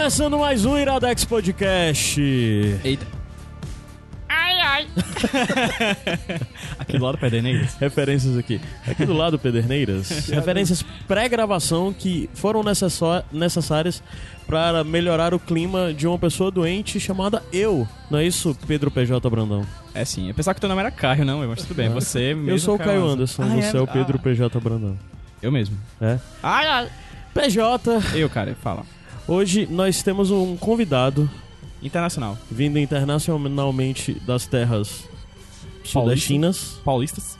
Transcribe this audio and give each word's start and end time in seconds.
Começando 0.00 0.38
mais 0.38 0.64
um 0.64 0.78
Iradex 0.78 1.26
Podcast. 1.26 2.18
Eita. 2.82 3.06
Ai, 4.30 4.58
ai. 4.58 4.86
Aqui 6.78 6.96
do 6.96 7.04
lado 7.04 7.18
Pederneiras. 7.18 7.74
Referências 7.74 8.38
aqui. 8.38 8.58
Aqui 8.88 9.04
do 9.04 9.12
lado, 9.12 9.38
Pederneiras. 9.38 10.08
referências 10.32 10.82
pré-gravação 11.06 11.92
que 11.92 12.30
foram 12.32 12.62
necessárias 13.30 14.02
para 14.46 14.82
melhorar 14.84 15.34
o 15.34 15.38
clima 15.38 15.92
de 15.92 16.06
uma 16.06 16.18
pessoa 16.18 16.50
doente 16.50 16.98
chamada 16.98 17.42
eu. 17.52 17.86
Não 18.10 18.20
é 18.20 18.24
isso, 18.26 18.56
Pedro 18.66 18.90
PJ 18.90 19.28
Brandão? 19.28 19.66
É 19.92 20.02
sim, 20.06 20.28
eu 20.28 20.34
pensava 20.34 20.54
que 20.54 20.62
teu 20.62 20.68
nome 20.70 20.80
era 20.80 20.90
Caio, 20.90 21.26
não, 21.26 21.46
mas 21.46 21.60
tudo 21.60 21.74
bem, 21.76 21.90
você 21.90 22.34
mesmo. 22.34 22.48
eu 22.48 22.58
sou 22.58 22.76
o 22.76 22.78
Caio 22.78 23.06
Anderson, 23.06 23.42
Ah, 23.42 23.48
você 23.48 23.76
é, 23.76 23.80
o 23.82 23.86
Pedro 23.86 24.18
Ah, 24.18 24.22
PJ 24.22 24.60
Brandão. 24.60 24.96
eu 25.42 25.52
mesmo. 25.52 25.76
É? 26.00 26.18
Ai, 26.42 26.66
ai. 26.66 26.88
PJ, 27.34 28.00
Eu, 28.14 28.30
cara, 28.30 28.56
fala. 28.62 28.82
Hoje 29.30 29.66
nós 29.70 30.02
temos 30.02 30.30
um 30.30 30.56
convidado 30.56 31.30
Internacional. 31.82 32.36
vindo 32.50 32.78
internacionalmente 32.78 34.14
das 34.26 34.46
terras 34.46 35.04
sudestinas. 35.84 36.80
Paulistas. 36.84 37.38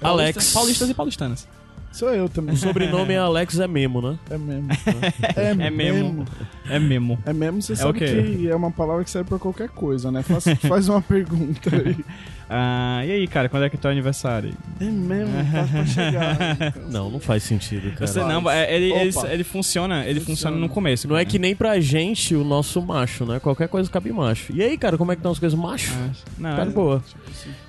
Alex. 0.00 0.52
Paulistas 0.52 0.88
e 0.90 0.94
paulistanas. 0.94 1.48
Sou 1.92 2.10
eu 2.12 2.28
também. 2.28 2.54
O 2.54 2.58
sobrenome 2.58 3.12
é 3.14 3.18
Alex 3.18 3.58
é 3.60 3.68
Memo, 3.68 4.02
né? 4.02 4.18
É 4.28 4.36
mesmo. 4.36 4.68
É, 5.36 5.50
É 5.50 5.70
mesmo. 5.70 6.24
É 6.68 6.78
mesmo. 6.78 7.18
É 7.24 7.32
mesmo, 7.32 7.62
você 7.62 7.74
É 7.74 7.76
sabe 7.76 7.90
o 7.90 7.94
quê? 7.94 8.06
que 8.36 8.48
é 8.48 8.56
uma 8.56 8.70
palavra 8.70 9.04
que 9.04 9.10
serve 9.10 9.28
pra 9.28 9.38
qualquer 9.38 9.68
coisa, 9.68 10.10
né? 10.10 10.22
Faz, 10.22 10.44
faz 10.66 10.88
uma 10.88 11.00
pergunta 11.00 11.70
aí. 11.74 11.96
Ah, 12.48 13.02
e 13.06 13.10
aí, 13.10 13.26
cara, 13.26 13.48
quando 13.48 13.64
é 13.64 13.70
que 13.70 13.76
é 13.76 13.78
teu 13.78 13.90
aniversário? 13.90 14.52
É 14.80 14.84
mesmo, 14.84 15.32
faz 15.50 15.70
pra 15.70 15.86
chegar. 15.86 16.74
Não, 16.90 17.10
não 17.10 17.18
faz 17.20 17.42
sentido, 17.42 17.90
cara. 17.92 18.06
Você 18.06 18.20
não, 18.20 18.50
é, 18.50 18.74
ele, 18.74 18.92
ele, 18.92 19.10
Opa. 19.16 19.28
ele 19.28 19.44
funciona, 19.44 20.04
ele 20.06 20.20
funciona 20.20 20.56
no 20.56 20.68
começo. 20.68 21.08
Não 21.08 21.16
é 21.16 21.20
cara. 21.20 21.30
que 21.30 21.38
nem 21.38 21.56
pra 21.56 21.80
gente 21.80 22.34
o 22.34 22.44
nosso 22.44 22.82
macho, 22.82 23.24
né? 23.24 23.40
Qualquer 23.40 23.68
coisa 23.68 23.90
cabe 23.90 24.12
macho. 24.12 24.52
E 24.54 24.62
aí, 24.62 24.76
cara, 24.76 24.98
como 24.98 25.10
é 25.12 25.14
que 25.16 25.20
estão 25.20 25.32
as 25.32 25.38
coisas 25.38 25.58
macho? 25.58 25.92
Ah, 25.96 26.10
Não, 26.38 26.56
Tá 26.56 26.64
de 26.64 26.70
é- 26.70 26.72
boa. 26.74 27.02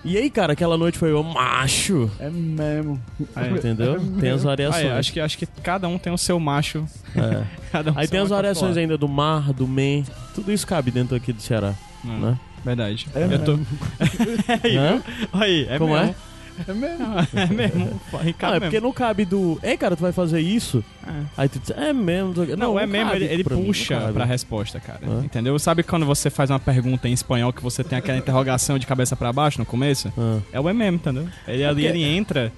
E 0.03 0.17
aí, 0.17 0.29
cara, 0.29 0.53
aquela 0.53 0.77
noite 0.77 0.97
foi 0.97 1.13
o 1.13 1.23
macho. 1.23 2.11
É 2.19 2.29
mesmo. 2.29 3.01
É. 3.35 3.47
Entendeu? 3.49 3.99
Tem 4.19 4.29
as 4.31 4.43
variações. 4.43 4.85
é, 4.85 4.91
acho, 4.91 5.13
que, 5.13 5.19
acho 5.19 5.37
que 5.37 5.45
cada 5.63 5.87
um 5.87 5.97
tem 5.97 6.11
o 6.13 6.17
seu 6.17 6.39
macho. 6.39 6.85
É. 7.15 7.43
Cada 7.71 7.91
um 7.91 7.97
Aí 7.97 8.05
seu 8.05 8.11
tem 8.11 8.19
as 8.19 8.29
macho 8.29 8.35
variações 8.35 8.77
ainda 8.77 8.97
do 8.97 9.07
mar, 9.07 9.51
do 9.51 9.67
men. 9.67 10.05
Tudo 10.33 10.51
isso 10.51 10.65
cabe 10.67 10.91
dentro 10.91 11.15
aqui 11.15 11.33
do 11.33 11.41
Ceará, 11.41 11.73
Hum, 12.05 12.19
né? 12.19 12.39
Verdade. 12.65 13.07
É 13.15 13.23
eu 13.23 13.43
tô... 13.43 13.51
mesmo. 13.57 13.67
aí, 14.63 14.77
Hã? 14.77 15.01
Aí, 15.31 15.67
é 15.69 15.77
Como 15.77 15.93
mesmo. 15.93 16.15
É 16.67 16.73
mesmo. 16.73 17.05
É 17.33 17.45
mesmo. 17.47 18.01
Ricardo 18.23 18.53
Ah, 18.53 18.55
é 18.55 18.59
porque 18.61 18.75
mesmo. 18.77 18.87
não 18.87 18.93
cabe 18.93 19.25
do. 19.25 19.59
Ei, 19.61 19.75
cara, 19.77 19.95
tu 19.95 20.01
vai 20.01 20.13
fazer 20.13 20.39
isso? 20.39 20.83
É. 21.05 21.11
Aí 21.37 21.49
tu 21.49 21.59
diz, 21.59 21.69
é 21.71 21.91
mesmo. 21.91 22.33
Não, 22.57 22.79
é 22.79 22.85
mesmo, 22.87 23.11
cabe 23.11 23.23
ele, 23.25 23.33
ele 23.33 23.43
pra 23.43 23.55
mim, 23.55 23.61
não 23.61 23.67
puxa 23.67 23.99
cabe. 23.99 24.13
pra 24.13 24.23
resposta, 24.25 24.79
cara. 24.79 25.01
Entendeu? 25.23 25.59
Sabe 25.59 25.83
quando 25.83 26.05
você 26.05 26.29
faz 26.29 26.49
uma 26.49 26.59
pergunta 26.59 27.09
em 27.09 27.13
espanhol 27.13 27.51
que 27.51 27.61
você 27.61 27.83
tem 27.83 27.97
aquela 27.99 28.17
interrogação 28.17 28.79
de 28.79 28.87
cabeça 28.87 29.15
pra 29.17 29.33
baixo 29.33 29.59
no 29.59 29.65
começo? 29.65 30.11
É 30.53 30.59
o 30.59 30.69
é 30.69 30.73
mesmo, 30.73 30.95
entendeu? 30.95 31.27
Ele 31.45 31.65
ali, 31.65 31.83
porque- 31.83 31.97
ele 31.97 32.03
entra. 32.05 32.53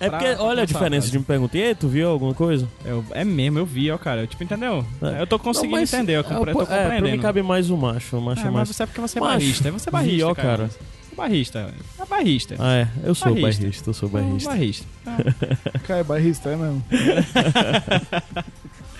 É 0.00 0.08
porque, 0.08 0.26
olha 0.26 0.34
a 0.34 0.38
começar, 0.38 0.64
diferença 0.66 1.06
cara. 1.06 1.12
de 1.12 1.18
me 1.18 1.24
perguntar, 1.24 1.58
e 1.58 1.62
aí, 1.64 1.74
tu 1.74 1.88
viu 1.88 2.08
alguma 2.08 2.32
coisa? 2.32 2.68
É, 2.84 2.92
o- 2.92 3.04
é 3.10 3.24
mesmo, 3.24 3.58
eu 3.58 3.66
vi, 3.66 3.90
ó, 3.90 3.98
cara. 3.98 4.26
Tipo, 4.28 4.44
entendeu? 4.44 4.86
É. 5.02 5.20
Eu 5.22 5.26
tô 5.26 5.38
conseguindo 5.40 5.72
Não, 5.74 5.80
mas- 5.80 5.92
entender, 5.92 6.16
eu, 6.16 6.22
compre... 6.24 6.52
tô 6.52 6.62
é, 6.62 6.66
pra 6.66 6.76
mim 6.76 6.82
compreendendo. 6.92 7.22
cabe 7.22 7.42
mais 7.42 7.68
o 7.68 7.76
macho. 7.76 8.16
O 8.16 8.20
macho 8.22 8.40
É, 8.40 8.44
é, 8.44 8.46
mas 8.46 8.54
mais. 8.54 8.68
você 8.68 8.82
é 8.82 8.86
porque 8.86 9.00
você 9.00 9.18
é 9.18 9.20
Macho. 9.20 9.32
barrista. 9.34 9.70
Você 9.72 9.88
é 9.88 9.92
barrista, 9.92 10.16
Vi, 10.16 10.22
ó, 10.22 10.34
cara. 10.34 10.48
cara. 10.48 10.68
Você 10.68 10.78
é 11.12 11.16
barrista. 11.16 11.74
É 12.00 12.04
barrista. 12.06 12.54
Ah, 12.60 12.74
é. 12.76 12.88
Eu 13.02 13.14
sou 13.14 13.34
Barrista. 13.34 13.62
barrista, 13.62 13.90
eu 13.90 13.94
sou 13.94 14.08
É 14.08 14.12
barrista. 14.12 14.50
barrista. 14.50 14.86
Cara, 15.86 16.00
é 16.00 16.04
barrista, 16.04 16.48
é 16.50 16.56
mesmo. 16.56 16.84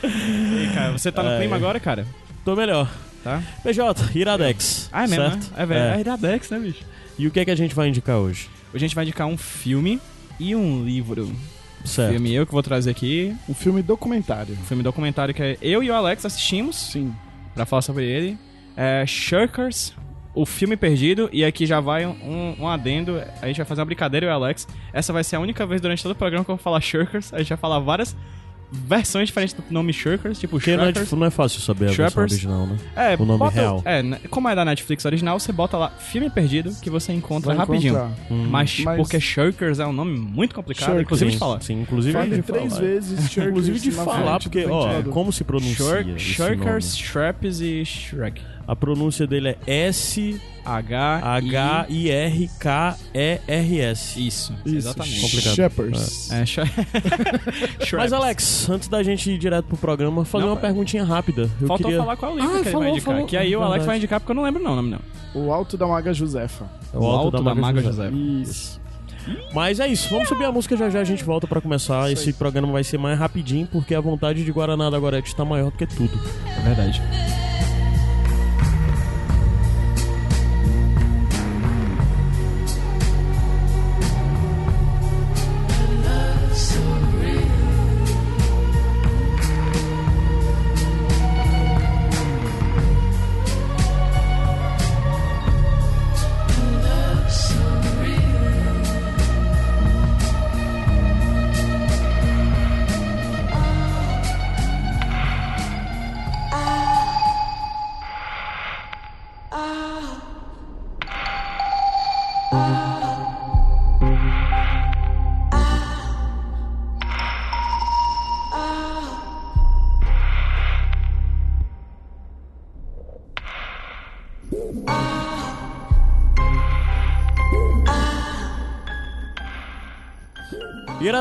E 0.03 0.59
aí, 0.61 0.71
cara, 0.75 0.93
você 0.93 1.11
tá 1.11 1.23
no 1.23 1.31
É. 1.31 1.39
clima 1.39 1.57
agora, 1.57 1.81
cara? 1.81 2.07
Tô 2.45 2.55
melhor. 2.55 2.89
Tá? 3.25 3.43
PJ, 3.65 4.11
Iradex. 4.15 4.89
Ah, 4.93 5.05
é 5.05 5.07
mesmo, 5.09 5.25
certo? 5.25 5.51
né? 5.51 5.63
É, 5.63 5.67
velho. 5.67 5.81
É 5.97 6.01
Iradex, 6.01 6.51
né, 6.51 6.59
bicho? 6.61 6.85
E 7.19 7.27
o 7.27 7.31
que 7.33 7.41
é 7.41 7.45
que 7.45 7.51
a 7.51 7.57
gente 7.57 7.75
vai 7.75 7.89
indicar 7.89 8.17
hoje? 8.17 8.49
Hoje 8.73 8.77
a 8.85 8.89
gente 8.89 8.95
vai 8.95 9.05
indicar 9.05 9.27
um 9.27 9.37
filme 9.37 10.01
e 10.39 10.55
um 10.55 10.85
livro. 10.85 11.31
Certo. 11.85 12.13
Filme 12.13 12.35
eu 12.35 12.47
que 12.47 12.53
vou 12.53 12.63
trazer 12.63 12.91
aqui. 12.91 13.35
Um 13.49 13.55
filme 13.55 13.83
documentário. 13.83 14.55
Um 14.55 14.65
filme 14.65 14.83
documentário 14.83 15.35
que 15.35 15.43
é 15.43 15.59
eu 15.63 15.83
e 15.83 15.91
o 15.91 15.95
Alex 15.95 16.25
assistimos 16.25 16.77
Sim. 16.77 17.15
pra 17.55 17.65
falar 17.65 17.83
sobre 17.83 18.05
ele. 18.05 18.39
É 18.77 19.05
Shirkers, 19.07 19.95
o 20.35 20.45
filme 20.45 20.77
perdido. 20.77 21.29
E 21.33 21.45
aqui 21.45 21.67
já 21.67 21.81
vai 21.81 22.07
um, 22.07 22.57
um 22.61 22.69
adendo. 22.69 23.21
A 23.41 23.47
gente 23.47 23.57
vai 23.57 23.67
fazer 23.67 23.81
uma 23.81 23.87
brincadeira 23.87 24.27
eu 24.27 24.31
e 24.31 24.33
o 24.33 24.35
Alex. 24.35 24.67
Essa 24.93 25.13
vai 25.13 25.25
ser 25.25 25.37
a 25.37 25.41
única 25.41 25.67
vez 25.67 25.81
durante 25.81 26.03
todo 26.03 26.13
o 26.13 26.17
programa 26.17 26.45
que 26.45 26.51
eu 26.51 26.57
vou 26.57 26.63
falar 26.63 26.81
Shirkers. 26.81 27.33
A 27.33 27.39
gente 27.39 27.49
vai 27.49 27.59
falar 27.59 27.79
várias 27.79 28.17
versões 28.71 29.29
diferentes 29.29 29.55
do 29.55 29.65
nome 29.71 29.93
Shirkers, 29.93 30.39
tipo 30.39 30.53
Porque 30.59 30.77
não 30.77 30.83
é, 30.85 30.87
Shirkers. 30.87 31.07
dif- 31.09 31.17
não 31.19 31.27
é 31.27 31.31
fácil 31.31 31.61
saber 31.61 31.89
a 31.89 31.93
versão 31.93 32.23
original, 32.23 32.67
né? 32.67 32.77
É, 32.95 33.15
o 33.19 33.25
nome 33.25 33.39
bota- 33.39 33.55
real. 33.55 33.83
É, 33.85 34.03
né, 34.03 34.21
como 34.31 34.49
é 34.49 34.55
da 34.55 34.65
Netflix 34.65 35.05
original, 35.05 35.39
você 35.41 35.53
bota 35.53 35.77
lá 35.79 35.91
filme 35.91 36.29
perdido 36.29 36.71
que 36.83 36.91
você 36.91 37.13
encontra 37.13 37.49
Vai 37.49 37.57
rapidinho. 37.57 38.13
Hum. 38.31 38.47
Mas, 38.51 38.79
Mas- 38.81 38.97
porque 38.99 39.19
Shirkers 39.19 39.79
é 39.79 39.87
um 39.87 39.93
nome 39.93 40.19
muito 40.19 40.55
complicado, 40.55 40.87
Shirkers. 40.87 41.03
inclusive 41.05 41.31
de 41.31 41.37
sim, 41.37 41.41
falar. 41.41 41.61
Sim, 41.63 41.81
inclusive 41.83 42.13
Fale 42.13 42.37
de 42.37 42.43
três 42.43 42.69
falar. 42.73 42.81
vezes 42.83 43.19
Shirkers 43.31 43.47
Inclusive 43.49 43.79
de 43.81 43.91
falar, 43.91 44.39
porque, 44.41 44.67
ó, 44.67 45.03
como 45.05 45.33
se 45.33 45.45
pronuncia 45.45 46.03
Shirk, 46.05 46.19
Shirkers? 46.21 46.97
Shreps 46.97 47.61
e 47.61 47.85
Shrek. 47.85 48.43
A 48.69 48.77
pronúncia 48.77 49.27
dele 49.27 49.57
é 49.67 49.87
S-H-I-R-K-E-R-S. 49.89 50.59
H-I... 53.47 54.27
Isso, 54.27 54.55
Isso, 54.65 54.77
exatamente. 54.77 55.21
Complicado. 55.23 55.55
Shepherds. 55.55 56.31
É, 56.31 56.45
Sh- 56.47 56.59
Shreps. 57.81 57.93
Mas, 57.93 58.13
Alex, 58.13 58.69
antes 58.69 58.89
da 58.89 59.03
gente 59.03 59.31
ir 59.31 59.39
direto 59.39 59.65
pro 59.67 59.77
programa, 59.79 60.25
fazer 60.25 60.45
Não, 60.45 60.53
uma 60.53 60.61
perguntinha 60.61 61.03
rápida. 61.05 61.51
Eu 61.61 61.67
Faltou 61.67 61.87
queria... 61.87 61.99
falar 61.99 62.17
qual 62.17 62.33
é 62.33 62.35
o 62.35 62.39
livro 62.39 62.51
Ah, 62.51 62.53
que 62.61 62.65
ele 62.65 62.71
falou, 62.71 62.81
vai 62.83 62.91
indicar. 62.93 63.15
falou. 63.15 63.27
Que 63.27 63.37
aí 63.39 63.57
o 63.57 63.63
Alex 63.63 63.87
vai 63.87 63.97
indicar 63.97 64.21
porque 64.21 64.33
eu 64.33 64.37
não 64.37 64.43
lembro 64.43 64.63
não, 64.63 64.73
o 64.73 64.77
nome 64.77 64.91
não. 64.91 65.01
O 65.43 65.53
Alto 65.53 65.77
da 65.79 65.87
Maga 65.87 66.13
Josefa. 66.13 66.67
É 66.93 66.99
O 66.99 67.05
Alto 67.07 67.43
da 67.43 67.55
Maga 67.55 67.81
José. 67.83 68.11
Isso. 68.11 68.79
Mas 69.53 69.79
é 69.79 69.87
isso, 69.87 70.09
vamos 70.09 70.27
subir 70.29 70.45
a 70.47 70.53
música 70.53 70.75
já 70.77 70.89
já 70.89 71.01
a 71.01 71.05
gente 71.05 71.23
volta 71.23 71.47
pra 71.47 71.61
começar. 71.61 72.11
Esse 72.11 72.33
programa 72.33 72.73
vai 72.73 72.83
ser 72.83 72.97
mais 72.99 73.19
rapidinho, 73.19 73.67
porque 73.71 73.95
a 73.95 74.01
vontade 74.01 74.43
de 74.45 74.51
Guaraná 74.51 74.89
da 74.89 74.99
Gorete 74.99 75.35
tá 75.37 75.45
maior 75.45 75.71
do 75.71 75.77
que 75.77 75.87
tudo. 75.87 76.19
É 76.59 76.61
verdade. 76.63 77.03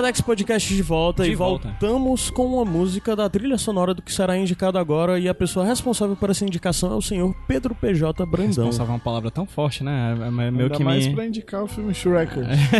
Iradex 0.07 0.21
Podcast 0.21 0.73
de 0.73 0.81
volta 0.81 1.23
De 1.25 1.31
e 1.31 1.35
volta. 1.35 1.67
voltamos 1.67 2.29
com 2.29 2.45
uma 2.45 2.63
música 2.63 3.13
da 3.13 3.29
trilha 3.29 3.57
sonora 3.57 3.93
do 3.93 4.01
que 4.01 4.13
será 4.13 4.37
indicado 4.37 4.77
agora 4.77 5.19
e 5.19 5.27
a 5.27 5.33
pessoa 5.33 5.65
responsável 5.65 6.15
por 6.15 6.29
essa 6.29 6.45
indicação 6.45 6.93
é 6.93 6.95
o 6.95 7.01
senhor 7.01 7.35
Pedro 7.45 7.75
PJ 7.75 8.25
Brandão. 8.25 8.47
Responsável 8.67 8.93
é 8.93 8.95
uma 8.95 8.99
palavra 9.03 9.29
tão 9.29 9.45
forte, 9.45 9.83
né? 9.83 10.15
É 10.17 10.31
meio 10.31 10.63
Ainda 10.63 10.69
que 10.77 10.83
mais 10.83 11.07
me... 11.07 11.13
pra 11.13 11.25
indicar 11.25 11.61
o 11.61 11.67
filme 11.67 11.93
Shrek. 11.93 12.31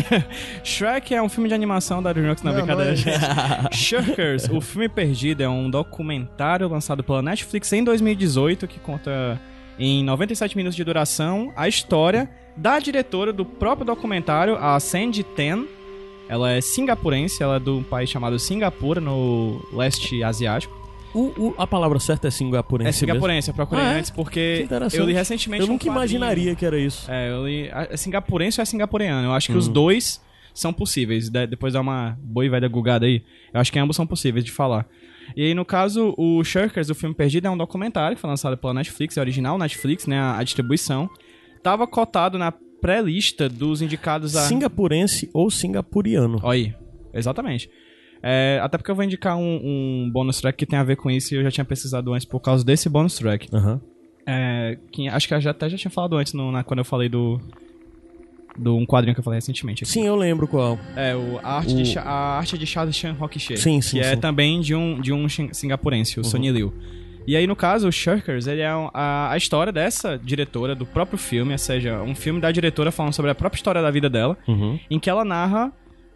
Shrek 0.64 1.14
é 1.14 1.22
um 1.22 1.28
filme 1.28 1.50
de 1.50 1.56
animação 1.56 2.02
da 2.02 2.14
DreamWorks, 2.14 2.44
não, 2.46 2.54
Não, 2.54 2.60
brincadeira. 2.62 2.94
não 2.94 3.72
Shirkers, 3.76 4.48
o 4.50 4.62
filme 4.62 4.88
perdido 4.88 5.44
é 5.44 5.50
um 5.50 5.70
documentário 5.70 6.70
lançado 6.70 7.04
pela 7.04 7.22
Netflix 7.22 7.74
em 7.74 7.84
2018 7.84 8.66
que 8.68 8.80
conta 8.80 9.38
em 9.78 10.02
97 10.02 10.56
minutos 10.56 10.78
de 10.78 10.84
duração 10.86 11.52
a 11.58 11.68
história 11.68 12.30
da 12.56 12.80
diretora 12.80 13.34
do 13.34 13.44
próprio 13.44 13.86
documentário, 13.86 14.56
a 14.56 14.80
Sandy 14.80 15.24
Ten. 15.24 15.66
Ela 16.30 16.52
é 16.52 16.62
singapurense, 16.62 17.42
ela 17.42 17.56
é 17.56 17.60
de 17.60 17.70
um 17.70 17.84
país 17.84 18.10
chamado 18.10 18.38
Singapura, 18.38 19.00
no 19.00 19.62
leste 19.74 20.22
asiático. 20.24 20.76
O- 21.14 21.32
o- 21.48 21.56
a 21.58 21.66
palavra 21.66 22.00
certa 22.00 22.28
é 22.28 22.32
singapurense 22.32 22.90
É 22.90 22.92
singapurense, 22.92 23.50
eu 23.50 23.54
procurei 23.56 23.84
Ah, 23.84 23.94
é? 23.94 23.98
antes 24.00 24.12
Que 24.12 24.16
porque 24.16 24.68
eu 24.94 25.06
li 25.06 25.14
recentemente 25.14 25.62
Eu 25.62 25.68
um 25.68 25.72
nunca 25.72 25.86
quadrinho. 25.86 25.96
imaginaria 26.18 26.54
que 26.56 26.66
era 26.66 26.78
isso. 26.78 27.10
É, 27.10 27.32
eu 27.32 27.48
li. 27.48 27.70
É 27.72 27.96
singapurense 27.98 28.60
ou 28.60 28.64
é 28.64 28.66
singapureano? 28.66 29.28
Eu 29.28 29.34
acho 29.34 29.48
que 29.48 29.54
Hum. 29.54 29.58
os 29.58 29.68
dois 29.68 30.22
são 30.54 30.74
possíveis. 30.74 31.30
De- 31.30 31.48
depois 31.48 31.74
dá 31.74 31.82
uma 31.82 32.18
boa 32.22 32.46
e 32.46 32.50
velha 32.50 32.68
gugada 32.68 33.06
aí. 33.06 33.24
Eu 33.54 33.60
acho 33.62 33.72
que 33.72 33.80
ambos 33.80 33.96
são 33.96 34.06
possíveis 34.06 34.44
de 34.44 34.52
falar. 34.52 34.86
E 35.36 35.44
aí, 35.46 35.54
no 35.54 35.66
caso, 35.66 36.14
o 36.18 36.44
Shirkers, 36.44 36.90
o 36.90 36.96
filme 36.96 37.16
perdido, 37.16 37.48
é 37.48 37.50
um 37.50 37.58
documentário 37.58 38.16
que 38.16 38.22
foi 38.22 38.30
lançado 38.30 38.58
pela 38.58 38.74
Netflix, 38.74 39.18
é 39.18 39.22
original 39.22 39.58
Netflix, 39.58 40.06
né? 40.08 40.20
A, 40.20 40.38
a 40.38 40.44
distribuição. 40.44 41.10
Tava 41.64 41.88
cotado 41.88 42.38
na 42.38 42.54
pré-lista 42.82 43.48
dos 43.50 43.82
indicados 43.82 44.36
a. 44.36 44.42
Singapurense 44.48 45.30
ou 45.34 45.50
singapuriano. 45.50 46.40
Olha 46.44 46.58
aí, 46.68 46.76
exatamente. 47.14 47.70
É, 48.22 48.60
até 48.64 48.78
porque 48.78 48.90
eu 48.90 48.96
vou 48.96 49.04
indicar 49.06 49.38
um, 49.38 49.60
um 49.64 50.10
bônus 50.12 50.42
track 50.42 50.58
que 50.58 50.66
tem 50.66 50.78
a 50.80 50.84
ver 50.84 50.96
com 50.96 51.10
isso 51.10 51.34
e 51.34 51.38
eu 51.38 51.44
já 51.44 51.52
tinha 51.52 51.66
pesquisado 51.66 52.14
antes 52.14 52.26
por 52.26 52.40
causa 52.40 52.66
desse 52.66 52.90
bônus 52.90 53.16
track. 53.16 53.48
Aham. 53.54 53.80
É, 54.26 54.78
que 54.92 55.08
acho 55.08 55.28
que 55.28 55.34
eu 55.34 55.40
já, 55.40 55.52
até 55.52 55.70
já 55.70 55.78
tinha 55.78 55.92
falado 55.92 56.18
antes 56.18 56.34
no- 56.34 56.52
na- 56.52 56.64
quando 56.64 56.80
eu 56.80 56.86
falei 56.86 57.08
do. 57.10 57.40
Do 58.58 58.76
um 58.76 58.88
quadrinho 58.88 59.14
que 59.14 59.20
eu 59.20 59.24
falei 59.24 59.38
recentemente. 59.38 59.84
aqui. 59.84 59.92
Sim, 59.94 60.08
eu 60.08 60.16
lembro 60.16 60.48
qual. 60.48 60.80
É, 60.96 61.16
o, 61.16 61.38
a, 61.44 61.58
arte 61.58 61.76
O- 61.76 61.84
de, 61.84 62.00
a 62.00 62.04
arte 62.40 62.58
de 62.58 62.66
Charles 62.66 62.96
Chan 62.96 63.14
Roquiche. 63.14 63.56
Sim, 63.56 63.80
sim, 63.82 63.98
Que 63.98 64.00
é 64.00 64.10
sim. 64.10 64.16
Uhum. 64.16 64.20
também 64.20 64.60
de 64.62 64.74
um, 64.74 65.00
de 65.00 65.14
um 65.14 65.28
singapurense, 65.30 66.20
o 66.20 66.24
Sonny 66.24 66.50
Liu. 66.52 66.74
E 67.28 67.36
aí, 67.36 67.46
no 67.46 67.56
caso, 67.58 67.88
o 67.90 67.92
Shirkers, 67.92 68.48
ele 68.48 68.62
é 68.62 68.68
a, 68.94 69.32
a 69.32 69.36
história 69.38 69.72
dessa 69.74 70.18
diretora, 70.18 70.74
do 70.74 70.86
próprio 70.86 71.18
filme, 71.18 71.52
ou 71.52 71.58
seja, 71.58 72.02
um 72.02 72.16
filme 72.16 72.40
da 72.40 72.50
diretora 72.52 72.90
falando 72.92 73.14
sobre 73.14 73.30
a 73.30 73.36
própria 73.36 73.58
história 73.60 73.82
da 73.82 73.92
vida 73.92 74.10
dela, 74.10 74.38
Uhum. 74.48 74.80
em 74.90 74.98
que 74.98 75.10
ela 75.10 75.26
narra 75.26 75.72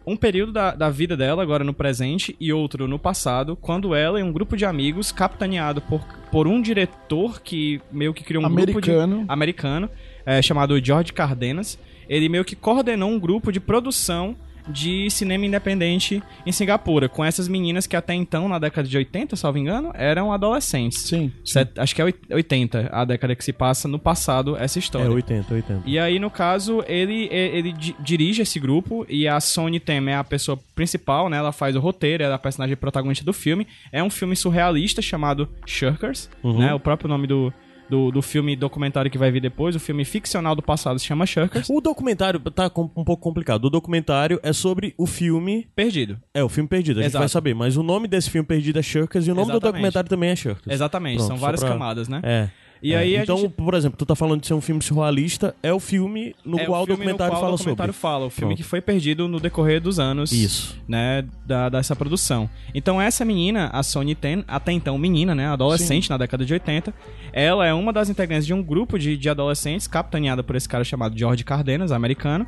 um 0.06 0.16
período 0.16 0.52
da, 0.52 0.74
da 0.74 0.88
vida 0.90 1.16
dela, 1.16 1.42
agora 1.42 1.62
no 1.62 1.74
presente, 1.74 2.34
e 2.40 2.52
outro 2.52 2.88
no 2.88 2.98
passado, 2.98 3.54
quando 3.54 3.94
ela 3.94 4.18
e 4.18 4.22
um 4.22 4.32
grupo 4.32 4.56
de 4.56 4.64
amigos, 4.64 5.12
capitaneado 5.12 5.80
por, 5.82 6.00
por 6.30 6.48
um 6.48 6.60
diretor 6.62 7.40
que 7.42 7.80
meio 7.92 8.12
que 8.14 8.24
criou 8.24 8.42
um 8.44 8.48
grupo 8.48 8.80
de 8.80 8.90
Americano. 8.90 9.24
americano, 9.28 9.90
é, 10.26 10.40
chamado 10.42 10.82
George 10.84 11.12
Cardenas. 11.12 11.78
Ele 12.08 12.28
meio 12.28 12.44
que 12.44 12.56
coordenou 12.56 13.10
um 13.10 13.18
grupo 13.20 13.52
de 13.52 13.60
produção 13.60 14.34
de 14.68 15.10
cinema 15.10 15.46
independente 15.46 16.22
em 16.46 16.52
Singapura, 16.52 17.08
com 17.08 17.24
essas 17.24 17.48
meninas 17.48 17.86
que 17.86 17.96
até 17.96 18.14
então, 18.14 18.48
na 18.48 18.58
década 18.58 18.86
de 18.88 18.96
80, 18.96 19.36
salvo 19.36 19.58
engano, 19.58 19.90
eram 19.94 20.32
adolescentes. 20.32 21.02
Sim. 21.02 21.32
Set- 21.44 21.78
acho 21.78 21.94
que 21.94 22.00
é 22.00 22.04
oit- 22.04 22.20
80, 22.32 22.88
a 22.92 23.04
década 23.04 23.34
que 23.34 23.44
se 23.44 23.52
passa 23.52 23.88
no 23.88 23.98
passado 23.98 24.56
essa 24.56 24.78
história. 24.78 25.06
É 25.06 25.10
80, 25.10 25.54
80. 25.54 25.82
E 25.86 25.98
aí, 25.98 26.18
no 26.18 26.30
caso, 26.30 26.82
ele, 26.86 27.28
ele, 27.30 27.56
ele 27.58 27.72
di- 27.72 27.96
dirige 28.00 28.42
esse 28.42 28.58
grupo 28.60 29.04
e 29.08 29.26
a 29.28 29.40
Sony 29.40 29.80
Tem 29.80 30.02
é 30.08 30.16
a 30.16 30.24
pessoa 30.24 30.58
principal, 30.74 31.28
né? 31.28 31.36
Ela 31.36 31.52
faz 31.52 31.76
o 31.76 31.80
roteiro, 31.80 32.22
ela 32.22 32.34
é 32.34 32.36
a 32.36 32.38
personagem 32.38 32.76
protagonista 32.76 33.24
do 33.24 33.32
filme. 33.32 33.66
É 33.92 34.02
um 34.02 34.10
filme 34.10 34.34
surrealista 34.36 35.02
chamado 35.02 35.48
Shirkers, 35.66 36.28
Uhum. 36.42 36.58
né? 36.58 36.74
O 36.74 36.80
próprio 36.80 37.08
nome 37.08 37.26
do, 37.26 37.52
do, 37.92 38.10
do 38.10 38.22
filme 38.22 38.56
documentário 38.56 39.10
que 39.10 39.18
vai 39.18 39.30
vir 39.30 39.40
depois, 39.40 39.76
o 39.76 39.80
filme 39.80 40.02
ficcional 40.04 40.56
do 40.56 40.62
passado 40.62 40.98
se 40.98 41.04
chama 41.04 41.26
Shirkers. 41.26 41.68
O 41.68 41.78
documentário 41.78 42.40
tá 42.40 42.70
com- 42.70 42.90
um 42.96 43.04
pouco 43.04 43.22
complicado. 43.22 43.66
O 43.66 43.70
documentário 43.70 44.40
é 44.42 44.50
sobre 44.52 44.94
o 44.96 45.06
filme. 45.06 45.68
Perdido. 45.76 46.18
É, 46.32 46.42
o 46.42 46.48
filme 46.48 46.66
perdido, 46.68 47.00
a 47.00 47.02
gente 47.02 47.10
Exato. 47.10 47.20
vai 47.22 47.28
saber. 47.28 47.54
Mas 47.54 47.76
o 47.76 47.82
nome 47.82 48.08
desse 48.08 48.30
filme 48.30 48.46
perdido 48.46 48.78
é 48.78 48.82
Shirkers 48.82 49.26
e 49.26 49.30
o 49.30 49.34
nome 49.34 49.48
do 49.48 49.52
Exatamente. 49.52 49.72
documentário 49.74 50.08
também 50.08 50.30
é 50.30 50.36
Shirkers. 50.36 50.74
Exatamente, 50.74 51.16
Pronto, 51.18 51.28
são 51.28 51.36
várias 51.36 51.60
pra- 51.60 51.68
camadas, 51.68 52.08
né? 52.08 52.20
É. 52.24 52.48
E 52.82 52.94
É, 52.94 52.98
aí 52.98 53.14
então, 53.16 53.36
gente- 53.36 53.50
por 53.52 53.74
exemplo, 53.74 53.96
tu 53.96 54.04
tá 54.04 54.16
falando 54.16 54.40
de 54.40 54.46
ser 54.48 54.54
um 54.54 54.60
filme 54.60 54.82
surrealista, 54.82 55.54
é 55.62 55.72
o 55.72 55.78
filme 55.78 56.34
no 56.44 56.58
é 56.58 56.66
qual 56.66 56.82
o 56.82 56.86
filme 56.86 56.98
documentário 56.98 57.32
no 57.32 57.38
qual 57.38 57.40
fala 57.42 57.54
o 57.54 57.56
documentário 57.58 57.92
sobre. 57.92 58.00
fala, 58.02 58.26
o 58.26 58.30
filme 58.30 58.54
Pronto. 58.54 58.56
que 58.56 58.68
foi 58.68 58.80
perdido 58.80 59.28
no 59.28 59.38
decorrer 59.38 59.80
dos 59.80 59.98
anos. 60.00 60.32
Isso. 60.32 60.76
né, 60.88 61.24
da, 61.46 61.68
dessa 61.68 61.94
produção. 61.94 62.50
Então 62.74 63.00
essa 63.00 63.24
menina, 63.24 63.70
a 63.72 63.82
Sony 63.84 64.14
Ten, 64.16 64.44
até 64.48 64.72
então 64.72 64.98
menina, 64.98 65.34
né, 65.34 65.46
adolescente 65.46 66.10
na 66.10 66.16
década 66.18 66.44
de 66.44 66.52
80, 66.52 66.92
ela 67.32 67.66
é 67.66 67.72
uma 67.72 67.92
das 67.92 68.10
integrantes 68.10 68.44
de 68.46 68.52
um 68.52 68.62
grupo 68.62 68.98
de, 68.98 69.16
de 69.16 69.28
adolescentes 69.30 69.86
capitaneada 69.86 70.42
por 70.42 70.56
esse 70.56 70.68
cara 70.68 70.82
chamado 70.82 71.16
George 71.16 71.44
Cardenas, 71.44 71.92
americano, 71.92 72.46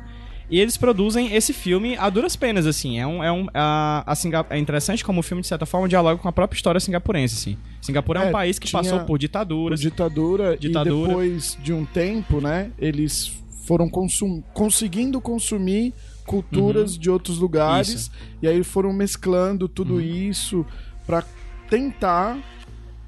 e 0.49 0.59
eles 0.59 0.77
produzem 0.77 1.33
esse 1.35 1.51
filme 1.53 1.95
a 1.97 2.09
duras 2.09 2.35
penas, 2.35 2.65
assim. 2.67 2.99
É, 2.99 3.07
um, 3.07 3.23
é, 3.23 3.31
um, 3.31 3.47
a, 3.53 4.03
a 4.05 4.15
Singa- 4.15 4.45
é 4.49 4.57
interessante 4.59 5.03
como 5.03 5.19
o 5.19 5.23
filme, 5.23 5.41
de 5.41 5.47
certa 5.47 5.65
forma, 5.65 5.87
dialoga 5.87 6.21
com 6.21 6.27
a 6.27 6.31
própria 6.31 6.55
história 6.57 6.79
singapurense, 6.79 7.35
assim. 7.35 7.57
Singapura 7.81 8.19
é, 8.21 8.25
um 8.25 8.29
É, 8.29 8.31
país 8.31 8.59
que 8.59 8.71
passou 8.71 8.99
por 9.01 9.17
ditaduras. 9.17 9.79
ditadura, 9.79 10.57
Ditadura. 10.57 11.03
e 11.03 11.07
depois 11.07 11.57
de 11.63 11.73
um 11.73 11.85
tempo, 11.85 12.39
né, 12.41 12.71
eles 12.77 13.31
foram 13.65 13.89
consum 13.89 14.41
conseguindo 14.53 15.19
consumir 15.19 15.93
culturas 16.25 16.97
de 16.97 17.09
outros 17.09 17.37
lugares 17.39 17.89
Uhum. 17.89 17.95
Isso. 17.95 18.11
e 18.43 18.47
aí 18.47 18.63
foram 18.63 18.93
mesclando 18.93 19.67
tudo 19.67 19.95
Uhum. 19.95 20.01
isso 20.01 20.65
pra 21.05 21.23
tentar 21.69 22.37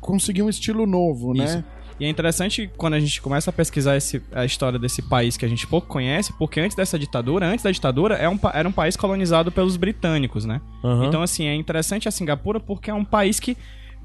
conseguir 0.01 0.41
um 0.43 0.49
estilo 0.49 0.85
novo, 0.85 1.33
Isso. 1.33 1.57
né? 1.57 1.63
E 1.99 2.05
é 2.05 2.09
interessante 2.09 2.69
quando 2.77 2.93
a 2.93 2.99
gente 2.99 3.21
começa 3.21 3.49
a 3.49 3.53
pesquisar 3.53 3.95
esse- 3.97 4.21
a 4.31 4.45
história 4.45 4.77
desse 4.77 5.01
país 5.01 5.35
que 5.35 5.43
a 5.45 5.47
gente 5.47 5.65
pouco 5.65 5.87
conhece, 5.87 6.31
porque 6.37 6.59
antes 6.59 6.75
dessa 6.77 6.97
ditadura, 6.99 7.45
antes 7.47 7.63
da 7.63 7.71
ditadura, 7.71 8.15
é 8.15 8.29
um 8.29 8.37
era 8.53 8.69
um 8.69 8.71
país 8.71 8.95
colonizado 8.95 9.51
pelos 9.51 9.77
britânicos, 9.77 10.45
né? 10.45 10.61
Aham. 10.83 11.05
Então, 11.05 11.21
assim, 11.23 11.45
é 11.47 11.55
interessante 11.55 12.07
a 12.07 12.11
Singapura 12.11 12.59
porque 12.59 12.91
é 12.91 12.93
um 12.93 13.03
país 13.05 13.39
que 13.39 13.57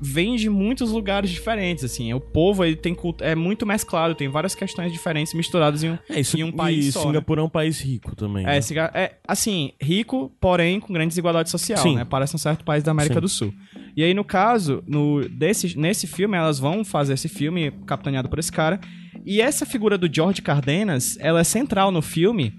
vem 0.05 0.35
de 0.35 0.51
muitos 0.51 0.91
lugares 0.91 1.31
diferentes, 1.31 1.85
assim. 1.85 2.13
O 2.13 2.19
povo, 2.21 2.65
ele 2.65 2.75
tem 2.75 2.93
culto, 2.93 3.23
é 3.23 3.37
muito 3.37 3.65
mesclado, 3.65 4.17
tem 4.17 4.29
várias 4.29 4.53
questões 4.53 4.93
diferentes 4.93 5.33
misturadas 5.33 5.85
em 5.85 5.91
um, 5.91 5.99
É 6.11 6.19
isso. 6.19 6.37
em 6.37 6.43
um 6.43 6.51
país 6.51 6.87
e 6.87 6.93
só, 6.93 6.99
né? 7.01 7.07
Singapura 7.07 7.41
é 7.41 7.45
um 7.45 7.49
país 7.49 7.81
rico 7.81 8.17
também. 8.17 8.45
É, 8.45 8.59
né? 8.59 8.91
É, 8.95 9.13
assim, 9.27 9.73
rico, 9.81 10.33
porém 10.41 10.81
com 10.81 10.93
grande 10.93 11.11
desigualdade 11.11 11.51
social, 11.51 11.79
Sim. 11.79 11.95
né? 11.95 12.05
Parece 12.05 12.35
um 12.35 12.39
certo 12.39 12.65
país 12.65 12.83
da 12.83 12.91
América 12.91 13.15
Sim. 13.15 13.21
do 13.21 13.29
Sul. 13.29 13.55
E 13.97 14.03
aí, 14.03 14.13
no 14.13 14.25
caso, 14.25 14.83
no, 14.89 15.29
desse, 15.29 15.79
nesse 15.79 16.09
filme, 16.09 16.37
elas 16.37 16.59
vão 16.59 16.85
fazer 16.85 17.15
esse 17.15 17.29
filme 17.29 17.71
capitaneado 17.87 18.29
por 18.29 18.41
esse 18.41 18.51
cara. 18.51 18.81
E 19.25 19.41
essa 19.41 19.65
figura 19.65 19.97
do 19.97 20.13
George 20.13 20.43
Cardenas, 20.43 21.17
ela 21.21 21.41
é 21.41 21.45
central 21.45 21.93
no 21.93 22.03
filme, 22.03 22.53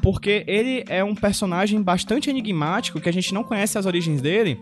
porque 0.00 0.44
ele 0.46 0.82
é 0.88 1.04
um 1.04 1.14
personagem 1.14 1.82
bastante 1.82 2.30
enigmático, 2.30 3.00
que 3.00 3.08
a 3.08 3.12
gente 3.12 3.34
não 3.34 3.44
conhece 3.44 3.76
as 3.76 3.84
origens 3.84 4.22
dele. 4.22 4.58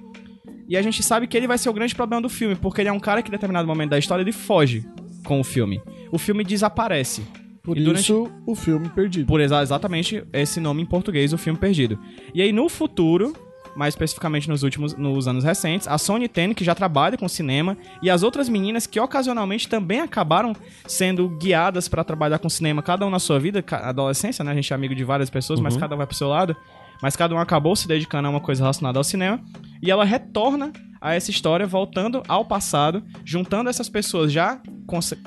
E 0.69 0.77
a 0.77 0.83
gente 0.83 1.03
sabe 1.03 1.27
que 1.27 1.37
ele 1.37 1.47
vai 1.47 1.59
ser 1.59 1.69
o 1.69 1.73
grande 1.73 1.95
problema 1.95 2.23
do 2.23 2.29
filme, 2.29 2.55
porque 2.55 2.81
ele 2.81 2.89
é 2.89 2.93
um 2.93 3.01
cara 3.01 3.23
que, 3.23 3.29
em 3.29 3.33
determinado 3.33 3.67
momento 3.69 3.91
da 3.91 3.99
história, 3.99 4.23
ele 4.23 4.33
foge 4.33 4.87
com 5.25 5.41
o 5.41 5.45
filme. 5.45 5.81
O 6.11 6.19
filme 6.19 6.43
desaparece. 6.45 7.23
Por 7.63 7.77
durante- 7.77 8.01
isso 8.03 8.31
o 8.47 8.55
filme 8.55 8.89
perdido. 8.91 9.27
Por 9.27 9.41
exa- 9.41 9.63
exatamente 9.63 10.23
esse 10.33 10.61
nome 10.61 10.83
em 10.83 10.87
português, 10.87 11.33
o 11.33 11.39
filme 11.39 11.59
perdido. 11.59 11.99
E 12.35 12.43
aí 12.43 12.53
no 12.53 12.69
futuro, 12.69 13.33
mais 13.75 13.95
especificamente 13.95 14.49
nos 14.51 14.63
últimos 14.63 14.95
nos 14.95 15.27
anos 15.27 15.45
recentes, 15.45 15.89
a 15.89 15.97
Sony 15.97 16.29
Ten, 16.29 16.53
que 16.53 16.63
já 16.63 16.75
trabalha 16.75 17.17
com 17.17 17.27
cinema, 17.27 17.77
e 18.03 18.11
as 18.11 18.23
outras 18.23 18.49
meninas 18.51 18.87
que 18.87 19.01
ocasionalmente 19.01 19.67
também 19.67 20.01
acabaram 20.01 20.55
sendo 20.87 21.27
guiadas 21.29 21.89
pra 21.89 22.05
trabalhar 22.05 22.39
com 22.39 22.49
cinema, 22.51 22.83
cada 22.83 23.07
um 23.07 23.11
na 23.11 23.19
sua 23.19 23.41
vida, 23.41 23.65
adolescência, 23.71 24.45
né? 24.45 24.53
A 24.53 24.55
gente 24.55 24.71
é 24.73 24.77
amigo 24.77 24.95
de 24.95 25.03
várias 25.05 25.31
pessoas, 25.31 25.59
mas 25.59 25.75
cada 25.81 25.95
um 25.95 25.99
vai 25.99 26.07
pro 26.07 26.15
seu 26.17 26.29
lado. 26.29 26.55
Mas 27.03 27.17
cada 27.17 27.35
um 27.35 27.39
acabou 27.39 27.75
se 27.77 27.87
dedicando 27.89 28.29
a 28.29 28.31
uma 28.31 28.41
coisa 28.41 28.63
relacionada 28.63 28.99
ao 28.99 29.05
cinema. 29.05 29.41
E 29.83 29.91
ela 29.91 30.05
retorna 30.05 30.73
a 31.01 31.15
essa 31.15 31.31
história, 31.31 31.67
voltando 31.67 32.23
ao 32.27 32.45
passado, 32.47 33.03
juntando 33.25 33.69
essas 33.69 33.89
pessoas 33.91 34.33
já, 34.33 34.61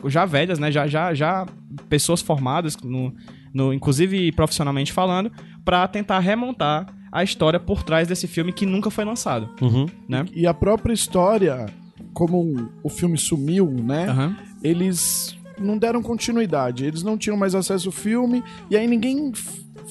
já 0.05 0.25
velhas, 0.25 0.57
né? 0.57 0.71
Já, 0.71 0.87
já, 0.87 1.13
já 1.13 1.45
pessoas 1.87 2.21
formadas, 2.21 2.75
no, 2.83 3.13
no, 3.53 3.71
inclusive 3.73 4.31
profissionalmente 4.31 4.91
falando, 4.91 5.31
pra 5.63 5.87
tentar 5.87 6.17
remontar 6.19 6.87
a 7.11 7.23
história 7.23 7.59
por 7.59 7.83
trás 7.83 8.07
desse 8.07 8.27
filme 8.27 8.51
que 8.51 8.65
nunca 8.65 8.89
foi 8.89 9.05
lançado, 9.05 9.49
Uhum. 9.61 9.85
né? 10.09 10.25
E 10.33 10.47
a 10.47 10.53
própria 10.53 10.93
história, 10.93 11.67
como 12.13 12.69
o 12.83 12.89
filme 12.89 13.17
sumiu, 13.17 13.69
né? 13.69 14.07
Aham. 14.09 14.35
Eles 14.63 15.37
não 15.59 15.77
deram 15.77 16.01
continuidade. 16.01 16.85
Eles 16.85 17.03
não 17.03 17.17
tinham 17.17 17.37
mais 17.37 17.53
acesso 17.55 17.87
ao 17.89 17.91
filme. 17.91 18.43
E 18.69 18.75
aí 18.75 18.87
ninguém 18.87 19.31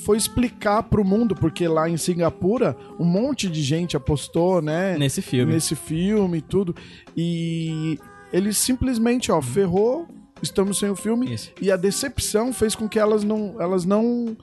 foi 0.05 0.17
explicar 0.17 0.83
pro 0.85 1.05
mundo, 1.05 1.35
porque 1.35 1.67
lá 1.67 1.89
em 1.89 1.97
Singapura 1.97 2.77
um 2.99 3.05
monte 3.05 3.49
de 3.49 3.63
gente 3.63 3.97
apostou, 3.97 4.61
né? 4.61 4.97
Nesse 4.99 5.23
filme. 5.23 5.53
Nesse 5.53 5.75
filme 5.75 6.39
e 6.39 6.43
tudo. 6.43 6.75
E 7.17 7.99
eles 8.33 8.59
simplesmente, 8.59 9.33
ó, 9.33 9.41
ferrou, 9.41 10.07
estamos 10.43 10.79
sem 10.79 10.91
o 10.91 10.97
filme. 10.97 11.33
Isso. 11.33 11.53
E 11.61 11.71
a 11.71 11.77
decepção 11.77 12.53
fez 12.53 12.75
com 12.75 12.89
que 12.89 12.99
elas 12.99 13.25
não, 13.25 13.61
elas 13.61 13.85
não 13.85 14.37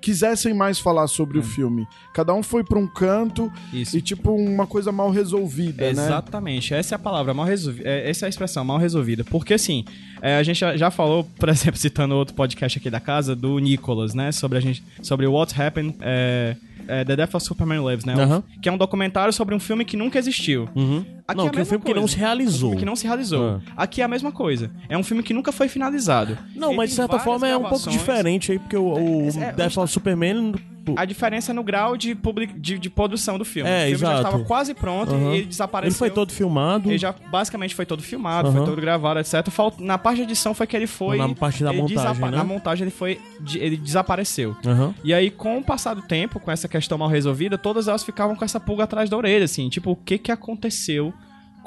quisessem 0.00 0.54
mais 0.54 0.78
falar 0.78 1.06
sobre 1.06 1.38
o 1.38 1.42
filme. 1.42 1.86
Cada 2.12 2.34
um 2.34 2.42
foi 2.42 2.62
pra 2.62 2.78
um 2.78 2.86
canto 2.86 3.52
Isso. 3.72 3.96
e, 3.96 4.02
tipo, 4.02 4.32
uma 4.32 4.66
coisa 4.66 4.92
mal 4.92 5.10
resolvida, 5.10 5.84
né? 5.84 5.90
Exatamente, 5.90 6.74
essa 6.74 6.94
é 6.94 6.96
a 6.96 6.98
palavra, 6.98 7.34
mal 7.34 7.46
resolvida. 7.46 7.88
Essa 7.88 8.24
é 8.24 8.26
a 8.26 8.28
expressão, 8.28 8.64
mal 8.64 8.78
resolvida. 8.78 9.24
Porque 9.24 9.54
assim, 9.54 9.84
é, 10.22 10.36
a 10.36 10.42
gente 10.42 10.58
já, 10.58 10.90
falou, 10.90 11.24
por 11.38 11.48
exemplo, 11.50 11.78
citando 11.78 12.14
outro 12.14 12.34
podcast 12.34 12.78
aqui 12.78 12.90
da 12.90 13.00
casa, 13.00 13.34
do 13.34 13.58
Nicholas, 13.58 14.14
né? 14.14 14.32
Sobre 14.32 14.58
a 14.58 14.60
gente. 14.60 14.82
Sobre 15.02 15.26
What 15.26 15.60
Happened. 15.60 15.96
É, 16.00 16.56
é, 16.88 17.04
The 17.04 17.16
Death 17.16 17.34
of 17.34 17.46
Superman 17.46 17.86
Lives, 17.88 18.04
né? 18.04 18.14
Aham. 18.14 18.42
Que 18.60 18.68
é 18.68 18.72
um 18.72 18.76
documentário 18.78 19.32
sobre 19.32 19.54
um 19.54 19.60
filme 19.60 19.84
que 19.84 19.96
nunca 19.96 20.18
existiu. 20.18 20.68
Uhum. 20.74 21.04
Aqui 21.26 21.38
não, 21.38 21.46
é 21.46 21.50
que 21.50 21.58
é 21.58 21.62
um 21.62 21.64
filme 21.64 21.84
que 21.84 21.94
não 21.94 22.02
coisa. 22.02 22.14
se 22.14 22.18
realizou. 22.18 22.72
Um 22.72 22.76
que 22.76 22.84
não 22.84 22.96
se 22.96 23.06
realizou. 23.06 23.48
Ah. 23.48 23.60
Aqui 23.76 24.00
é 24.00 24.04
a 24.04 24.08
mesma 24.08 24.30
coisa. 24.30 24.70
É 24.88 24.96
um 24.96 25.02
filme 25.02 25.22
que 25.22 25.34
nunca 25.34 25.50
foi 25.52 25.68
finalizado. 25.68 26.38
Não, 26.54 26.68
Ele 26.68 26.76
mas 26.76 26.90
de 26.90 26.96
certa 26.96 27.18
forma 27.18 27.46
é 27.48 27.56
um 27.56 27.64
pouco 27.64 27.90
diferente 27.90 28.52
aí, 28.52 28.58
porque 28.58 28.76
o, 28.76 28.92
o 28.94 29.28
É, 29.42 29.52
Death 29.52 29.76
of 29.78 29.92
Superman. 29.92 30.54
A 30.96 31.04
diferença 31.04 31.52
é 31.52 31.54
no 31.54 31.62
grau 31.62 31.96
de, 31.96 32.14
public... 32.14 32.52
de, 32.58 32.78
de 32.78 32.90
produção 32.90 33.38
do 33.38 33.44
filme. 33.44 33.68
É, 33.68 33.74
o 33.74 33.88
filme 33.88 33.96
já 33.98 34.06
exato. 34.12 34.26
estava 34.28 34.44
quase 34.44 34.74
pronto 34.74 35.12
Aham. 35.14 35.32
e 35.32 35.36
ele 35.38 35.46
desapareceu. 35.46 35.88
Ele 35.88 35.98
foi 35.98 36.10
todo 36.10 36.32
filmado. 36.32 36.90
Ele 36.90 36.98
já 36.98 37.14
basicamente 37.30 37.74
foi 37.74 37.86
todo 37.86 38.02
filmado, 38.02 38.48
Aham. 38.48 38.56
foi 38.58 38.66
todo 38.66 38.80
gravado, 38.80 39.18
etc. 39.20 39.48
Falt- 39.50 39.80
Na 39.80 39.98
parte 39.98 40.18
de 40.18 40.22
edição 40.24 40.54
foi 40.54 40.66
que 40.66 40.76
ele 40.76 40.86
foi. 40.86 41.16
Na 41.18 41.28
parte 41.34 41.64
da 41.64 41.72
montagem, 41.72 42.20
né? 42.22 42.30
Na 42.36 42.44
montagem 42.44 42.84
ele 42.84 42.90
foi. 42.90 43.20
Ele 43.54 43.76
desapareceu. 43.76 44.56
Aham. 44.66 44.94
E 45.02 45.12
aí, 45.14 45.30
com 45.30 45.58
o 45.58 45.62
passar 45.64 45.94
do 45.94 46.02
tempo, 46.02 46.38
com 46.38 46.50
essa 46.50 46.68
questão 46.68 46.98
mal 46.98 47.08
resolvida, 47.08 47.56
todas 47.58 47.88
elas 47.88 48.04
ficavam 48.04 48.36
com 48.36 48.44
essa 48.44 48.60
pulga 48.60 48.84
atrás 48.84 49.08
da 49.10 49.16
orelha, 49.16 49.44
assim, 49.44 49.68
tipo, 49.68 49.90
o 49.92 49.96
que 49.96 50.18
que 50.18 50.30
aconteceu 50.32 51.12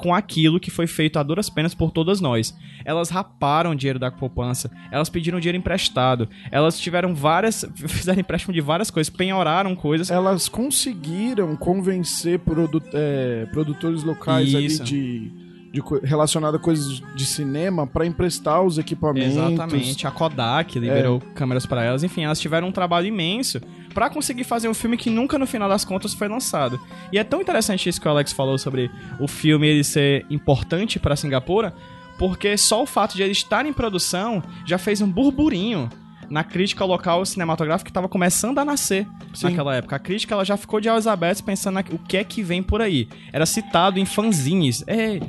com 0.00 0.14
aquilo 0.14 0.58
que 0.58 0.70
foi 0.70 0.86
feito 0.86 1.18
a 1.18 1.22
duras 1.22 1.50
penas 1.50 1.74
por 1.74 1.90
todas 1.90 2.20
nós. 2.22 2.56
Elas 2.86 3.10
raparam 3.10 3.74
dinheiro 3.74 3.98
da 3.98 4.10
poupança, 4.10 4.70
elas 4.90 5.10
pediram 5.10 5.38
dinheiro 5.38 5.58
emprestado, 5.58 6.26
elas 6.50 6.80
tiveram 6.80 7.14
várias, 7.14 7.66
fizeram 7.76 8.18
empréstimo 8.20 8.54
de 8.54 8.62
várias 8.62 8.90
coisas, 8.90 9.10
penhoraram 9.10 9.76
coisas. 9.76 10.10
Elas 10.10 10.48
conseguiram 10.48 11.54
convencer 11.54 12.38
produ 12.38 12.82
é, 12.94 13.46
produtores 13.52 14.02
locais 14.02 14.48
Isso. 14.48 14.82
ali 14.82 14.90
de, 14.90 15.32
de 15.70 15.82
relacionado 16.02 16.54
a 16.54 16.58
coisas 16.58 17.02
de 17.14 17.26
cinema 17.26 17.86
pra 17.86 18.06
emprestar 18.06 18.62
os 18.62 18.78
equipamentos. 18.78 19.36
Exatamente, 19.36 20.06
a 20.06 20.10
Kodak 20.10 20.78
liberou 20.78 21.22
É. 21.30 21.34
câmeras 21.34 21.66
pra 21.66 21.84
elas, 21.84 22.02
enfim, 22.02 22.24
elas 22.24 22.40
tiveram 22.40 22.68
um 22.68 22.72
trabalho 22.72 23.06
imenso 23.06 23.60
pra 23.92 24.10
conseguir 24.10 24.44
fazer 24.44 24.68
um 24.68 24.74
filme 24.74 24.96
que 24.96 25.10
nunca 25.10 25.38
no 25.38 25.46
final 25.46 25.68
das 25.68 25.84
contas 25.84 26.14
foi 26.14 26.28
lançado. 26.28 26.80
E 27.12 27.18
é 27.18 27.24
tão 27.24 27.40
interessante 27.40 27.88
isso 27.88 28.00
que 28.00 28.08
o 28.08 28.10
Alex 28.10 28.32
falou 28.32 28.56
sobre 28.58 28.90
o 29.18 29.28
filme 29.28 29.68
ele 29.68 29.84
ser 29.84 30.24
importante 30.30 30.98
pra 30.98 31.16
Singapura, 31.16 31.74
porque 32.18 32.56
só 32.56 32.82
o 32.82 32.86
fato 32.86 33.16
de 33.16 33.22
ele 33.22 33.32
estar 33.32 33.66
em 33.66 33.72
produção 33.72 34.42
já 34.66 34.78
fez 34.78 35.00
um 35.00 35.10
burburinho 35.10 35.88
na 36.30 36.44
crítica 36.44 36.84
local 36.84 37.26
cinematográfica 37.26 37.86
que 37.86 37.90
estava 37.90 38.08
começando 38.08 38.58
a 38.58 38.64
nascer 38.64 39.06
Sim. 39.34 39.48
naquela 39.48 39.74
época. 39.74 39.96
A 39.96 39.98
crítica 39.98 40.34
ela 40.34 40.44
já 40.44 40.56
ficou 40.56 40.80
de 40.80 40.88
olhos 40.88 41.08
abertos 41.08 41.42
pensando 41.42 41.74
na, 41.74 41.80
o 41.90 41.98
que 41.98 42.16
é 42.16 42.24
que 42.24 42.42
vem 42.42 42.62
por 42.62 42.80
aí. 42.80 43.08
Era 43.32 43.44
citado 43.44 43.98
em 43.98 44.06
fanzines. 44.06 44.84
Ei, 44.86 45.20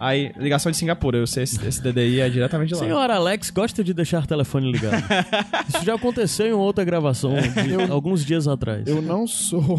aí, 0.00 0.32
ligação 0.38 0.72
de 0.72 0.78
Singapura, 0.78 1.18
eu 1.18 1.26
sei 1.26 1.44
esse, 1.44 1.64
esse 1.66 1.80
DDI 1.82 2.20
é 2.20 2.28
diretamente 2.30 2.68
de 2.68 2.74
lá. 2.74 2.80
Senhor 2.80 3.10
Alex 3.10 3.50
gosta 3.50 3.84
de 3.84 3.92
deixar 3.94 4.24
o 4.24 4.26
telefone 4.26 4.72
ligado. 4.72 5.02
Isso 5.68 5.84
já 5.84 5.94
aconteceu 5.94 6.46
em 6.46 6.52
outra 6.52 6.82
gravação 6.84 7.34
de 7.36 7.74
alguns 7.92 8.24
dias 8.24 8.48
atrás. 8.48 8.86
Eu 8.86 9.00
não 9.02 9.26
sou 9.26 9.78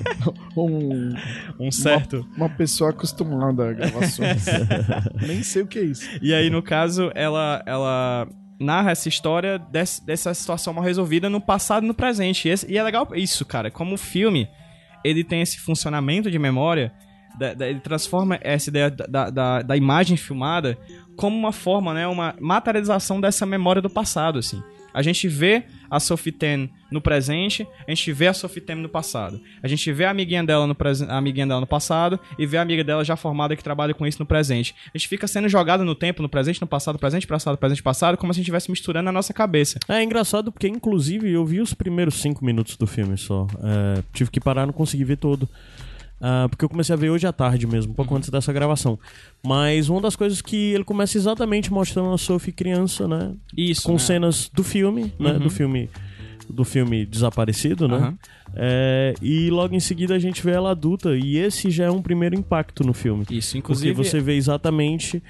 um, 0.56 1.14
Um 1.58 1.70
certo. 1.70 2.26
uma 2.36 2.48
pessoa 2.48 2.90
acostumada 2.90 3.70
a 3.70 3.72
gravações. 3.72 4.44
Nem 5.26 5.42
sei 5.42 5.62
o 5.62 5.66
que 5.66 5.78
é 5.78 5.82
isso. 5.84 6.08
E 6.22 6.34
aí, 6.34 6.50
no 6.50 6.62
caso, 6.62 7.10
ela, 7.14 7.62
ela 7.66 8.28
narra 8.58 8.90
essa 8.90 9.08
história 9.08 9.58
desse- 9.58 10.04
dessa 10.04 10.32
situação 10.34 10.72
mal 10.72 10.84
resolvida 10.84 11.28
no 11.30 11.40
passado 11.40 11.84
e 11.84 11.86
no 11.86 11.94
presente. 11.94 12.48
E, 12.48 12.50
esse- 12.50 12.70
e 12.70 12.76
é 12.78 12.82
legal 12.82 13.08
isso, 13.14 13.44
cara. 13.44 13.70
Como 13.70 13.94
o 13.94 13.98
filme, 13.98 14.48
ele 15.04 15.24
tem 15.24 15.40
esse 15.42 15.58
funcionamento 15.58 16.30
de 16.30 16.38
memória, 16.38 16.92
da- 17.38 17.54
da- 17.54 17.68
ele 17.68 17.80
transforma 17.80 18.38
essa 18.42 18.70
ideia 18.70 18.90
da, 18.90 19.30
da, 19.30 19.62
da- 19.62 19.76
imagem 19.76 20.16
filmada 20.16 20.76
como 21.16 21.36
uma 21.36 21.52
forma, 21.52 21.92
né? 21.94 22.06
Uma 22.06 22.34
materialização 22.40 23.20
dessa 23.20 23.44
memória 23.44 23.82
do 23.82 23.90
passado, 23.90 24.38
assim. 24.38 24.62
A 24.92 25.02
gente 25.02 25.28
vê 25.28 25.62
a 25.88 26.00
Sophie 26.00 26.32
Ten 26.32 26.68
no 26.90 27.00
presente, 27.00 27.64
a 27.86 27.90
gente 27.92 28.12
vê 28.12 28.26
a 28.26 28.32
Sophie 28.32 28.60
Ten 28.60 28.74
no 28.74 28.88
passado. 28.88 29.40
A 29.62 29.68
gente 29.68 29.92
vê 29.92 30.04
a 30.04 30.10
amiguinha 30.10 30.42
dela 30.42 30.66
no, 30.66 30.76
a 31.08 31.16
amiguinha 31.16 31.46
dela 31.46 31.60
no 31.60 31.66
passado 31.66 32.18
e 32.36 32.44
vê 32.44 32.56
a 32.58 32.62
amiga 32.62 32.82
dela 32.82 33.04
já 33.04 33.14
formada 33.14 33.54
que 33.54 33.62
trabalha 33.62 33.94
com 33.94 34.04
isso 34.04 34.18
no 34.18 34.26
presente. 34.26 34.74
A 34.92 34.98
gente 34.98 35.06
fica 35.06 35.28
sendo 35.28 35.48
jogado 35.48 35.84
no 35.84 35.94
tempo, 35.94 36.22
no 36.22 36.28
presente, 36.28 36.60
no 36.60 36.66
passado, 36.66 36.98
presente, 36.98 37.24
passado, 37.24 37.56
presente, 37.56 37.82
passado, 37.84 38.16
como 38.16 38.32
se 38.34 38.38
a 38.38 38.40
gente 38.40 38.46
estivesse 38.46 38.68
misturando 38.68 39.04
na 39.04 39.12
nossa 39.12 39.32
cabeça. 39.32 39.78
É 39.88 40.02
engraçado 40.02 40.50
porque, 40.50 40.66
inclusive, 40.66 41.30
eu 41.30 41.44
vi 41.46 41.60
os 41.60 41.72
primeiros 41.72 42.14
cinco 42.16 42.44
minutos 42.44 42.76
do 42.76 42.86
filme 42.86 43.16
só. 43.16 43.46
É, 43.62 44.02
tive 44.12 44.28
que 44.28 44.40
parar, 44.40 44.66
não 44.66 44.72
consegui 44.72 45.04
ver 45.04 45.18
todo. 45.18 45.48
Ah, 46.20 46.46
porque 46.50 46.64
eu 46.64 46.68
comecei 46.68 46.92
a 46.92 46.96
ver 46.96 47.10
hoje 47.10 47.26
à 47.26 47.32
tarde 47.32 47.66
mesmo, 47.66 47.94
pouco 47.94 48.14
antes 48.14 48.28
dessa 48.28 48.52
gravação. 48.52 48.98
Mas 49.44 49.88
uma 49.88 50.00
das 50.00 50.14
coisas 50.14 50.42
que 50.42 50.72
ele 50.72 50.84
começa 50.84 51.16
exatamente 51.16 51.72
mostrando 51.72 52.12
a 52.12 52.18
Sophie 52.18 52.52
criança, 52.52 53.08
né? 53.08 53.32
Isso. 53.56 53.82
Com 53.82 53.94
né? 53.94 53.98
cenas 53.98 54.50
do 54.52 54.62
filme, 54.62 55.12
né? 55.18 55.38
Do 55.38 55.48
filme 55.48 55.88
do 56.48 56.64
filme 56.64 57.06
Desaparecido, 57.06 57.86
né? 57.88 57.96
Aham. 57.96 58.18
É, 58.54 59.14
e 59.22 59.48
logo 59.50 59.74
em 59.74 59.80
seguida 59.80 60.14
a 60.14 60.18
gente 60.18 60.42
vê 60.42 60.50
ela 60.50 60.72
adulta. 60.72 61.16
E 61.16 61.36
esse 61.36 61.70
já 61.70 61.84
é 61.84 61.90
um 61.90 62.02
primeiro 62.02 62.34
impacto 62.34 62.84
no 62.84 62.92
filme. 62.92 63.24
Isso, 63.30 63.56
inclusive. 63.56 63.94
Porque 63.94 64.08
você 64.08 64.20
vê 64.20 64.34
exatamente 64.34 65.22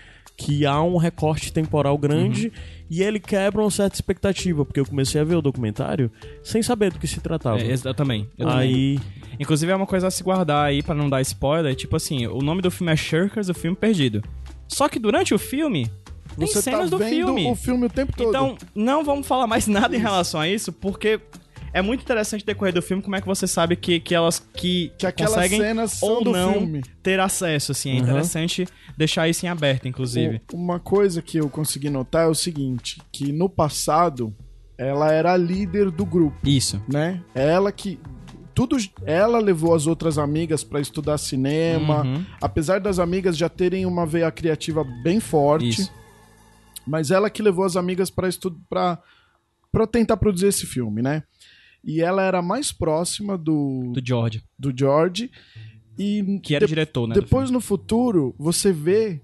que 0.42 0.64
há 0.64 0.82
um 0.82 0.96
recorte 0.96 1.52
temporal 1.52 1.98
grande 1.98 2.46
Uhum. 2.46 2.52
e 2.88 3.02
ele 3.02 3.20
quebra 3.20 3.60
uma 3.60 3.70
certa 3.70 3.94
expectativa, 3.94 4.64
porque 4.64 4.80
eu 4.80 4.86
comecei 4.86 5.20
a 5.20 5.24
ver 5.24 5.34
o 5.34 5.42
documentário 5.42 6.10
sem 6.42 6.62
saber 6.62 6.90
do 6.90 6.98
que 6.98 7.06
se 7.06 7.20
tratava. 7.20 7.60
É, 7.60 7.74
eu 7.74 7.94
também. 7.94 8.26
eu 8.38 8.46
também. 8.48 8.58
Aí, 8.58 9.00
Inclusive 9.38 9.70
é 9.70 9.76
uma 9.76 9.86
coisa 9.86 10.06
a 10.06 10.10
se 10.10 10.22
guardar 10.22 10.64
aí 10.66 10.82
pra 10.82 10.94
não 10.94 11.08
dar 11.10 11.20
spoiler. 11.20 11.74
Tipo 11.74 11.96
assim, 11.96 12.26
o 12.26 12.38
nome 12.38 12.62
do 12.62 12.70
filme 12.70 12.90
é 12.92 12.96
Shirkers, 12.96 13.48
o 13.50 13.54
filme 13.54 13.76
perdido. 13.76 14.22
Só 14.66 14.88
que 14.88 14.98
durante 14.98 15.32
o 15.34 15.38
filme 15.38 15.90
tem 16.38 16.46
Você 16.46 16.62
cenas 16.62 16.88
tá 16.90 16.96
do 16.96 16.98
vendo 16.98 17.10
filme. 17.10 17.46
o 17.50 17.54
filme 17.54 17.86
o 17.86 17.90
tempo 17.90 18.12
todo. 18.16 18.28
Então, 18.30 18.56
não 18.74 19.04
vamos 19.04 19.26
falar 19.26 19.46
mais 19.46 19.66
nada 19.68 19.94
em 19.94 19.98
relação 20.00 20.40
a 20.40 20.48
isso, 20.48 20.72
porque 20.72 21.20
é 21.72 21.80
muito 21.82 22.02
interessante 22.02 22.44
decorrer 22.44 22.74
do 22.74 22.82
filme 22.82 23.02
como 23.02 23.14
é 23.16 23.20
que 23.20 23.26
você 23.26 23.46
sabe 23.46 23.76
que, 23.76 24.00
que 24.00 24.14
elas 24.14 24.38
que, 24.38 24.92
que 24.98 25.06
aquelas 25.06 25.34
conseguem 25.34 25.60
cenas 25.60 25.92
são 25.92 26.08
ou 26.08 26.24
do 26.24 26.32
não 26.32 26.52
filme. 26.54 26.82
ter 27.02 27.20
acesso, 27.20 27.72
assim. 27.72 27.90
É 27.90 27.94
Uhum. 27.94 28.00
interessante 28.00 28.66
deixar 28.96 29.28
isso 29.28 29.46
em 29.46 29.48
aberto, 29.48 29.86
inclusive. 29.86 30.40
O- 30.52 30.56
Uma 30.56 30.80
coisa 30.80 31.22
que 31.22 31.38
eu 31.38 31.48
consegui 31.48 31.88
notar 31.90 32.24
é 32.24 32.28
o 32.28 32.34
seguinte, 32.34 33.00
que 33.12 33.32
no 33.32 33.48
passado 33.48 34.34
ela 34.76 35.12
era 35.12 35.32
a 35.32 35.36
líder 35.36 35.90
do 35.90 36.04
grupo, 36.06 36.36
Isso. 36.42 36.82
né? 36.88 37.22
Ela 37.34 37.70
que 37.70 37.98
tudo 38.54 38.76
ela 39.06 39.38
levou 39.38 39.74
as 39.74 39.86
outras 39.86 40.18
amigas 40.18 40.64
pra 40.64 40.80
estudar 40.80 41.18
cinema, 41.18 42.02
Uhum. 42.02 42.24
apesar 42.42 42.80
das 42.80 42.98
amigas 42.98 43.36
já 43.36 43.48
terem 43.48 43.86
uma 43.86 44.04
veia 44.06 44.30
criativa 44.30 44.82
bem 45.04 45.20
forte, 45.20 45.68
Isso. 45.82 45.92
mas 46.86 47.10
ela 47.10 47.30
que 47.30 47.42
levou 47.42 47.64
as 47.64 47.76
amigas 47.76 48.10
para 48.10 48.28
para 49.72 49.86
tentar 49.86 50.16
produzir 50.16 50.48
esse 50.48 50.66
filme, 50.66 51.00
né? 51.00 51.22
E 51.84 52.00
ela 52.02 52.22
era 52.22 52.42
mais 52.42 52.72
próxima 52.72 53.36
do 53.38 53.92
Do 53.94 54.02
George, 54.04 54.42
do 54.58 54.72
George 54.76 55.30
e 55.98 56.40
que 56.42 56.54
era 56.54 56.66
de- 56.66 56.70
diretor, 56.70 57.06
né? 57.08 57.14
depois 57.14 57.50
no 57.50 57.60
futuro 57.60 58.34
você 58.38 58.72
vê 58.72 59.20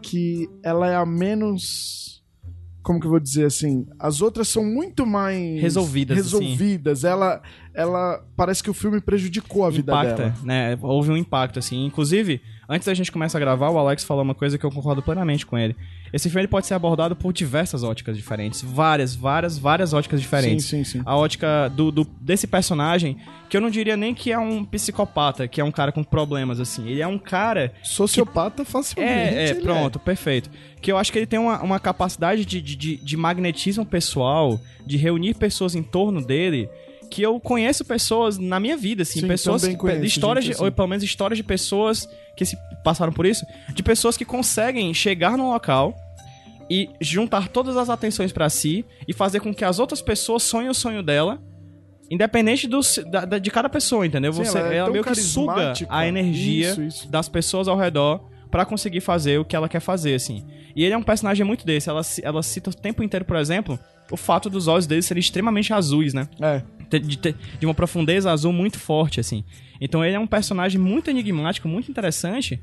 que 0.00 0.48
ela 0.64 0.88
é 0.88 0.96
a 0.96 1.06
menos 1.06 2.22
como 2.82 2.98
que 2.98 3.06
eu 3.06 3.10
vou 3.12 3.20
dizer 3.20 3.46
assim 3.46 3.86
as 3.98 4.20
outras 4.20 4.48
são 4.48 4.64
muito 4.64 5.06
mais 5.06 5.60
Resolvidas, 5.60 6.18
assim. 6.18 6.24
resolvidas 6.40 7.04
ela 7.04 7.40
ela 7.72 8.24
parece 8.36 8.62
que 8.62 8.70
o 8.70 8.74
filme 8.74 9.00
prejudicou 9.00 9.64
a 9.64 9.70
vida 9.70 9.92
impacta, 9.92 10.16
dela 10.30 10.34
né? 10.42 10.78
Houve 10.82 11.10
um 11.10 11.16
impacto, 11.16 11.58
assim. 11.58 11.86
Inclusive, 11.86 12.42
antes 12.68 12.86
da 12.86 12.94
gente 12.94 13.10
começar 13.12 13.38
a 13.38 13.40
gravar, 13.40 13.70
o 13.70 13.78
Alex 13.78 14.04
falou 14.04 14.22
uma 14.22 14.34
coisa 14.34 14.56
que 14.58 14.64
eu 14.64 14.70
concordo 14.70 15.02
plenamente 15.02 15.44
com 15.44 15.58
ele. 15.58 15.76
Esse 16.12 16.28
filme 16.28 16.46
pode 16.46 16.66
ser 16.66 16.74
abordado 16.74 17.16
por 17.16 17.32
diversas 17.32 17.82
óticas 17.82 18.16
diferentes. 18.16 18.60
Várias, 18.62 19.14
várias, 19.14 19.56
várias 19.58 19.92
óticas 19.94 20.20
diferentes. 20.20 20.66
sim 20.66 20.84
sim 20.84 20.98
sim 20.98 21.02
A 21.06 21.16
ótica 21.16 21.68
do, 21.70 21.90
do- 21.90 22.06
desse 22.20 22.46
personagem, 22.46 23.16
que 23.48 23.56
eu 23.56 23.60
não 23.60 23.70
diria 23.70 23.96
nem 23.96 24.14
que 24.14 24.30
é 24.30 24.38
um 24.38 24.62
psicopata, 24.64 25.48
que 25.48 25.60
é 25.60 25.64
um 25.64 25.70
cara 25.72 25.90
com 25.90 26.04
problemas, 26.04 26.60
assim. 26.60 26.86
Ele 26.86 27.00
é 27.00 27.06
um 27.06 27.18
cara 27.18 27.72
sociopata 27.82 28.64
facilmente 28.64 29.12
é, 29.12 29.44
é, 29.46 29.50
ele 29.50 29.60
pronto, 29.62 29.98
perfeito. 29.98 30.50
Que 30.80 30.92
eu 30.92 30.98
acho 30.98 31.10
que 31.12 31.18
ele 31.18 31.26
tem 31.26 31.38
uma, 31.38 31.62
uma 31.62 31.80
capacidade 31.80 32.44
de, 32.44 32.60
de, 32.60 32.76
de, 32.76 32.96
de 32.96 33.16
magnetismo 33.16 33.86
pessoal, 33.86 34.60
de 34.84 34.96
reunir 34.96 35.34
pessoas 35.34 35.74
em 35.74 35.82
torno 35.82 36.24
dele, 36.24 36.68
que 37.12 37.22
eu 37.22 37.38
conheço 37.38 37.84
pessoas 37.84 38.38
na 38.38 38.58
minha 38.58 38.76
vida, 38.76 39.02
assim, 39.02 39.20
Sim, 39.20 39.28
pessoas, 39.28 39.64
que- 39.66 39.76
conheço 39.76 40.04
histórias, 40.04 40.44
gente 40.44 40.52
de, 40.54 40.56
assim. 40.56 40.64
ou 40.64 40.72
pelo 40.72 40.88
menos 40.88 41.04
histórias 41.04 41.36
de 41.36 41.44
pessoas 41.44 42.08
que 42.36 42.44
se 42.44 42.56
passaram 42.82 43.12
por 43.12 43.26
isso, 43.26 43.44
de 43.74 43.82
pessoas 43.82 44.16
que 44.16 44.24
conseguem 44.24 44.92
chegar 44.94 45.36
num 45.36 45.50
local 45.50 45.94
e 46.70 46.88
juntar 47.00 47.48
todas 47.48 47.76
as 47.76 47.90
atenções 47.90 48.32
pra 48.32 48.48
si 48.48 48.84
e 49.06 49.12
fazer 49.12 49.40
com 49.40 49.52
que 49.54 49.64
as 49.64 49.78
outras 49.78 50.00
pessoas 50.00 50.42
sonhem 50.42 50.70
o 50.70 50.74
sonho 50.74 51.02
dela. 51.02 51.38
Independente 52.10 52.66
do, 52.66 52.80
da- 53.10 53.24
da- 53.24 53.38
de 53.38 53.50
cada 53.50 53.68
pessoa, 53.68 54.04
entendeu? 54.06 54.32
Sim, 54.32 54.44
Você, 54.44 54.58
ela 54.58 54.72
é 54.72 54.76
ela 54.76 54.90
meio 54.90 55.04
que 55.04 55.14
suga 55.14 55.72
a 55.88 56.06
energia 56.06 56.70
Isso, 56.70 56.82
isso. 56.82 57.08
das 57.08 57.28
pessoas 57.28 57.68
ao 57.68 57.76
redor 57.76 58.28
pra 58.50 58.66
conseguir 58.66 59.00
fazer 59.00 59.38
o 59.38 59.44
que 59.44 59.56
ela 59.56 59.68
quer 59.68 59.80
fazer, 59.80 60.14
assim. 60.14 60.44
E 60.76 60.84
ele 60.84 60.92
é 60.92 60.96
um 60.98 61.02
personagem 61.02 61.44
muito 61.46 61.64
desse. 61.64 61.88
Ela, 61.88 62.02
ela 62.22 62.42
cita 62.42 62.68
o 62.70 62.74
tempo 62.74 63.02
inteiro, 63.02 63.24
por 63.24 63.36
exemplo, 63.36 63.78
o 64.10 64.16
fato 64.16 64.50
dos 64.50 64.68
olhos 64.68 64.86
dele 64.86 65.00
serem 65.00 65.20
extremamente 65.20 65.72
azuis, 65.72 66.12
né? 66.12 66.28
é 66.40 66.62
de, 66.98 67.16
de 67.16 67.66
uma 67.66 67.74
profundeza 67.74 68.30
azul 68.30 68.52
muito 68.52 68.78
forte, 68.78 69.20
assim. 69.20 69.44
Então 69.80 70.04
ele 70.04 70.14
é 70.14 70.18
um 70.18 70.26
personagem 70.26 70.80
muito 70.80 71.10
enigmático, 71.10 71.68
muito 71.68 71.90
interessante, 71.90 72.60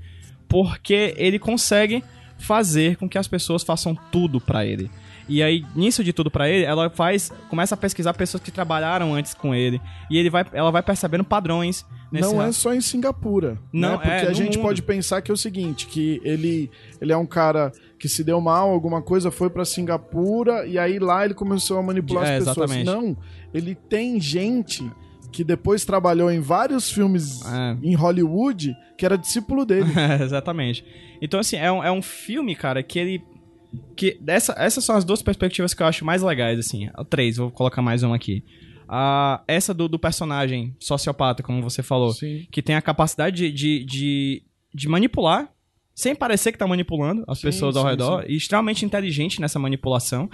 porque 0.48 1.14
ele 1.18 1.38
consegue 1.38 2.04
fazer 2.38 2.96
com 2.96 3.08
que 3.08 3.18
as 3.18 3.28
pessoas 3.28 3.64
façam 3.64 3.96
tudo 4.12 4.40
pra 4.40 4.66
ele. 4.66 4.90
E 5.28 5.44
aí, 5.44 5.64
nisso 5.76 6.04
de 6.04 6.12
tudo 6.12 6.32
pra 6.32 6.50
ele, 6.50 6.66
ela 6.66 6.90
faz, 6.90 7.32
começa 7.50 7.76
a 7.76 7.78
pesquisar 7.78 8.14
pessoas 8.14 8.42
que 8.42 8.50
trabalharam 8.50 9.14
antes 9.14 9.36
com 9.36 9.54
ele, 9.54 9.80
e 10.10 10.18
ele 10.18 10.30
vai, 10.30 10.44
ela 10.52 10.72
vai 10.72 10.82
percebendo 10.82 11.24
padrões 11.24 11.86
nesse 12.12 12.34
Não 12.34 12.42
é 12.42 12.52
só 12.52 12.74
em 12.74 12.82
Singapura. 12.82 13.60
Não, 13.72 13.92
né? 13.92 13.98
Porque 13.98 14.26
é, 14.26 14.28
a 14.28 14.34
gente 14.34 14.58
mundo. 14.58 14.66
pode 14.66 14.82
pensar 14.82 15.22
que 15.22 15.30
é 15.30 15.34
o 15.34 15.38
seguinte, 15.38 15.86
que 15.86 16.20
ele, 16.24 16.72
ele 17.00 17.14
é 17.14 17.18
um 17.18 17.28
cara 17.28 17.72
que 18.00 18.08
se 18.10 18.24
deu 18.24 18.40
mal, 18.40 18.70
alguma 18.72 19.02
coisa, 19.02 19.30
foi 19.30 19.50
pra 19.50 19.66
Singapura 19.66 20.66
e 20.66 20.80
aí 20.80 20.98
lá 21.00 21.26
ele 21.26 21.34
começou 21.34 21.78
a 21.78 21.84
manipular 21.84 22.26
É, 22.26 22.38
as 22.38 22.46
pessoas. 22.46 22.72
exatamente. 22.72 22.86
Não, 22.86 23.18
ele 23.54 23.76
tem 23.76 24.20
gente 24.20 24.90
que 25.32 25.44
depois 25.44 25.86
trabalhou 25.86 26.32
em 26.32 26.40
vários 26.40 26.92
filmes 26.92 27.46
É. 27.46 27.78
em 27.84 27.94
Hollywood 27.94 28.76
que 28.98 29.06
era 29.06 29.18
discípulo 29.18 29.66
dele. 29.66 29.90
É, 29.96 30.24
exatamente. 30.24 30.84
Então, 31.22 31.40
assim, 31.40 31.58
é 31.58 31.72
um, 31.72 31.84
é 31.84 31.92
um 31.92 32.02
filme, 32.02 32.56
cara, 32.56 32.82
que 32.82 32.98
ele. 32.98 33.22
que 33.96 34.18
dessa, 34.22 34.54
Essas 34.58 34.84
são 34.84 34.96
as 34.96 35.04
duas 35.06 35.22
perspectivas 35.22 35.74
que 35.74 35.84
eu 35.84 35.88
acho 35.88 36.04
mais 36.06 36.22
legais, 36.22 36.58
assim. 36.58 36.90
Três, 37.10 37.38
vou 37.38 37.52
colocar 37.52 37.82
mais 37.82 38.02
uma 38.04 38.16
aqui. 38.16 38.44
Ah, 38.88 39.44
essa 39.48 39.74
do, 39.74 39.88
do 39.88 40.00
personagem 40.00 40.76
sociopata, 40.80 41.44
como 41.44 41.62
você 41.62 41.84
falou, 41.84 42.12
Sim. 42.14 42.48
que 42.52 42.62
tem 42.62 42.76
a 42.76 42.82
capacidade 42.82 43.36
de, 43.36 43.52
de, 43.52 43.86
de, 43.86 44.44
de 44.74 44.90
manipular, 44.90 45.48
sem 46.00 46.16
parecer 46.16 46.54
que 46.54 46.58
tá 46.58 46.66
manipulando 46.66 47.26
as 47.28 47.40
Sim, 47.40 47.48
pessoas 47.48 47.76
ao 47.76 47.84
sim, 47.84 47.90
redor, 47.90 48.24
e 48.26 48.34
extremamente 48.38 48.86
inteligente 48.86 49.42
nessa 49.42 49.60
manipulação. 49.60 50.30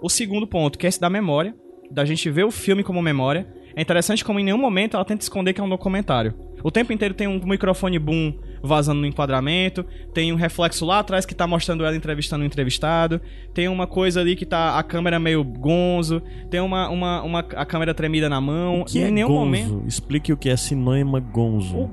O 0.00 0.08
segundo 0.08 0.46
ponto, 0.46 0.78
que 0.78 0.86
é 0.86 0.88
esse 0.88 1.00
da 1.00 1.10
memória, 1.10 1.56
da 1.90 2.04
gente 2.04 2.30
ver 2.30 2.44
o 2.44 2.52
filme 2.52 2.84
como 2.84 3.02
memória. 3.02 3.48
É 3.74 3.82
interessante 3.82 4.24
como 4.24 4.38
em 4.38 4.44
nenhum 4.44 4.58
momento 4.58 4.94
ela 4.94 5.04
tenta 5.04 5.24
esconder 5.24 5.52
que 5.52 5.60
é 5.60 5.64
um 5.64 5.68
documentário. 5.68 6.34
O 6.62 6.70
tempo 6.70 6.92
inteiro 6.92 7.14
tem 7.14 7.26
um 7.26 7.40
microfone 7.44 7.98
boom 7.98 8.32
vazando 8.62 9.00
no 9.00 9.06
enquadramento, 9.06 9.84
tem 10.14 10.32
um 10.32 10.36
reflexo 10.36 10.84
lá 10.84 11.00
atrás 11.00 11.26
que 11.26 11.34
tá 11.34 11.46
mostrando 11.46 11.84
ela 11.84 11.96
entrevistando 11.96 12.42
o 12.44 12.46
entrevistado, 12.46 13.20
tem 13.54 13.68
uma 13.68 13.86
coisa 13.86 14.20
ali 14.20 14.34
que 14.36 14.46
tá 14.46 14.78
a 14.78 14.82
câmera 14.82 15.18
meio 15.18 15.42
gonzo, 15.42 16.20
tem 16.50 16.60
uma, 16.60 16.88
uma, 16.88 17.22
uma 17.22 17.40
a 17.40 17.64
câmera 17.64 17.94
tremida 17.94 18.28
na 18.28 18.40
mão, 18.40 18.84
Que 18.84 18.98
e 18.98 19.02
é 19.02 19.08
em 19.08 19.12
nenhum 19.12 19.28
gonzo? 19.28 19.40
momento. 19.40 19.82
Explique 19.86 20.32
o 20.32 20.36
que 20.36 20.48
é 20.48 20.56
cinema 20.56 21.20
gonzo. 21.20 21.76
O 21.76 21.90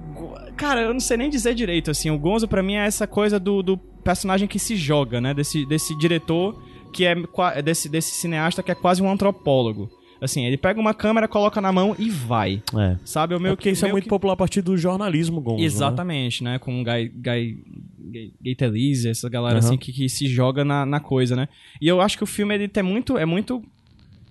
Cara, 0.58 0.82
eu 0.82 0.94
não 0.94 1.00
sei 1.00 1.18
nem 1.18 1.30
dizer 1.30 1.54
direito, 1.54 1.92
assim. 1.92 2.10
O 2.10 2.18
Gonzo, 2.18 2.48
pra 2.48 2.64
mim, 2.64 2.76
é 2.76 2.86
essa 2.86 3.06
coisa 3.06 3.40
do, 3.40 3.62
do 3.62 3.78
personagem 3.78 4.48
que 4.48 4.58
se 4.60 4.76
joga, 4.76 5.20
né? 5.20 5.34
Desse, 5.34 5.66
desse 5.66 5.98
diretor 5.98 6.62
que 6.94 7.04
é... 7.06 7.16
Desse, 7.62 7.90
desse 7.90 8.12
cineasta 8.16 8.64
que 8.64 8.72
é 8.72 8.76
quase 8.76 9.02
um 9.04 9.10
antropólogo. 9.10 9.90
Assim, 10.22 10.46
ele 10.46 10.56
pega 10.58 10.80
uma 10.80 10.94
câmera, 10.94 11.28
coloca 11.28 11.60
na 11.60 11.72
mão 11.74 11.94
e 12.00 12.10
vai. 12.10 12.64
É. 12.78 12.96
Sabe? 13.04 13.34
O 13.36 13.38
É 13.38 13.40
meu 13.40 13.56
porque 13.58 13.70
isso 13.70 13.86
é 13.86 13.92
muito 13.92 14.06
que- 14.06 14.10
popular 14.10 14.34
a 14.34 14.38
partir 14.38 14.62
do 14.62 14.78
jornalismo 14.78 15.42
gonzo. 15.42 15.60
né? 15.60 15.66
Exatamente, 15.66 16.42
né? 16.44 16.58
Com 16.58 16.82
o 16.82 16.84
Guy, 16.86 17.10
Guy, 17.10 17.58
Guy, 18.00 18.34
Guy 18.42 18.56
Talese, 18.56 19.10
essa 19.10 19.28
galera 19.30 19.60
Aham. 19.60 19.68
assim 19.68 19.78
que, 19.78 19.92
que 19.92 20.08
se 20.08 20.26
joga 20.28 20.64
na, 20.64 20.86
na 20.86 21.02
coisa, 21.02 21.36
né? 21.36 21.50
E 21.82 21.88
eu 21.88 22.00
acho 22.00 22.18
que 22.18 22.24
o 22.24 22.28
filme 22.28 22.56
ele 22.56 22.72
é 22.74 22.82
muito, 22.82 23.18
é 23.18 23.26
muito 23.26 23.62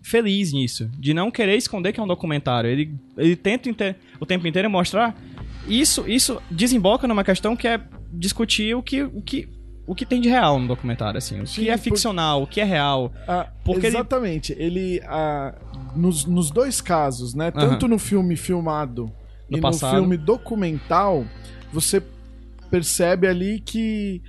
feliz 0.03 0.53
nisso, 0.55 0.91
de 0.99 1.13
não 1.15 1.31
querer 1.31 1.57
esconder 1.57 1.93
que 1.93 2.01
é 2.01 2.03
um 2.03 2.07
documentário. 2.07 2.69
Ele, 2.71 2.95
ele 3.19 3.37
tenta 3.37 3.95
o 4.19 4.25
tempo 4.27 4.47
inteiro 4.49 4.69
mostrar 4.71 5.15
isso, 5.67 6.05
isso 6.09 6.41
desemboca 6.51 7.07
numa 7.09 7.25
questão 7.25 7.57
que 7.57 7.67
é 7.69 7.81
discutir 8.13 8.75
o 8.77 8.83
que, 8.83 9.03
o 9.03 9.21
que, 9.23 9.49
o 9.87 9.95
que 9.95 10.07
tem 10.07 10.21
de 10.21 10.29
real 10.29 10.59
no 10.59 10.69
documentário, 10.69 11.19
assim, 11.19 11.41
o 11.41 11.47
Sim, 11.47 11.63
que 11.63 11.71
é 11.71 11.77
por- 11.77 11.83
ficcional, 11.83 12.43
o 12.43 12.47
que 12.47 12.61
é 12.61 12.65
real. 12.65 13.13
Ah, 13.27 13.49
Porque 13.65 13.87
ele- 13.87 13.97
exatamente. 13.97 14.55
Ele, 14.59 15.01
ah, 15.07 15.55
nos, 15.97 16.25
nos 16.25 16.51
dois 16.51 16.81
casos, 16.81 17.35
né? 17.35 17.51
Tanto 17.51 17.87
no 17.89 17.99
filme 17.99 18.37
filmado 18.37 19.11
No 19.51 19.59
e 19.59 19.61
passado. 19.61 19.93
no 19.95 19.99
filme 20.01 20.17
documental, 20.17 21.25
você 21.73 22.03
percebe 22.71 23.27
ali 23.27 23.61
que 23.61 24.23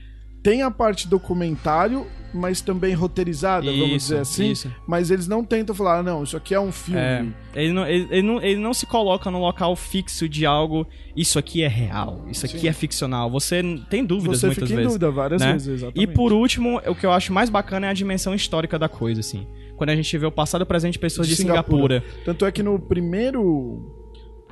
tem 0.44 0.62
a 0.62 0.70
parte 0.70 1.08
documentário, 1.08 2.06
mas 2.36 2.62
também 2.62 2.94
roteirizada, 2.94 3.66
vamos 3.72 3.88
Isso, 3.96 4.08
dizer 4.08 4.20
assim. 4.20 4.52
isso. 4.52 4.72
Mas 4.86 5.10
eles 5.10 5.28
não 5.28 5.44
tentam 5.44 5.74
falar, 5.76 6.00
ah, 6.00 6.04
não, 6.04 6.24
isso 6.24 6.36
aqui 6.36 6.54
é 6.54 6.60
um 6.60 6.72
filme. 6.72 7.00
É, 7.00 7.26
ele, 7.56 7.74
não, 7.74 7.88
ele, 7.88 8.08
ele 8.12 8.22
não, 8.22 8.42
ele 8.42 8.60
não 8.60 8.74
se 8.74 8.86
coloca 8.86 9.32
no 9.32 9.40
local 9.40 9.76
fixo 9.76 10.28
de 10.28 10.46
algo, 10.46 10.86
isso 11.16 11.40
aqui 11.40 11.64
é 11.64 11.68
real, 11.68 12.26
isso 12.30 12.46
aqui 12.46 12.60
Sim. 12.60 12.68
é 12.68 12.74
ficcional. 12.74 13.30
Você 13.32 13.62
tem 13.90 14.04
dúvidas 14.06 14.40
Você 14.40 14.48
muitas 14.48 14.64
fica 14.64 14.74
em 14.74 14.76
vezes. 14.84 14.92
dúvida 14.94 15.12
várias 15.12 15.42
né? 15.42 15.54
vezes, 15.54 15.68
E 15.68 15.72
exatamente. 15.86 16.14
por 16.14 16.34
último, 16.34 16.82
o 16.86 16.94
que 16.96 17.06
eu 17.06 17.12
acho 17.12 17.32
mais 17.32 17.50
bacana 17.50 17.88
é 17.88 17.90
a 17.90 17.94
dimensão 17.94 18.34
histórica 18.36 18.78
da 18.78 18.90
coisa, 18.90 19.22
assim. 19.22 19.48
Quando 19.78 19.90
a 19.90 19.96
gente 19.96 20.18
vê 20.18 20.26
o 20.26 20.32
passado 20.32 20.62
e 20.62 20.64
o 20.64 20.66
presente 20.66 20.94
de 20.94 21.00
pessoas 21.00 21.28
de, 21.28 21.36
De 21.36 21.42
Singapura. 21.42 22.00
Singapura. 22.00 22.24
Tanto 22.26 22.46
é 22.46 22.52
que 22.52 22.64
no 22.64 22.80
primeiro. 22.80 23.92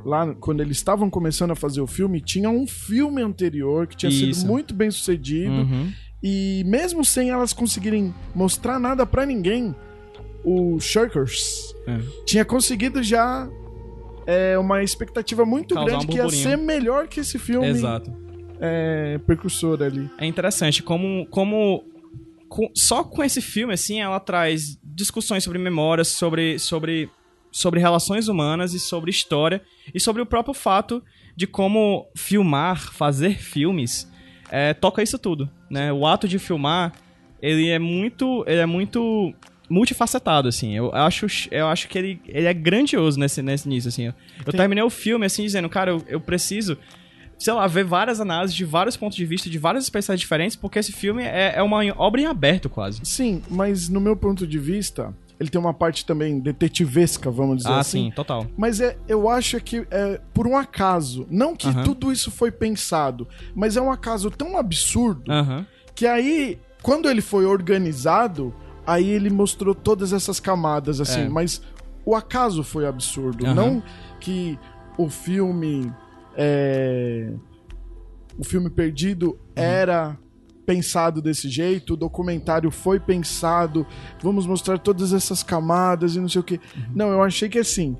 Lá, 0.06 0.36
quando 0.36 0.60
eles 0.60 0.76
estavam 0.76 1.10
começando 1.10 1.52
a 1.52 1.56
fazer 1.56 1.80
o 1.80 1.88
filme, 1.88 2.20
tinha 2.20 2.50
um 2.50 2.68
filme 2.68 3.22
anterior 3.22 3.88
que 3.88 3.96
tinha 3.96 4.10
Isso. 4.12 4.42
sido 4.42 4.48
muito 4.48 4.74
bem 4.74 4.92
sucedido. 4.92 5.50
Uhum. 5.54 5.90
E 6.24 6.64
mesmo 6.66 7.04
sem 7.04 7.30
elas 7.32 7.52
conseguirem 7.52 8.14
mostrar 8.34 8.80
nada 8.80 9.06
pra 9.06 9.26
ninguém, 9.26 9.76
o 10.44 10.80
Shirkers 10.80 11.76
É. 11.86 12.00
tinha 12.26 12.46
conseguido 12.46 13.04
já 13.04 13.50
é, 14.26 14.58
uma 14.58 14.82
expectativa 14.82 15.46
muito 15.46 15.76
Causar 15.76 15.90
grande 15.90 16.06
um 16.06 16.10
que 16.10 16.16
ia 16.18 16.30
ser 16.30 16.58
melhor 16.58 17.08
que 17.10 17.20
esse 17.20 17.38
filme 17.38 17.68
Exato. 17.68 18.14
é, 18.62 19.18
precursor 19.26 19.82
ali. 19.84 20.10
É 20.18 20.26
interessante 20.26 20.82
como, 20.82 21.26
como 21.30 21.84
com- 22.48 22.72
só 22.74 23.04
com 23.04 23.22
esse 23.22 23.42
filme, 23.42 23.74
assim, 23.74 24.00
ela 24.00 24.20
traz 24.22 24.80
discussões 24.82 25.44
sobre 25.44 25.60
memórias, 25.60 26.08
sobre, 26.08 26.58
sobre, 26.58 27.10
sobre 27.52 27.82
relações 27.82 28.30
humanas 28.30 28.74
e 28.74 28.80
sobre 28.80 29.12
história 29.12 29.62
e 29.94 30.00
sobre 30.00 30.22
o 30.22 30.26
próprio 30.26 30.54
fato 30.54 31.04
de 31.36 31.46
como 31.48 32.08
filmar, 32.16 32.94
fazer 32.94 33.38
filmes, 33.40 34.08
é, 34.56 34.72
toca 34.72 35.02
isso 35.02 35.18
tudo, 35.18 35.50
né? 35.68 35.92
O 35.92 36.06
ato 36.06 36.28
de 36.28 36.38
filmar, 36.38 36.94
ele 37.42 37.70
é 37.70 37.80
muito, 37.80 38.46
ele 38.48 38.62
é 38.62 38.68
muito 38.68 39.34
multifacetado, 39.68 40.48
assim. 40.48 40.78
Eu 40.78 40.94
acho, 40.94 41.26
eu 41.50 41.68
acho 41.68 41.88
que 41.88 41.98
ele, 41.98 42.22
ele 42.28 42.46
é 42.46 42.54
grandioso 42.54 43.20
nesse, 43.20 43.42
nesse 43.42 43.68
nisso, 43.68 43.88
assim. 43.88 44.06
Eu 44.06 44.14
Tem- 44.46 44.60
terminei 44.60 44.84
o 44.84 44.92
filme, 44.92 45.26
assim, 45.26 45.42
dizendo, 45.42 45.68
cara, 45.68 45.90
eu, 45.90 46.04
eu 46.08 46.20
preciso 46.22 46.78
sei 47.36 47.52
lá, 47.52 47.66
ver 47.66 47.84
várias 47.84 48.22
análises 48.22 48.56
de 48.56 48.64
vários 48.64 48.96
pontos 48.96 49.18
de 49.18 49.26
vista, 49.26 49.50
de 49.50 49.58
vários 49.58 49.84
especiais 49.84 50.20
diferentes, 50.20 50.56
porque 50.56 50.78
esse 50.78 50.92
filme 50.94 51.24
é, 51.24 51.54
é 51.58 51.64
uma 51.64 51.80
obra 51.98 52.22
em 52.22 52.26
aberto, 52.26 52.70
quase. 52.70 53.02
Sim, 53.04 53.42
mas 53.50 53.90
no 53.90 54.00
meu 54.00 54.16
ponto 54.16 54.46
de 54.46 54.60
vista, 54.60 55.14
ele 55.40 55.50
tem 55.50 55.60
uma 55.60 55.74
parte 55.74 56.06
também 56.06 56.40
detetivesca, 56.40 57.30
vamos 57.32 57.58
dizer 57.58 57.70
Ah, 57.72 57.80
assim. 57.80 58.06
sim, 58.06 58.12
total. 58.12 58.46
Mas 58.58 58.80
é, 58.80 58.98
eu 59.08 59.28
acho 59.30 59.60
que 59.60 59.86
é 59.92 60.20
por 60.34 60.48
um 60.48 60.56
acaso. 60.58 61.26
Não 61.30 61.56
que 61.56 61.68
tudo 61.84 62.12
isso 62.12 62.30
foi 62.32 62.52
pensado, 62.52 63.28
mas 63.56 63.76
é 63.78 63.82
um 63.82 63.92
acaso 63.92 64.30
tão 64.32 64.58
absurdo 64.58 65.24
que 65.96 66.06
aí, 66.08 66.60
quando 66.82 67.10
ele 67.10 67.22
foi 67.22 67.46
organizado, 67.46 68.54
aí 68.86 69.10
ele 69.10 69.30
mostrou 69.30 69.74
todas 69.76 70.12
essas 70.14 70.40
camadas, 70.40 71.00
assim. 71.02 71.22
É. 71.22 71.30
Mas 71.30 71.62
o 72.06 72.16
acaso 72.16 72.64
foi 72.64 72.86
absurdo. 72.88 73.46
Não 73.54 73.82
que 74.20 74.58
o 74.98 75.10
filme. 75.10 75.92
é, 76.36 77.32
O 78.40 78.44
filme 78.44 78.70
Perdido 78.70 79.32
Uhum. 79.32 79.38
era 79.56 80.18
pensado 80.66 81.22
desse 81.22 81.50
jeito, 81.50 81.94
o 81.94 81.98
documentário 81.98 82.72
foi 82.72 83.00
pensado, 83.00 83.86
vamos 84.22 84.46
mostrar 84.48 84.78
todas 84.78 85.14
essas 85.14 85.44
camadas 85.44 86.16
e 86.16 86.20
não 86.20 86.30
sei 86.30 86.42
o 86.42 86.44
que. 86.44 86.56
Uhum. 86.76 86.84
Não, 86.96 87.10
eu 87.10 87.22
achei 87.22 87.50
que 87.50 87.60
assim, 87.60 87.98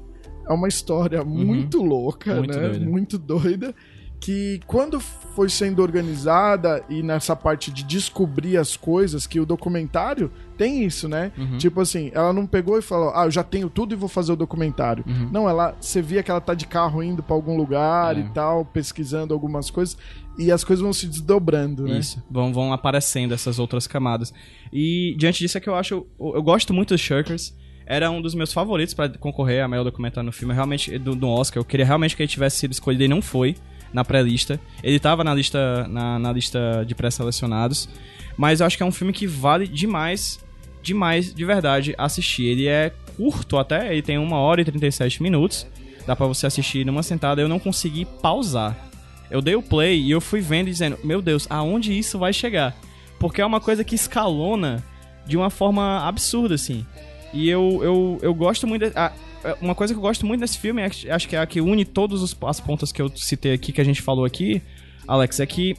é 0.50 0.54
uma 0.54 0.68
história 0.68 1.24
muito 1.24 1.82
louca, 1.82 2.36
Muito 2.36 2.58
né? 2.58 2.70
doida. 2.70 2.86
Muito 2.86 3.18
doida. 3.18 3.76
Que 4.20 4.62
quando 4.68 5.02
foi 5.02 5.50
sendo 5.50 5.82
organizada 5.82 6.82
e 6.90 7.04
nessa 7.04 7.36
parte 7.36 7.70
de 7.72 7.84
descobrir 7.84 8.56
as 8.58 8.78
coisas, 8.78 9.28
que 9.28 9.38
o 9.38 9.46
documentário 9.46 10.32
tem 10.58 10.86
isso, 10.86 11.10
né? 11.10 11.34
Uhum. 11.38 11.58
Tipo 11.58 11.82
assim, 11.82 12.10
ela 12.14 12.32
não 12.32 12.48
pegou 12.48 12.78
e 12.80 12.82
falou, 12.82 13.12
ah, 13.14 13.26
eu 13.26 13.32
já 13.32 13.44
tenho 13.44 13.70
tudo 13.70 13.94
e 13.94 13.98
vou 13.98 14.08
fazer 14.08 14.32
o 14.32 14.36
documentário. 14.38 15.04
Uhum. 15.06 15.30
Não, 15.30 15.50
ela, 15.50 15.76
você 15.78 16.02
via 16.02 16.24
que 16.24 16.32
ela 16.32 16.40
tá 16.40 16.54
de 16.54 16.66
carro 16.66 17.04
indo 17.04 17.22
pra 17.22 17.36
algum 17.36 17.58
lugar 17.58 18.16
É. 18.16 18.22
e 18.22 18.30
tal, 18.30 18.64
pesquisando 18.64 19.34
algumas 19.34 19.70
coisas, 19.70 19.98
e 20.38 20.52
as 20.52 20.64
coisas 20.64 20.82
vão 20.82 20.94
se 20.94 21.08
desdobrando, 21.08 21.84
né? 21.84 22.00
Isso. 22.00 22.22
Vão, 22.30 22.52
vão 22.52 22.74
aparecendo 22.74 23.34
essas 23.34 23.60
outras 23.60 23.86
camadas. 23.88 24.34
E 24.72 25.16
diante 25.18 25.40
disso 25.40 25.58
é 25.58 25.62
que 25.62 25.70
eu 25.70 25.76
acho. 25.76 25.94
Eu, 25.94 26.36
eu 26.36 26.44
gosto 26.44 26.74
muito 26.74 26.94
dos 26.94 27.02
Shirkers. 27.02 27.56
Era 27.86 28.10
um 28.10 28.22
dos 28.22 28.34
meus 28.34 28.54
favoritos 28.54 28.94
pra 28.94 29.10
concorrer 29.10 29.64
a 29.64 29.68
melhor 29.68 29.84
documentário 29.84 30.26
no 30.26 30.32
filme. 30.32 30.54
Realmente, 30.54 30.98
do, 30.98 31.16
do 31.16 31.28
Oscar. 31.28 31.60
Eu 31.60 31.66
queria 31.66 31.86
realmente 31.86 32.16
que 32.16 32.24
ele 32.24 32.30
tivesse 32.30 32.58
sido 32.58 32.72
escolhido 32.72 33.04
e 33.04 33.08
não 33.08 33.22
foi 33.22 33.56
na 33.94 34.04
pré-lista. 34.04 34.60
Ele 34.82 35.00
tava 35.00 35.24
na 35.24 35.34
lista, 35.34 35.88
na, 35.88 36.18
na 36.18 36.32
lista 36.32 36.84
de 36.88 36.96
pré-selecionados. 36.96 37.88
Mas 38.36 38.60
eu 38.60 38.66
acho 38.66 38.76
que 38.78 38.84
é 38.84 38.86
um 38.86 38.92
filme 38.92 39.14
que 39.14 39.28
vale 39.28 39.68
demais, 39.68 40.44
demais, 40.82 41.34
de 41.34 41.46
verdade, 41.46 41.94
assistir. 41.98 42.46
Ele 42.46 42.68
é 42.68 42.92
curto 43.16 43.58
até, 43.58 43.92
ele 43.92 44.02
tem 44.02 44.18
1 44.18 44.32
hora 44.32 44.62
e 44.62 44.66
37 44.66 45.22
minutos. 45.22 45.68
Dá 46.08 46.16
pra 46.16 46.26
você 46.26 46.48
assistir 46.48 46.86
numa 46.86 47.04
sentada. 47.04 47.42
Eu 47.42 47.48
não 47.48 47.60
consegui 47.60 48.06
pausar. 48.06 48.92
Eu 49.34 49.42
dei 49.42 49.56
o 49.56 49.64
play 49.64 50.00
e 50.00 50.12
eu 50.12 50.22
fui 50.22 50.40
vendo 50.42 50.68
e 50.68 50.72
dizendo, 50.72 50.98
meu 51.04 51.20
Deus, 51.22 51.48
aonde 51.50 51.98
isso 51.98 52.20
vai 52.20 52.32
chegar? 52.32 52.76
Porque 53.20 53.42
é 53.42 53.46
uma 53.46 53.60
coisa 53.60 53.84
que 53.84 53.96
escalona 53.96 54.84
de 55.26 55.36
uma 55.36 55.50
forma 55.50 56.08
absurda, 56.08 56.54
assim. 56.54 56.86
E 57.34 57.50
eu, 57.50 57.80
eu, 57.82 58.20
eu 58.22 58.34
gosto 58.34 58.68
muito. 58.68 58.86
de- 58.88 58.94
ah, 58.96 59.12
é, 59.44 59.58
uma 59.60 59.74
coisa 59.74 59.92
que 59.92 59.98
eu 59.98 60.02
gosto 60.02 60.24
muito 60.26 60.40
nesse 60.42 60.60
filme, 60.60 60.84
é 60.84 60.86
acho 61.14 61.28
que 61.28 61.36
é 61.36 61.40
a 61.40 61.48
que 61.48 61.60
une 61.60 61.84
todas 61.84 62.22
as 62.22 62.60
pontas 62.60 62.92
que 62.92 63.02
eu 63.02 63.12
citei 63.16 63.54
aqui, 63.54 63.72
que 63.72 63.82
a 63.82 63.84
gente 63.84 64.04
falou 64.04 64.24
aqui, 64.24 64.62
Alex, 65.08 65.40
é 65.40 65.46
que 65.48 65.76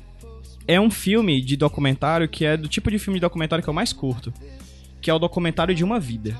é 0.66 0.80
um 0.80 0.90
filme 0.90 1.40
de 1.40 1.56
documentário 1.56 2.28
que 2.28 2.44
é 2.44 2.56
do 2.56 2.66
tipo 2.66 2.90
de 2.90 2.98
filme 2.98 3.18
de 3.18 3.22
documentário 3.22 3.62
que 3.62 3.70
eu 3.70 3.74
mais 3.74 3.92
curto. 3.92 4.34
Que 5.00 5.10
é 5.10 5.14
o 5.14 5.18
documentário 5.18 5.74
de 5.74 5.84
uma 5.84 6.00
vida. 6.00 6.36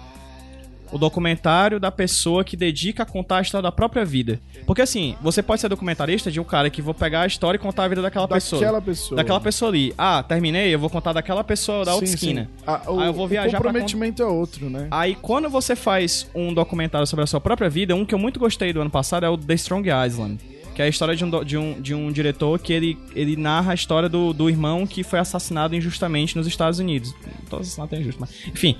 O 0.94 0.98
documentário 0.98 1.80
da 1.80 1.90
pessoa 1.90 2.44
que 2.44 2.56
dedica 2.56 3.02
a 3.02 3.06
contar 3.06 3.38
a 3.38 3.42
história 3.42 3.64
da 3.64 3.72
própria 3.72 4.04
vida. 4.04 4.40
Porque 4.64 4.80
assim, 4.80 5.16
você 5.20 5.42
pode 5.42 5.60
ser 5.60 5.68
documentarista 5.68 6.30
de 6.30 6.38
um 6.38 6.44
cara 6.44 6.70
que 6.70 6.80
vou 6.80 6.94
pegar 6.94 7.22
a 7.22 7.26
história 7.26 7.56
e 7.56 7.60
contar 7.60 7.82
a 7.84 7.88
vida 7.88 8.00
daquela, 8.00 8.28
pessoa. 8.28 8.60
Daquela 8.60 8.80
pessoa. 8.80 9.16
Daquela 9.16 9.40
pessoa 9.40 9.70
ali. 9.72 9.92
Ah, 9.98 10.22
terminei, 10.22 10.72
eu 10.72 10.78
vou 10.78 10.88
contar 10.88 11.12
daquela 11.12 11.42
pessoa 11.42 11.84
da 11.84 11.94
outra 11.94 12.06
Sim, 12.06 12.14
esquina. 12.14 12.44
sim. 12.44 12.62
Ah, 12.64 12.82
o, 12.86 13.00
Aí 13.00 13.06
eu 13.08 13.12
vou 13.12 13.26
viajar 13.26 13.58
o 13.58 13.60
pra 13.60 13.70
comprometimento 13.72 14.22
é 14.22 14.26
outro, 14.26 14.70
né? 14.70 14.86
Aí 14.88 15.16
quando 15.16 15.50
você 15.50 15.74
faz 15.74 16.30
um 16.32 16.54
documentário 16.54 17.08
sobre 17.08 17.24
a 17.24 17.26
sua 17.26 17.40
própria 17.40 17.68
vida, 17.68 17.92
um 17.96 18.04
que 18.04 18.14
eu 18.14 18.18
muito 18.18 18.38
gostei 18.38 18.72
do 18.72 18.80
ano 18.80 18.90
passado 18.90 19.26
é 19.26 19.28
o 19.28 19.36
The 19.36 19.54
Strong 19.54 19.88
Island. 20.06 20.38
Que 20.74 20.82
é 20.82 20.86
a 20.86 20.88
história 20.88 21.14
de 21.14 21.24
um, 21.24 21.44
de 21.44 21.56
um, 21.56 21.80
de 21.80 21.94
um 21.94 22.10
diretor 22.10 22.58
que 22.58 22.72
ele, 22.72 22.98
ele 23.14 23.36
narra 23.36 23.72
a 23.72 23.74
história 23.74 24.08
do, 24.08 24.32
do 24.32 24.50
irmão 24.50 24.86
que 24.86 25.04
foi 25.04 25.18
assassinado 25.20 25.74
injustamente 25.76 26.36
nos 26.36 26.46
Estados 26.46 26.78
Unidos. 26.80 27.14
Todo 27.48 27.60
assassinato 27.60 27.94
é 27.94 28.00
injusto, 28.00 28.20
mas. 28.20 28.30
Enfim, 28.48 28.76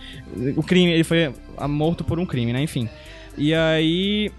o 0.57 0.63
crime, 0.63 0.91
ele 0.93 1.05
foi 1.05 1.33
morto 1.69 2.03
por 2.03 2.19
um 2.19 2.27
crime, 2.27 2.53
né? 2.53 2.63
Enfim. 2.63 2.89
E 3.39 3.55
aí. 3.55 4.31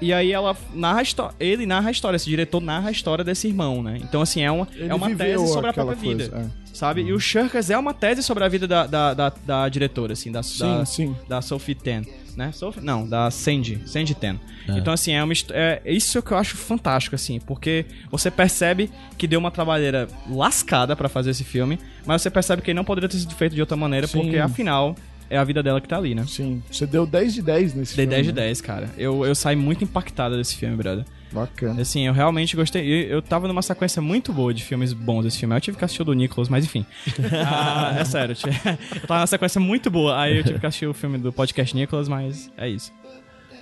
E 0.00 0.12
aí 0.12 0.32
ela 0.32 0.56
narra 0.74 0.98
a 0.98 1.02
história. 1.02 1.34
Ele 1.38 1.64
narra 1.64 1.88
a 1.88 1.92
história, 1.92 2.16
esse 2.16 2.28
diretor 2.28 2.60
narra 2.60 2.88
a 2.88 2.92
história 2.92 3.24
desse 3.24 3.46
irmão, 3.46 3.82
né? 3.84 3.98
Então, 4.02 4.20
assim, 4.20 4.42
é 4.42 4.50
uma, 4.50 4.66
Ele 4.74 4.90
é 4.90 4.94
uma 4.94 5.14
tese 5.14 5.46
sobre 5.48 5.70
a 5.70 5.72
própria 5.72 5.96
vida. 5.96 6.28
coisa, 6.28 6.52
Sabe? 6.72 7.02
E 7.02 7.12
o 7.12 7.20
Shirkers 7.20 7.70
é 7.70 7.78
uma 7.78 7.94
tese 7.94 8.22
sobre 8.22 8.42
a 8.42 8.48
vida 8.48 8.66
da, 8.66 8.86
da, 8.86 9.14
da, 9.14 9.32
da 9.46 9.68
diretora, 9.68 10.14
assim, 10.14 10.32
da, 10.32 10.42
Sim, 10.42 10.58
da, 10.58 10.84
sim. 10.84 11.16
da 11.28 11.40
Sophie 11.42 11.74
Ten, 11.76 12.02
né? 12.36 12.50
Sophie? 12.52 12.82
Não, 12.82 13.06
da 13.06 13.30
Sandy, 13.30 13.80
Sandy 13.86 14.14
Ten. 14.14 14.38
Então, 14.68 14.92
assim, 14.92 15.12
é, 15.12 15.22
uma, 15.22 15.32
histó- 15.32 15.52
é 15.54 15.80
isso 15.84 16.22
que 16.22 16.32
eu 16.32 16.38
acho 16.38 16.56
fantástico, 16.56 17.14
assim, 17.16 17.40
porque 17.40 17.84
você 18.10 18.30
percebe 18.30 18.90
que 19.18 19.26
deu 19.26 19.38
uma 19.40 19.50
trabalheira 19.50 20.06
lascada 20.30 20.94
pra 20.94 21.08
fazer 21.08 21.30
esse 21.30 21.44
filme, 21.44 21.78
mas 22.06 22.22
você 22.22 22.30
percebe 22.30 22.62
que 22.62 22.70
ele 22.70 22.76
não 22.76 22.84
poderia 22.84 23.08
ter 23.08 23.18
sido 23.18 23.34
feito 23.34 23.54
de 23.54 23.60
outra 23.60 23.76
maneira, 23.76 24.06
Sim. 24.06 24.20
porque, 24.20 24.38
afinal, 24.38 24.94
é 25.28 25.36
a 25.36 25.44
vida 25.44 25.62
dela 25.62 25.80
que 25.80 25.88
tá 25.88 25.96
ali, 25.96 26.14
né? 26.14 26.24
Sim. 26.28 26.62
Você 26.70 26.86
deu 26.86 27.06
10 27.06 27.34
de 27.34 27.42
10 27.42 27.74
nesse 27.74 27.96
Dei 27.96 28.04
filme. 28.06 28.14
10 28.22 28.26
de 28.26 28.32
né? 28.32 28.42
10, 28.42 28.60
cara. 28.60 28.90
Eu, 28.96 29.24
eu 29.24 29.34
saí 29.34 29.56
muito 29.56 29.82
impactada 29.82 30.36
desse 30.36 30.56
filme, 30.56 30.76
brother. 30.76 31.04
Bacana. 31.32 31.80
Assim, 31.80 32.06
eu 32.06 32.12
realmente 32.12 32.54
gostei. 32.56 32.82
Eu, 32.86 33.08
eu 33.08 33.22
tava 33.22 33.48
numa 33.48 33.62
sequência 33.62 34.02
muito 34.02 34.32
boa 34.32 34.52
de 34.52 34.62
filmes 34.62 34.92
bons 34.92 35.22
desse 35.24 35.38
filme. 35.38 35.54
Eu 35.54 35.60
tive 35.60 35.76
que 35.78 35.84
assistir 35.84 36.02
o 36.02 36.04
do 36.04 36.12
Nicholas, 36.14 36.48
mas 36.48 36.64
enfim. 36.64 36.84
Ah, 37.44 37.96
é 37.98 38.04
sério. 38.04 38.32
Eu, 38.32 38.36
tive- 38.36 38.60
eu 38.94 39.00
tava 39.06 39.20
numa 39.20 39.26
sequência 39.26 39.60
muito 39.60 39.90
boa. 39.90 40.20
Aí 40.20 40.36
eu 40.38 40.44
tive 40.44 40.58
que 40.58 40.66
assistir 40.66 40.86
o 40.86 40.94
filme 40.94 41.18
do 41.18 41.32
podcast 41.32 41.74
Nicholas, 41.74 42.08
mas 42.08 42.50
é 42.56 42.68
isso. 42.68 42.92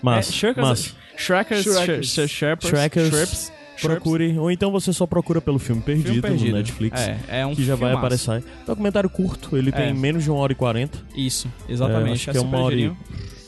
Mas, 0.02 0.28
é, 0.28 0.32
Shrekers, 0.32 0.66
mas 0.68 0.96
Shrekers, 1.16 1.62
Shrekers. 1.64 2.06
Sh- 2.06 2.10
Sh- 2.12 2.30
Sherpers, 2.30 2.70
Shrekers, 2.70 3.10
Sherps, 3.10 3.52
procure, 3.82 4.38
ou 4.38 4.50
então 4.50 4.70
você 4.72 4.92
só 4.94 5.06
procura 5.06 5.40
pelo 5.42 5.58
filme 5.58 5.82
Perdido, 5.82 6.06
Filme 6.06 6.22
Perdido. 6.22 6.50
no 6.52 6.56
Netflix. 6.56 7.00
É, 7.00 7.18
é 7.28 7.46
um 7.46 7.54
que 7.54 7.62
já 7.64 7.74
vai 7.74 7.92
aparecer. 7.92 8.42
Documentário 8.66 9.10
curto, 9.10 9.56
ele 9.56 9.68
É. 9.68 9.72
tem 9.72 9.94
menos 9.94 10.24
de 10.24 10.30
uma 10.30 10.38
hora 10.40 10.52
e 10.52 10.54
quarenta. 10.56 10.98
Isso, 11.14 11.48
É, 11.68 11.72
exatamente. 11.72 12.12
acho 12.14 12.30
que 12.32 12.36
é 12.38 12.40
uma 12.40 12.50
super 12.50 12.62
hora 12.62 12.74
e... 12.74 12.92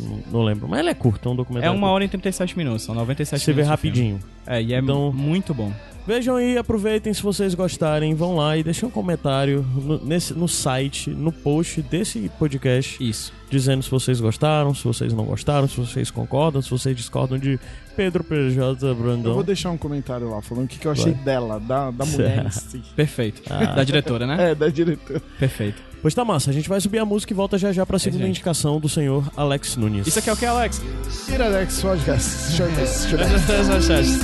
Não, 0.01 0.19
não 0.33 0.43
lembro, 0.43 0.69
mas 0.69 0.81
ele 0.81 0.91
é 0.91 0.95
curto, 0.95 1.29
é 1.29 1.31
um 1.31 1.35
É 1.35 1.37
documentário. 1.37 1.77
uma 1.77 1.91
hora 1.91 2.05
e 2.05 2.09
37 2.09 2.57
minutos, 2.57 2.83
são 2.83 2.95
97 2.95 3.43
Você 3.45 3.53
vê 3.53 3.63
minutos. 3.63 3.81
de 3.83 3.91
filme. 3.91 3.99
rapidinho. 4.17 4.33
É, 4.47 4.63
e 4.63 4.73
é 4.75 4.79
Então- 4.79 5.13
muito 5.13 5.53
bom. 5.55 5.73
Vejam 6.05 6.35
aí, 6.35 6.59
aproveitem 6.59 7.15
se 7.15 7.23
vocês 7.23 7.55
gostarem, 7.55 8.13
vão 8.13 8.35
lá 8.35 8.57
e 8.59 8.65
deixem 8.65 8.89
um 8.89 8.91
comentário 8.91 9.63
no, 9.63 10.05
nesse, 10.05 10.35
no 10.35 10.49
site, 10.49 11.11
no 11.11 11.31
post 11.31 11.81
desse 11.81 12.29
podcast, 12.41 12.97
Isso. 13.01 13.33
dizendo 13.49 13.85
se 13.85 13.89
vocês 13.91 14.21
gostaram, 14.21 14.75
se 14.75 14.83
vocês 14.83 15.13
não 15.13 15.25
gostaram, 15.25 15.69
se 15.69 15.77
vocês 15.77 16.11
concordam, 16.11 16.61
se 16.61 16.69
vocês 16.71 16.97
discordam 16.97 17.39
de 17.39 17.57
Pedro 17.95 18.25
PJ 18.25 18.85
Eu 18.85 18.95
Brandão. 18.97 19.35
vou 19.35 19.45
deixar 19.45 19.71
um 19.71 19.79
comentário 19.79 20.29
lá 20.29 20.43
falando 20.43 20.65
o 20.65 20.69
que, 20.69 20.77
que 20.81 20.89
eu 20.89 20.91
achei 20.91 21.13
dela, 21.13 21.61
da, 21.61 21.93
da 21.93 22.05
mulher. 22.05 22.47
Perfeito. 22.97 23.41
Ah. 23.49 23.67
Da 23.67 23.85
diretora, 23.85 24.27
né? 24.27 24.51
É, 24.51 24.55
da 24.57 24.69
diretora. 24.69 25.23
Perfeito. 25.39 25.81
Pois 26.03 26.15
tá 26.15 26.25
massa, 26.25 26.51
a 26.51 26.53
gente 26.53 26.69
vai 26.69 26.81
subir 26.81 26.99
a 26.99 27.05
música 27.05 27.33
e 27.33 27.37
volta 27.37 27.57
já 27.57 27.73
já 27.73 27.87
pra 27.87 27.97
segunda 27.97 28.25
gente. 28.25 28.31
indicação 28.31 28.81
do 28.81 28.89
senhor 28.89 29.25
Alex 29.37 29.77
Nunes. 29.77 30.05
Isso 30.09 30.19
aqui 30.19 30.29
é 30.29 30.33
o 30.33 30.37
que, 30.37 30.45
Alex? 30.45 30.83
Iradex 31.29 31.81
Podcast. 31.81 32.57
Shirtless, 32.57 33.09
shirtless. 33.09 34.19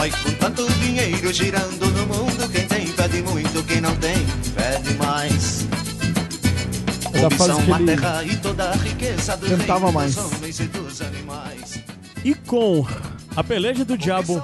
Oi, 0.00 0.10
com 0.10 0.32
tanto 0.32 0.66
dinheiro 0.80 1.30
girando 1.30 1.86
no 1.90 2.06
mundo, 2.06 2.50
quem 2.50 2.66
tem 2.66 2.86
pede 2.86 3.20
muito, 3.20 3.62
quem 3.64 3.82
não 3.82 3.94
tem 3.96 4.16
pede 4.54 4.94
mais. 4.94 5.66
É 7.12 7.20
da 7.20 7.28
fase 7.28 7.52
que 7.60 7.70
ele 7.70 8.32
e 8.32 8.36
toda 8.38 8.70
a 8.70 8.76
riqueza 8.76 9.36
do 9.36 9.46
reino 9.46 9.92
mais. 9.92 10.16
e 12.24 12.34
com 12.34 12.86
a 13.36 13.44
peleja 13.44 13.84
do 13.84 13.98
diabo 13.98 14.42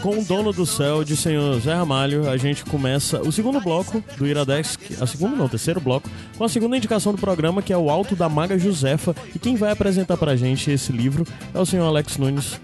com 0.00 0.20
o 0.20 0.24
dono 0.24 0.52
do 0.52 0.64
céu 0.64 1.02
de 1.02 1.16
senhor 1.16 1.58
Zé 1.60 1.74
Ramalho, 1.74 2.30
a 2.30 2.36
gente 2.36 2.64
começa 2.64 3.20
o 3.20 3.32
segundo 3.32 3.60
bloco 3.60 4.00
do 4.16 4.28
Iradex, 4.28 4.78
a 5.00 5.06
segunda 5.08 5.34
não, 5.34 5.46
o 5.46 5.48
terceiro 5.48 5.80
bloco, 5.80 6.08
com 6.36 6.44
a 6.44 6.48
segunda 6.48 6.76
indicação 6.76 7.10
do 7.10 7.18
programa, 7.18 7.62
que 7.62 7.72
é 7.72 7.76
o 7.76 7.90
Alto 7.90 8.14
da 8.14 8.28
Maga 8.28 8.56
Josefa. 8.56 9.12
E 9.34 9.40
quem 9.40 9.56
vai 9.56 9.72
apresentar 9.72 10.16
pra 10.16 10.36
gente 10.36 10.70
esse 10.70 10.92
livro 10.92 11.26
é 11.52 11.58
o 11.58 11.66
senhor 11.66 11.84
Alex 11.84 12.16
Nunes. 12.16 12.60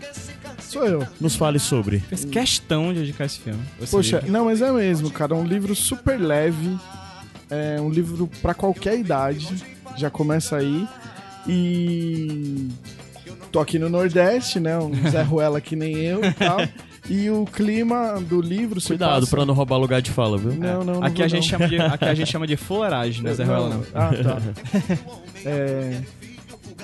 Sou 0.68 0.84
eu. 0.84 1.06
Nos 1.20 1.36
fale 1.36 1.58
sobre. 1.58 2.00
Fiz 2.00 2.24
questão 2.24 2.92
de 2.92 3.00
dedicar 3.00 3.24
esse 3.26 3.38
filme. 3.38 3.60
esse 3.80 3.90
Poxa, 3.90 4.16
livro. 4.18 4.32
não, 4.32 4.46
mas 4.46 4.60
é 4.62 4.72
mesmo, 4.72 5.10
cara. 5.10 5.34
É 5.34 5.36
um 5.36 5.44
livro 5.44 5.74
super 5.74 6.18
leve. 6.18 6.76
É 7.50 7.80
um 7.80 7.90
livro 7.90 8.28
pra 8.42 8.54
qualquer 8.54 8.98
idade. 8.98 9.48
Já 9.96 10.10
começa 10.10 10.56
aí. 10.56 10.86
E. 11.46 12.68
Tô 13.52 13.60
aqui 13.60 13.78
no 13.78 13.88
Nordeste, 13.88 14.58
né? 14.58 14.76
Um 14.78 14.92
Zé 15.10 15.22
Ruela 15.22 15.60
que 15.60 15.76
nem 15.76 15.94
eu 15.96 16.24
e 16.24 16.32
tal. 16.32 16.58
E 17.08 17.28
o 17.30 17.44
clima 17.44 18.18
do 18.20 18.40
livro 18.40 18.80
se 18.80 18.88
Cuidado 18.88 19.20
passa... 19.20 19.30
pra 19.36 19.44
não 19.44 19.52
roubar 19.54 19.76
lugar 19.76 20.00
de 20.00 20.10
fala, 20.10 20.38
viu? 20.38 20.54
Não, 20.54 20.82
não, 20.82 20.94
não 20.94 21.04
aqui, 21.04 21.16
vou 21.18 21.24
a 21.26 21.28
gente 21.28 21.52
não. 21.52 21.58
chama 21.58 21.68
de, 21.68 21.78
aqui 21.80 22.04
a 22.06 22.14
gente 22.14 22.30
chama 22.32 22.46
de 22.46 22.56
fuleiragem, 22.56 23.22
né, 23.22 23.34
Zé 23.34 23.44
Ruela? 23.44 23.68
Não. 23.68 23.84
Ah, 23.94 24.10
tá. 24.10 24.38
É, 25.46 26.00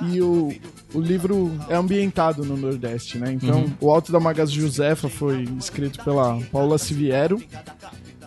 e 0.02 0.20
o, 0.20 0.52
o 0.94 1.00
livro 1.00 1.52
é 1.68 1.74
ambientado 1.76 2.44
no 2.44 2.56
Nordeste, 2.56 3.18
né? 3.18 3.32
Então, 3.32 3.60
Uhum. 3.62 3.72
o 3.80 3.90
Alto 3.90 4.10
da 4.12 4.18
Magas 4.20 4.50
Josefa 4.50 5.08
foi 5.08 5.42
escrito 5.58 6.02
pela 6.04 6.38
Paula 6.52 6.78
Siviero, 6.78 7.40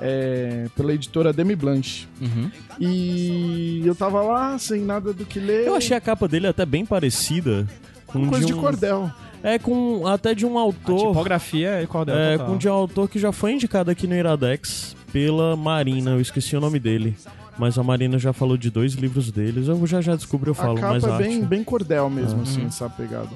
é, 0.01 0.67
pela 0.75 0.93
editora 0.93 1.31
Demi 1.33 1.55
Blanche. 1.55 2.07
Uhum. 2.21 2.49
E 2.79 3.81
eu 3.85 3.95
tava 3.95 4.21
lá 4.21 4.57
sem 4.57 4.81
nada 4.81 5.13
do 5.13 5.25
que 5.25 5.39
ler. 5.39 5.67
Eu 5.67 5.75
achei 5.75 5.95
a 5.95 6.01
capa 6.01 6.27
dele 6.27 6.47
até 6.47 6.65
bem 6.65 6.85
parecida 6.85 7.67
com 8.07 8.27
coisa 8.29 8.45
de 8.45 8.53
um- 8.53 8.59
cordel. 8.61 9.11
É 9.41 9.59
com 9.59 10.07
até 10.07 10.33
de 10.33 10.45
um 10.45 10.57
A 10.57 10.61
autor. 10.61 11.07
tipografia 11.09 11.69
é 11.71 11.85
cordel 11.85 12.15
É, 12.17 12.31
total. 12.37 12.47
com 12.47 12.57
de 12.57 12.69
um 12.69 12.71
autor 12.73 13.09
que 13.09 13.19
já 13.19 13.31
foi 13.33 13.51
indicado 13.53 13.91
aqui 13.91 14.07
no 14.07 14.15
Iradex 14.15 14.95
pela 15.11 15.55
Marina, 15.57 16.11
eu 16.11 16.21
esqueci 16.21 16.55
o 16.55 16.61
nome 16.61 16.79
dele. 16.79 17.15
Mas 17.57 17.77
a 17.77 17.83
Marina 17.83 18.17
já 18.17 18.33
falou 18.33 18.57
de 18.57 18.69
dois 18.69 18.93
livros 18.93 19.31
deles. 19.31 19.67
Eu 19.67 19.85
já 19.85 20.01
já 20.01 20.15
descobri, 20.15 20.49
eu 20.49 20.55
falo 20.55 20.77
a 20.77 20.81
capa 20.81 21.07
é 21.07 21.11
arte. 21.11 21.23
bem, 21.23 21.43
bem 21.43 21.63
cordel 21.63 22.09
mesmo, 22.09 22.41
assim, 22.41 22.65
essa 22.65 22.89
pegada. 22.89 23.29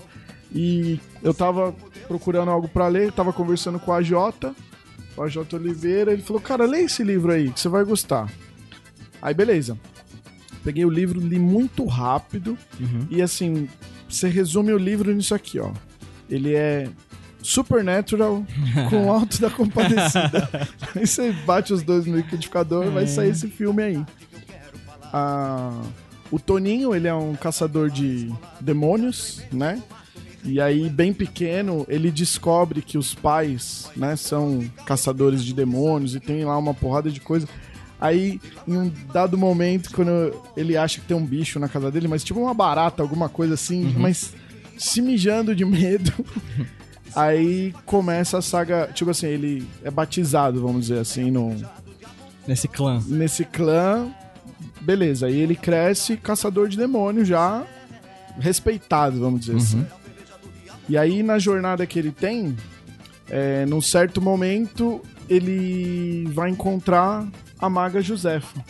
E 0.54 1.00
eu 1.22 1.34
tava 1.34 1.76
procurando 2.08 2.50
algo 2.50 2.68
pra 2.68 2.88
ler, 2.88 3.12
tava 3.12 3.32
conversando 3.34 3.80
com 3.80 3.94
a 3.94 4.02
Jota, 4.02 4.56
o 5.16 5.24
AJ 5.24 5.54
Oliveira, 5.54 6.14
ele 6.14 6.22
falou, 6.22 6.42
cara, 6.42 6.66
lê 6.66 6.82
esse 6.82 7.04
livro 7.04 7.32
aí, 7.32 7.52
que 7.52 7.60
você 7.60 7.68
vai 7.68 7.84
gostar. 7.84 8.32
Aí, 9.22 9.34
beleza. 9.34 9.78
Peguei 10.64 10.86
o 10.86 10.90
livro, 10.90 11.20
li 11.20 11.40
muito 11.40 11.86
rápido, 11.86 12.58
e 13.10 13.22
assim, 13.22 13.68
você 14.08 14.28
resume 14.28 14.72
o 14.74 14.78
livro 14.78 15.14
nisso 15.14 15.34
aqui, 15.34 15.60
ó. 15.60 15.72
Ele 16.30 16.54
é 16.54 16.90
Supernatural 17.42 18.46
com 18.90 19.12
Alto 19.12 19.40
da 19.40 19.50
Compadecida. 19.50 20.50
aí 20.96 21.06
você 21.06 21.32
bate 21.32 21.74
os 21.74 21.84
dois 21.84 22.06
no 22.06 22.18
liquidificador, 22.18 22.92
vai 22.92 23.08
sair 23.08 23.30
esse 23.30 23.48
filme 23.48 23.84
aí. 23.84 24.06
Ah, 25.14 25.82
o 26.30 26.40
Toninho, 26.40 26.94
ele 26.94 27.08
é 27.08 27.14
um 27.14 27.36
caçador 27.36 27.90
de 27.90 28.32
demônios, 28.60 29.42
né? 29.52 29.82
E 30.44 30.62
aí, 30.62 30.90
bem 30.90 31.14
pequeno, 31.14 31.86
ele 31.90 32.12
descobre 32.12 32.82
que 32.82 32.98
os 32.98 33.14
pais, 33.14 33.90
né, 33.96 34.16
são 34.16 34.64
caçadores 34.86 35.44
de 35.44 35.54
demônios 35.54 36.16
e 36.16 36.20
tem 36.20 36.46
lá 36.46 36.58
uma 36.58 36.74
porrada 36.74 37.12
de 37.12 37.20
coisa. 37.20 37.48
Aí, 38.00 38.40
em 38.68 38.78
um 38.78 38.92
dado 39.12 39.38
momento, 39.38 39.92
quando 39.92 40.12
ele 40.56 40.78
acha 40.78 41.00
que 41.00 41.08
tem 41.08 41.18
um 41.18 41.26
bicho 41.26 41.60
na 41.60 41.68
casa 41.68 41.92
dele, 41.92 42.08
mas 42.08 42.24
tipo 42.24 42.40
uma 42.40 42.54
barata, 42.54 43.02
alguma 43.02 43.28
coisa 43.28 43.56
assim, 43.56 43.94
mas 43.98 44.34
se 44.78 45.02
mijando 45.02 45.56
de 45.56 45.66
medo, 45.66 46.14
Aí 47.18 47.74
começa 47.84 48.38
a 48.38 48.42
saga, 48.44 48.92
tipo 48.94 49.10
assim, 49.10 49.26
ele 49.26 49.68
é 49.84 49.90
batizado, 49.90 50.62
vamos 50.62 50.82
dizer 50.82 51.00
assim, 51.00 51.32
no, 51.32 51.56
Nesse 52.48 52.68
clã. 52.68 53.02
nesse 53.08 53.44
clã. 53.44 54.08
Beleza, 54.82 55.26
aí 55.26 55.40
ele 55.40 55.56
cresce 55.56 56.16
caçador 56.16 56.68
de 56.70 56.78
demônios 56.78 57.28
já 57.28 57.66
respeitado, 58.40 59.20
vamos 59.20 59.42
dizer 59.42 59.58
assim. 59.58 59.86
E 60.88 60.96
aí 60.96 61.24
na 61.24 61.40
jornada 61.40 61.88
que 61.88 61.98
ele 61.98 62.12
tem, 62.12 62.56
é, 63.30 63.66
num 63.66 63.82
certo 63.82 64.22
momento 64.22 65.02
ele 65.28 66.26
vai 66.34 66.52
encontrar 66.52 67.28
a 67.60 67.68
maga 67.68 68.00
Josefa, 68.00 68.64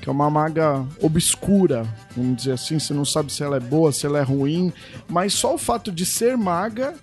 que 0.00 0.08
é 0.08 0.12
uma 0.12 0.28
maga 0.28 0.84
obscura, 1.00 1.86
vamos 2.16 2.36
dizer 2.36 2.52
assim, 2.52 2.80
você 2.80 2.92
não 2.92 3.04
sabe 3.04 3.32
se 3.32 3.44
ela 3.44 3.58
é 3.58 3.60
boa, 3.60 3.92
se 3.92 4.04
ela 4.04 4.18
é 4.18 4.22
ruim, 4.22 4.72
mas 5.08 5.32
só 5.34 5.54
o 5.54 5.58
fato 5.58 5.92
de 5.92 6.04
ser 6.04 6.36
maga, 6.36 6.94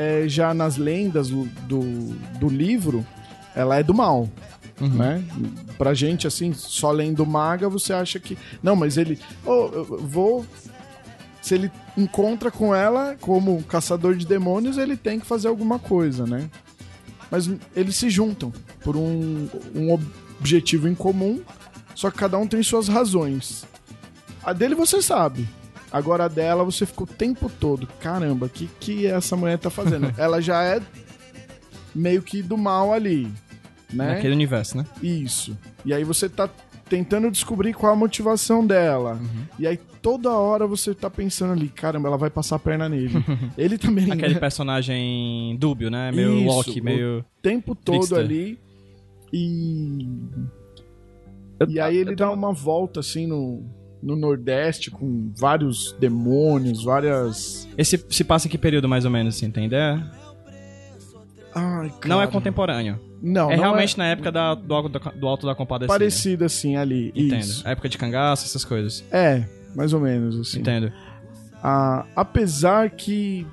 é, 0.00 0.26
já 0.26 0.54
nas 0.54 0.78
lendas 0.78 1.28
do, 1.28 1.44
do, 1.66 1.82
do 2.38 2.48
livro, 2.48 3.06
ela 3.54 3.78
é 3.78 3.82
do 3.82 3.92
mal. 3.92 4.28
Né? 4.80 5.22
Pra 5.76 5.92
gente, 5.92 6.26
assim, 6.26 6.54
só 6.54 6.90
lendo 6.90 7.26
maga, 7.26 7.68
você 7.68 7.92
acha 7.92 8.18
que. 8.18 8.38
Não, 8.62 8.74
mas 8.74 8.96
ele. 8.96 9.18
Oh, 9.44 9.68
eu 9.72 9.84
vou. 9.84 10.46
Se 11.42 11.54
ele 11.54 11.70
encontra 11.98 12.50
com 12.50 12.74
ela 12.74 13.14
como 13.20 13.62
caçador 13.64 14.14
de 14.14 14.26
demônios, 14.26 14.78
ele 14.78 14.96
tem 14.96 15.20
que 15.20 15.26
fazer 15.26 15.48
alguma 15.48 15.78
coisa, 15.78 16.26
né? 16.26 16.50
Mas 17.30 17.50
eles 17.76 17.96
se 17.96 18.08
juntam 18.08 18.50
por 18.82 18.96
um, 18.96 19.48
um 19.74 19.92
objetivo 20.38 20.88
em 20.88 20.94
comum, 20.94 21.42
só 21.94 22.10
que 22.10 22.16
cada 22.16 22.38
um 22.38 22.46
tem 22.46 22.62
suas 22.62 22.88
razões. 22.88 23.66
A 24.42 24.54
dele 24.54 24.74
você 24.74 25.02
sabe. 25.02 25.46
Agora 25.92 26.24
a 26.24 26.28
dela 26.28 26.62
você 26.64 26.86
ficou 26.86 27.06
o 27.06 27.10
tempo 27.10 27.50
todo. 27.60 27.86
Caramba, 28.00 28.46
o 28.46 28.48
que, 28.48 28.68
que 28.78 29.06
essa 29.06 29.36
mulher 29.36 29.58
tá 29.58 29.70
fazendo? 29.70 30.12
ela 30.18 30.40
já 30.40 30.62
é 30.62 30.80
meio 31.94 32.22
que 32.22 32.42
do 32.42 32.56
mal 32.56 32.92
ali. 32.92 33.24
Né? 33.92 34.14
Naquele 34.14 34.34
universo, 34.34 34.76
né? 34.76 34.84
Isso. 35.02 35.58
E 35.84 35.92
aí 35.92 36.04
você 36.04 36.28
tá 36.28 36.48
tentando 36.88 37.30
descobrir 37.30 37.72
qual 37.74 37.92
a 37.92 37.96
motivação 37.96 38.64
dela. 38.66 39.14
Uhum. 39.14 39.44
E 39.58 39.66
aí 39.66 39.76
toda 40.00 40.30
hora 40.30 40.66
você 40.66 40.94
tá 40.94 41.10
pensando 41.10 41.52
ali, 41.52 41.68
caramba, 41.68 42.08
ela 42.08 42.16
vai 42.16 42.30
passar 42.30 42.56
a 42.56 42.58
perna 42.58 42.88
nele. 42.88 43.12
Ele 43.58 43.76
também, 43.76 44.10
Aquele 44.12 44.34
né? 44.34 44.38
personagem 44.40 45.56
dúbio, 45.58 45.90
né? 45.90 46.10
Meio 46.12 46.34
Isso, 46.38 46.46
Loki, 46.46 46.80
o- 46.80 46.84
meio. 46.84 47.24
tempo 47.42 47.74
todo 47.74 47.94
Trickster. 47.98 48.18
ali. 48.18 48.58
E. 49.32 50.08
E 51.68 51.78
aí 51.78 51.96
ele 51.98 52.16
dá 52.16 52.30
uma 52.32 52.52
volta 52.54 53.00
assim 53.00 53.26
no, 53.26 53.62
no 54.02 54.16
Nordeste 54.16 54.90
com 54.90 55.30
vários 55.36 55.92
demônios, 55.98 56.84
várias. 56.84 57.68
Esse 57.76 58.02
se 58.08 58.24
passa 58.24 58.46
em 58.46 58.50
que 58.50 58.58
período 58.58 58.88
mais 58.88 59.04
ou 59.04 59.10
menos, 59.10 59.36
assim, 59.36 59.50
tem 59.50 59.66
ideia? 59.66 60.10
Ai, 61.54 61.92
Não 62.06 62.22
é 62.22 62.26
contemporâneo. 62.26 62.98
Não, 63.22 63.50
é 63.50 63.56
não 63.56 63.64
realmente 63.64 63.98
na 63.98 64.06
época 64.06 64.30
da, 64.32 64.54
do, 64.54 64.72
Alto 64.74 64.88
da- 64.88 65.10
do 65.10 65.26
Alto 65.28 65.46
da 65.46 65.54
Compadecida. 65.54 65.92
parecido 65.92 66.44
assim 66.44 66.76
ali. 66.76 67.08
Entendo. 67.14 67.40
Isso. 67.40 67.66
A 67.66 67.72
época 67.72 67.88
de 67.88 67.98
cangaço, 67.98 68.46
essas 68.46 68.64
coisas. 68.64 69.04
É, 69.10 69.44
mais 69.74 69.92
ou 69.92 70.00
menos 70.00 70.38
assim. 70.40 70.60
Entendo. 70.60 70.92
Ah, 71.62 72.06
apesar 72.16 72.90
que 72.90 73.46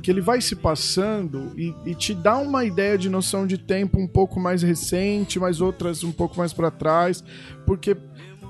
que 0.00 0.12
ele 0.12 0.20
vai 0.20 0.40
se 0.40 0.54
passando 0.54 1.52
e, 1.56 1.74
e 1.84 1.94
te 1.94 2.14
dá 2.14 2.38
uma 2.38 2.64
ideia 2.64 2.96
de 2.96 3.10
noção 3.10 3.46
de 3.46 3.58
tempo 3.58 4.00
um 4.00 4.06
pouco 4.06 4.38
mais 4.40 4.62
recente, 4.62 5.38
mas 5.40 5.60
outras 5.60 6.04
um 6.04 6.12
pouco 6.12 6.38
mais 6.38 6.52
pra 6.52 6.70
trás, 6.70 7.22
porque 7.66 7.96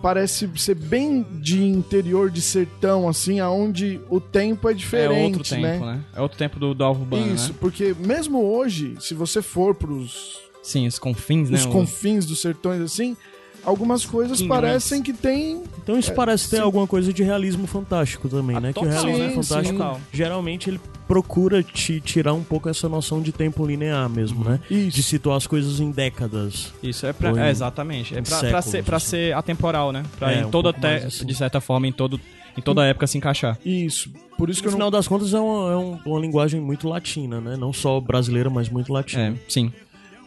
parece 0.02 0.48
ser 0.56 0.74
bem 0.74 1.24
de 1.40 1.62
interior 1.62 2.30
de 2.30 2.40
sertão 2.40 3.08
assim, 3.08 3.40
aonde 3.40 4.00
o 4.08 4.20
tempo 4.20 4.68
é 4.68 4.74
diferente, 4.74 5.20
é 5.20 5.24
outro 5.24 5.44
tempo, 5.44 5.62
né? 5.62 5.78
né? 5.78 6.04
É 6.14 6.20
outro 6.20 6.38
tempo 6.38 6.58
do, 6.58 6.74
do 6.74 6.84
alvo 6.84 7.02
urbano, 7.02 7.34
Isso, 7.34 7.52
né? 7.52 7.58
porque 7.60 7.94
mesmo 7.98 8.42
hoje, 8.42 8.94
se 9.00 9.14
você 9.14 9.42
for 9.42 9.74
pros 9.74 10.40
Sim, 10.62 10.86
os 10.86 10.98
confins, 10.98 11.50
né? 11.50 11.58
os 11.58 11.66
confins 11.66 12.26
dos 12.26 12.40
sertões 12.40 12.80
assim, 12.80 13.16
algumas 13.64 14.04
coisas 14.04 14.42
parecem 14.42 15.02
que 15.02 15.12
tem 15.12 15.62
Então 15.82 15.98
isso 15.98 16.12
parece 16.12 16.48
ter 16.50 16.56
sim. 16.56 16.62
alguma 16.62 16.86
coisa 16.86 17.12
de 17.12 17.22
realismo 17.22 17.66
fantástico 17.66 18.28
também, 18.28 18.60
né? 18.60 18.72
Que 18.72 18.80
o 18.80 18.88
realismo 18.88 19.18
né? 19.18 19.30
fantástico, 19.30 19.78
sim. 19.78 20.00
geralmente, 20.12 20.70
ele 20.70 20.80
procura 21.08 21.62
te 21.62 22.00
tirar 22.00 22.34
um 22.34 22.44
pouco 22.44 22.68
essa 22.68 22.88
noção 22.88 23.20
de 23.22 23.32
tempo 23.32 23.66
linear 23.66 24.08
mesmo, 24.10 24.44
né? 24.44 24.60
isso. 24.70 24.94
De 24.96 25.02
situar 25.02 25.38
as 25.38 25.46
coisas 25.46 25.80
em 25.80 25.90
décadas. 25.90 26.72
Isso, 26.82 27.06
é 27.06 27.12
pra. 27.12 27.30
Em- 27.30 27.38
É, 27.40 27.50
exatamente. 27.50 28.14
É 28.16 28.20
pra, 28.22 28.30
pra 28.30 28.38
séculos, 28.40 28.64
ser, 28.66 28.84
pra 28.84 28.96
assim. 28.98 29.06
ser 29.08 29.34
atemporal, 29.34 29.90
né? 29.90 30.02
Pra 30.18 30.30
É, 30.32 30.40
em 30.42 30.44
um 30.44 30.50
te- 30.50 30.86
assim. 31.06 31.24
de 31.26 31.34
certa 31.34 31.60
forma, 31.60 31.86
em, 31.88 31.92
todo, 31.92 32.20
em 32.56 32.60
toda 32.60 32.84
época 32.84 33.06
se 33.06 33.16
encaixar. 33.16 33.58
Isso. 33.64 34.10
Por 34.36 34.50
isso 34.50 34.60
que 34.60 34.66
No 34.66 34.72
eu 34.72 34.72
não 34.72 34.78
final 34.86 34.90
das 34.90 35.08
contas, 35.08 35.32
é 35.34 35.40
uma, 35.40 35.72
é 35.72 35.76
um- 35.76 35.98
uma 36.04 36.20
linguagem 36.20 36.60
muito 36.60 36.86
latina, 36.88 37.40
né? 37.40 37.56
Não 37.56 37.72
só 37.72 37.98
brasileira, 38.00 38.50
mas 38.50 38.68
muito 38.68 38.92
É, 38.92 38.94
latina. 38.94 39.36
sim. 39.48 39.72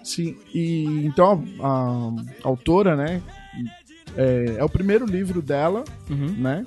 Sim, 0.04 0.36
e 0.52 1.06
então 1.06 1.44
a, 1.62 2.10
a 2.44 2.48
autora, 2.50 2.96
né? 2.96 3.22
É, 4.18 4.56
é 4.58 4.64
o 4.64 4.68
primeiro 4.70 5.06
livro 5.06 5.44
dela, 5.44 5.84
Uhum. 6.10 6.34
né? 6.40 6.64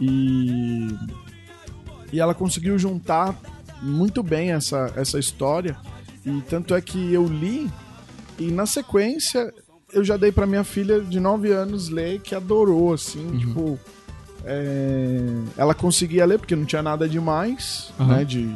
E, 0.00 0.88
e 2.12 2.20
ela 2.20 2.34
conseguiu 2.34 2.78
juntar 2.78 3.34
muito 3.80 4.22
bem 4.22 4.52
essa, 4.52 4.92
essa 4.96 5.18
história. 5.18 5.76
E 6.24 6.40
tanto 6.42 6.74
é 6.74 6.80
que 6.80 7.12
eu 7.12 7.26
li, 7.26 7.70
e 8.38 8.50
na 8.50 8.66
sequência 8.66 9.52
eu 9.92 10.04
já 10.04 10.16
dei 10.16 10.30
pra 10.30 10.46
minha 10.46 10.64
filha 10.64 11.00
de 11.00 11.18
9 11.18 11.50
anos 11.50 11.88
ler, 11.88 12.20
que 12.20 12.34
adorou, 12.34 12.92
assim, 12.92 13.38
tipo. 13.38 13.78
é, 14.44 15.18
ela 15.56 15.74
conseguia 15.74 16.24
ler, 16.24 16.38
porque 16.38 16.56
não 16.56 16.64
tinha 16.64 16.82
nada 16.82 17.08
demais, 17.08 17.92
Aham. 17.98 18.16
né? 18.16 18.24
De, 18.24 18.54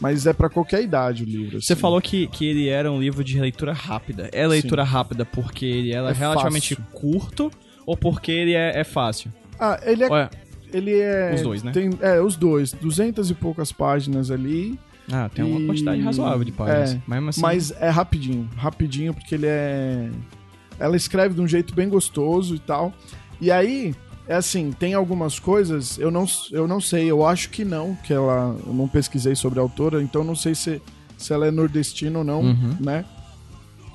mas 0.00 0.26
é 0.26 0.32
pra 0.32 0.48
qualquer 0.48 0.82
idade 0.82 1.22
o 1.22 1.26
livro. 1.26 1.60
Você 1.60 1.72
assim. 1.72 1.80
falou 1.80 2.00
que, 2.00 2.26
que 2.28 2.46
ele 2.46 2.68
era 2.68 2.90
um 2.90 3.00
livro 3.00 3.24
de 3.24 3.38
leitura 3.40 3.72
rápida. 3.72 4.28
É 4.32 4.46
leitura 4.46 4.82
rápida 4.84 5.24
porque 5.24 5.64
ele 5.64 5.92
era 5.92 6.10
É 6.10 6.12
relativamente 6.12 6.74
fácil. 6.74 6.90
curto 6.92 7.50
ou 7.86 7.96
porque 7.96 8.30
ele 8.30 8.52
é, 8.52 8.78
é 8.80 8.84
fácil? 8.84 9.32
Ah, 9.58 9.78
ele 9.82 10.04
é 10.04 10.08
Olha, 10.10 10.30
Ele 10.72 10.98
é. 10.98 11.32
Os 11.34 11.42
dois, 11.42 11.62
né? 11.62 11.72
Tem, 11.72 11.90
é, 12.00 12.20
os 12.20 12.36
dois. 12.36 12.72
Duzentas 12.72 13.30
e 13.30 13.34
poucas 13.34 13.72
páginas 13.72 14.30
ali. 14.30 14.78
ah, 15.12 15.28
tem 15.32 15.44
uma 15.44 15.60
E- 15.60 15.66
quantidade 15.66 16.00
razoável 16.02 16.44
de 16.44 16.52
páginas. 16.52 16.94
é, 16.94 17.00
Mas, 17.06 17.28
assim, 17.28 17.40
Mas 17.40 17.70
é 17.80 17.88
rapidinho. 17.88 18.48
Rapidinho, 18.56 19.14
porque 19.14 19.34
ele 19.34 19.46
é. 19.46 20.10
Ela 20.78 20.96
escreve 20.96 21.34
de 21.34 21.40
um 21.40 21.48
jeito 21.48 21.74
bem 21.74 21.88
gostoso 21.88 22.54
e 22.54 22.58
tal. 22.58 22.92
E 23.40 23.50
aí, 23.50 23.94
é 24.28 24.34
assim, 24.34 24.72
tem 24.72 24.92
algumas 24.94 25.38
coisas, 25.38 25.98
eu 25.98 26.10
não, 26.10 26.26
eu 26.52 26.66
não 26.68 26.80
sei, 26.80 27.08
eu 27.10 27.24
acho 27.24 27.48
que 27.50 27.64
não, 27.64 27.94
que 28.04 28.12
ela. 28.12 28.56
Eu 28.66 28.74
não 28.74 28.88
pesquisei 28.88 29.34
sobre 29.34 29.58
a 29.58 29.62
autora, 29.62 30.02
então 30.02 30.22
não 30.24 30.34
sei 30.34 30.54
se, 30.54 30.82
se 31.16 31.32
ela 31.32 31.46
é 31.46 31.50
nordestina 31.50 32.18
ou 32.18 32.24
não, 32.24 32.40
Uhum. 32.42 32.76
né? 32.80 33.04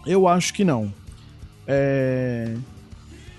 Eu 0.07 0.27
acho 0.27 0.53
que 0.53 0.63
não. 0.63 0.91
É. 1.67 2.55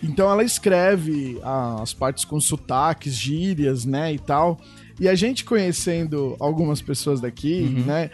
Então 0.03 0.29
ela 0.31 0.43
escreve 0.43 1.39
ah, 1.45 1.81
as 1.81 1.93
partes 1.95 2.25
com 2.25 2.41
sotaques, 2.41 3.15
gírias, 3.15 3.85
né, 3.85 4.13
e 4.13 4.19
tal. 4.19 4.59
E 5.01 5.09
a 5.09 5.15
gente 5.15 5.45
conhecendo 5.45 6.37
algumas 6.41 6.83
pessoas 6.83 7.21
daqui, 7.21 7.63
Uhum. 7.63 7.85
né, 7.85 8.11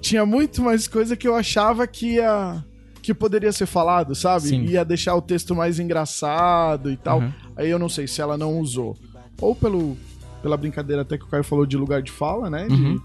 tinha 0.00 0.24
muito 0.24 0.62
mais 0.62 0.86
coisa 0.86 1.16
que 1.16 1.26
eu 1.26 1.34
achava 1.34 1.86
que 1.86 2.14
ia 2.14 2.64
que 3.02 3.12
poderia 3.12 3.52
ser 3.52 3.66
falado, 3.66 4.14
sabe? 4.14 4.48
Sim. 4.48 4.64
Ia 4.64 4.82
deixar 4.82 5.14
o 5.14 5.20
texto 5.20 5.54
mais 5.54 5.78
engraçado 5.78 6.90
e 6.90 6.96
tal. 6.96 7.20
Uhum. 7.20 7.32
Aí 7.54 7.68
eu 7.68 7.78
não 7.78 7.88
sei 7.88 8.06
se 8.06 8.20
ela 8.22 8.38
não 8.38 8.58
usou. 8.58 8.96
Ou 9.40 9.54
pelo 9.54 9.96
pela 10.42 10.56
brincadeira 10.56 11.02
até 11.02 11.16
que 11.18 11.24
o 11.24 11.28
Caio 11.28 11.44
falou 11.44 11.64
de 11.66 11.76
lugar 11.76 12.00
de 12.02 12.10
fala, 12.12 12.48
né? 12.50 12.66
De, 12.66 12.74
Uhum. 12.74 13.00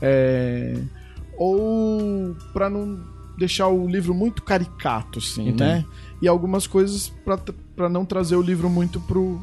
é, 0.00 0.74
ou 1.36 2.34
pra 2.52 2.68
não 2.70 3.00
deixar 3.38 3.68
o 3.68 3.86
livro 3.86 4.14
muito 4.14 4.42
caricato, 4.42 5.18
assim, 5.18 5.48
Entendo. 5.48 5.58
né? 5.60 5.84
E 6.22 6.28
algumas 6.28 6.66
coisas 6.66 7.08
pra 7.24 7.38
pra 7.74 7.88
não 7.88 8.04
trazer 8.04 8.36
o 8.36 8.42
livro 8.42 8.70
muito 8.70 9.00
pro, 9.00 9.40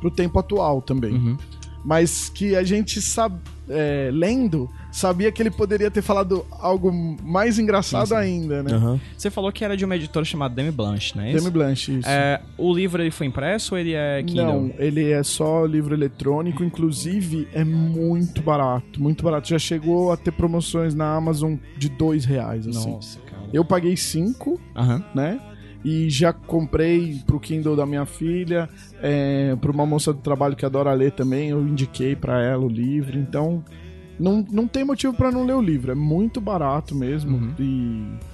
pro 0.00 0.10
tempo 0.10 0.38
atual 0.38 0.82
também. 0.82 1.14
Uhum. 1.14 1.38
Mas 1.84 2.28
que 2.28 2.54
a 2.54 2.62
gente 2.62 3.00
sabe, 3.00 3.40
é, 3.68 4.10
lendo, 4.12 4.68
sabia 4.92 5.32
que 5.32 5.42
ele 5.42 5.50
poderia 5.50 5.90
ter 5.90 6.02
falado 6.02 6.46
algo 6.52 6.92
mais 7.22 7.58
engraçado 7.58 8.08
Sim, 8.08 8.14
sim. 8.14 8.20
ainda, 8.20 8.62
né? 8.62 8.74
Aham. 8.74 9.00
Você 9.16 9.30
falou 9.30 9.50
que 9.50 9.64
era 9.64 9.76
de 9.76 9.84
uma 9.84 9.96
editora 9.96 10.24
chamada 10.24 10.54
Demi 10.54 10.70
Blanche, 10.70 11.16
não 11.16 11.24
é 11.24 11.32
isso? 11.32 11.38
Demi 11.38 11.50
Blanche, 11.50 11.98
isso. 11.98 12.08
É, 12.08 12.40
o 12.58 12.72
livro 12.72 13.02
ele 13.02 13.10
foi 13.10 13.26
impresso 13.26 13.74
ou 13.74 13.80
ele 13.80 13.94
é 13.94 14.22
Kindle? 14.22 14.44
Não, 14.44 14.74
ele 14.78 15.10
é 15.10 15.22
só 15.22 15.64
livro 15.64 15.94
eletrônico, 15.94 16.62
inclusive 16.62 17.48
é 17.52 17.64
muito 17.64 18.42
barato, 18.42 19.02
muito 19.02 19.24
barato. 19.24 19.48
Já 19.48 19.58
chegou 19.58 20.12
a 20.12 20.16
ter 20.16 20.32
promoções 20.32 20.94
na 20.94 21.14
Amazon 21.14 21.54
de 21.76 21.88
dois 21.88 22.24
reais, 22.24 22.66
assim. 22.66 22.92
Nossa, 22.92 23.18
cara. 23.20 23.42
Eu 23.52 23.64
paguei 23.64 23.96
cinco, 23.96 24.60
Aham. 24.76 25.02
né? 25.14 25.40
E 25.84 26.08
já 26.08 26.32
comprei 26.32 27.20
pro 27.26 27.40
Kindle 27.40 27.74
da 27.74 27.84
minha 27.84 28.06
filha, 28.06 28.68
é, 29.02 29.56
pra 29.56 29.70
uma 29.72 29.84
moça 29.84 30.12
do 30.12 30.20
trabalho 30.20 30.54
que 30.54 30.64
adora 30.64 30.92
ler 30.92 31.10
também, 31.10 31.48
eu 31.48 31.60
indiquei 31.66 32.14
pra 32.14 32.40
ela 32.40 32.64
o 32.64 32.68
livro, 32.68 33.18
então 33.18 33.64
não, 34.22 34.46
não 34.50 34.66
tem 34.66 34.84
motivo 34.84 35.12
pra 35.12 35.30
não 35.30 35.44
ler 35.44 35.54
o 35.54 35.60
livro, 35.60 35.92
é 35.92 35.94
muito 35.94 36.40
barato 36.40 36.94
mesmo. 36.94 37.36
Uhum. 37.36 37.54
E 37.58 38.32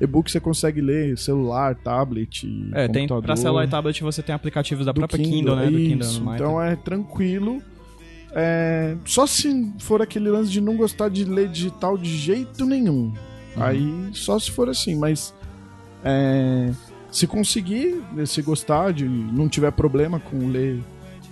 e-book 0.00 0.30
você 0.30 0.40
consegue 0.40 0.80
ler, 0.80 1.16
celular, 1.18 1.74
tablet, 1.74 2.46
É, 2.72 2.88
tem, 2.88 3.02
computador. 3.02 3.22
pra 3.22 3.36
celular 3.36 3.64
e 3.64 3.68
tablet 3.68 4.02
você 4.02 4.22
tem 4.22 4.34
aplicativos 4.34 4.86
da 4.86 4.92
do 4.92 5.00
própria 5.00 5.22
Kindle, 5.22 5.56
né? 5.56 5.66
Kindle 5.66 6.08
isso. 6.08 6.24
no 6.24 6.34
Então 6.34 6.60
é 6.60 6.74
tranquilo. 6.74 7.62
É, 8.32 8.96
só 9.04 9.26
se 9.26 9.72
for 9.78 10.00
aquele 10.00 10.30
lance 10.30 10.50
de 10.50 10.60
não 10.60 10.76
gostar 10.76 11.10
de 11.10 11.24
ler 11.24 11.48
digital 11.48 11.98
de 11.98 12.16
jeito 12.16 12.64
nenhum. 12.64 13.12
Aí 13.56 14.08
só 14.12 14.38
se 14.38 14.50
for 14.50 14.68
assim, 14.70 14.94
mas 14.96 15.34
é, 16.04 16.70
se 17.10 17.26
conseguir, 17.26 18.02
se 18.24 18.40
gostar 18.40 18.92
de 18.92 19.04
não 19.06 19.48
tiver 19.48 19.72
problema 19.72 20.18
com 20.18 20.48
ler 20.48 20.80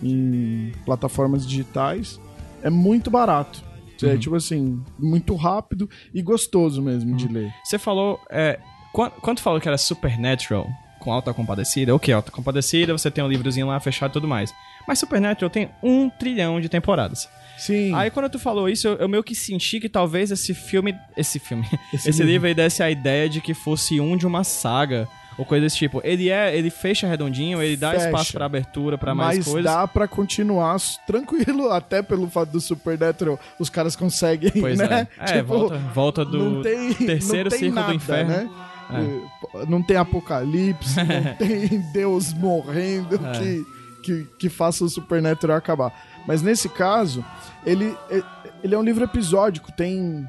em 0.03 0.73
plataformas 0.85 1.47
digitais, 1.47 2.21
é 2.63 2.69
muito 2.69 3.11
barato. 3.11 3.68
É 4.07 4.17
tipo 4.17 4.37
assim, 4.37 4.83
muito 4.99 5.35
rápido 5.35 5.89
e 6.13 6.23
gostoso 6.23 6.83
mesmo 6.83 7.17
de 7.17 7.29
ler. 7.29 7.53
Você 7.65 7.79
falou. 7.79 8.21
É, 8.31 8.59
quando, 8.93 9.13
quando 9.13 9.37
tu 9.39 9.43
falou 9.43 9.61
que 9.61 9.69
era 9.69 9.79
Supernatural 9.79 10.69
com 10.99 11.13
Alta 11.13 11.33
Compadecida, 11.33 11.95
ok, 11.95 12.13
Alta 12.13 12.31
Compadecida, 12.31 12.93
você 12.93 13.11
tem 13.11 13.23
um 13.23 13.29
livrozinho 13.29 13.67
lá 13.67 13.79
fechado 13.81 14.11
e 14.11 14.15
tudo 14.15 14.29
mais. 14.29 14.53
Mas 14.87 14.99
Supernatural 14.99 15.51
tem 15.51 15.71
um 15.83 16.09
trilhão 16.09 16.61
de 16.61 16.69
temporadas. 16.69 17.29
Sim. 17.59 17.93
Aí 17.95 18.11
quando 18.11 18.31
tu 18.31 18.39
falou 18.39 18.69
isso, 18.69 18.87
eu, 18.87 18.95
eu 18.97 19.09
meio 19.09 19.23
que 19.23 19.35
senti 19.35 19.81
que 19.81 19.89
talvez 19.89 20.31
esse 20.31 20.55
filme. 20.55 20.95
Esse 21.17 21.39
filme. 21.39 21.67
Esse, 21.93 22.09
Esse 22.11 22.23
livro 22.23 22.47
aí 22.47 22.55
desse 22.55 22.83
a 22.83 22.91
ideia 22.91 23.29
de 23.29 23.41
que 23.41 23.53
fosse 23.53 24.01
um 24.01 24.17
de 24.17 24.27
uma 24.27 24.45
saga. 24.45 25.09
Ou 25.39 25.45
coisa 25.45 25.65
desse 25.65 25.77
tipo. 25.77 26.01
Ele 26.05 26.29
é. 26.31 26.55
Ele 26.57 26.69
fecha 26.69 27.07
redondinho, 27.07 27.63
ele 27.63 27.77
dá 27.77 27.93
Fecha. 27.93 28.07
espaço 28.07 28.33
pra 28.33 28.45
abertura, 28.47 28.99
pra 28.99 29.15
mais 29.15 29.39
mas 29.39 29.47
coisas. 29.47 29.65
dá 29.73 29.87
pra 29.87 30.09
continuar 30.09 30.77
tranquilo, 31.07 31.71
até 31.73 32.03
pelo 32.03 32.29
fato 32.29 32.51
do 32.51 32.61
Supernatural, 32.61 33.39
os 33.59 33.71
caras 33.71 33.95
conseguem, 33.95 34.51
Pois 34.61 34.77
né? 34.79 35.07
é. 35.19 35.39
É, 35.39 35.43
volta, 35.45 35.79
volta 35.95 36.25
do 36.25 36.39
não 36.51 36.63
tem, 36.63 36.93
terceiro 36.93 37.51
círculo 37.51 37.75
nada, 37.75 37.89
do 37.89 37.95
inferno. 37.95 38.31
Né? 38.31 38.51
Eh, 38.91 39.67
Não 39.69 39.83
tem 39.83 39.97
apocalipse, 39.97 40.97
não 40.99 41.35
tem 41.37 41.81
Deus 41.93 42.33
morrendo 42.33 43.21
É. 43.25 43.39
que, 43.39 43.65
que, 44.03 44.27
que 44.39 44.49
faça 44.49 44.83
o 44.85 44.89
Supernatural 44.89 45.57
acabar. 45.57 45.93
Mas 46.27 46.43
nesse 46.43 46.69
caso, 46.69 47.25
ele, 47.65 47.95
ele 48.63 48.75
é 48.75 48.79
um 48.79 48.83
livro 48.83 49.05
episódico, 49.05 49.71
tem 49.73 50.27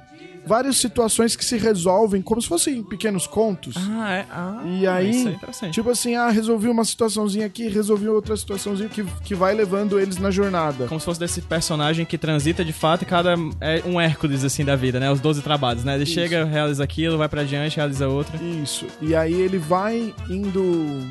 várias 0.49 0.77
situações 0.77 1.35
que 1.35 1.45
se 1.45 1.57
resolvem 1.57 2.23
como 2.23 2.41
se 2.41 2.47
fossem 2.47 2.81
pequenos 2.81 3.27
contos. 3.27 3.75
Ah, 3.77 4.11
é. 4.11 4.25
Ah, 4.31 4.63
E 4.65 4.87
aí, 4.87 5.37
é. 5.61 5.69
Tipo 5.69 5.91
assim, 5.91 6.15
ah, 6.15 6.29
resolvi 6.29 6.67
uma 6.67 6.83
situaçãozinha 6.83 7.45
aqui, 7.45 7.67
resolvi 7.67 8.07
outra 8.09 8.35
situaçãozinha 8.35 8.89
que, 8.89 9.03
que 9.23 9.35
vai 9.35 9.53
levando 9.53 9.99
eles 9.99 10.17
na 10.17 10.31
jornada. 10.31 10.87
Como 10.87 10.99
se 10.99 11.05
fosse 11.05 11.19
desse 11.19 11.39
personagem 11.43 12.03
que 12.03 12.17
transita 12.17 12.65
de 12.65 12.73
fato 12.73 13.03
e 13.03 13.05
cada 13.05 13.35
é 13.61 13.83
um 13.85 14.01
Hércules 14.01 14.43
assim 14.43 14.65
da 14.65 14.75
vida, 14.75 14.99
né? 14.99 15.11
Os 15.11 15.19
12 15.19 15.43
trabalhos, 15.43 15.83
né? 15.83 15.93
Ele 15.93 16.03
Isso. 16.03 16.13
chega, 16.13 16.43
realiza 16.45 16.83
aquilo, 16.83 17.15
vai 17.15 17.29
pra 17.29 17.43
diante, 17.43 17.77
realiza 17.77 18.07
outra. 18.07 18.43
Isso. 18.43 18.87
E 18.99 19.13
aí 19.15 19.33
ele 19.33 19.59
vai 19.59 20.15
indo. 20.27 21.07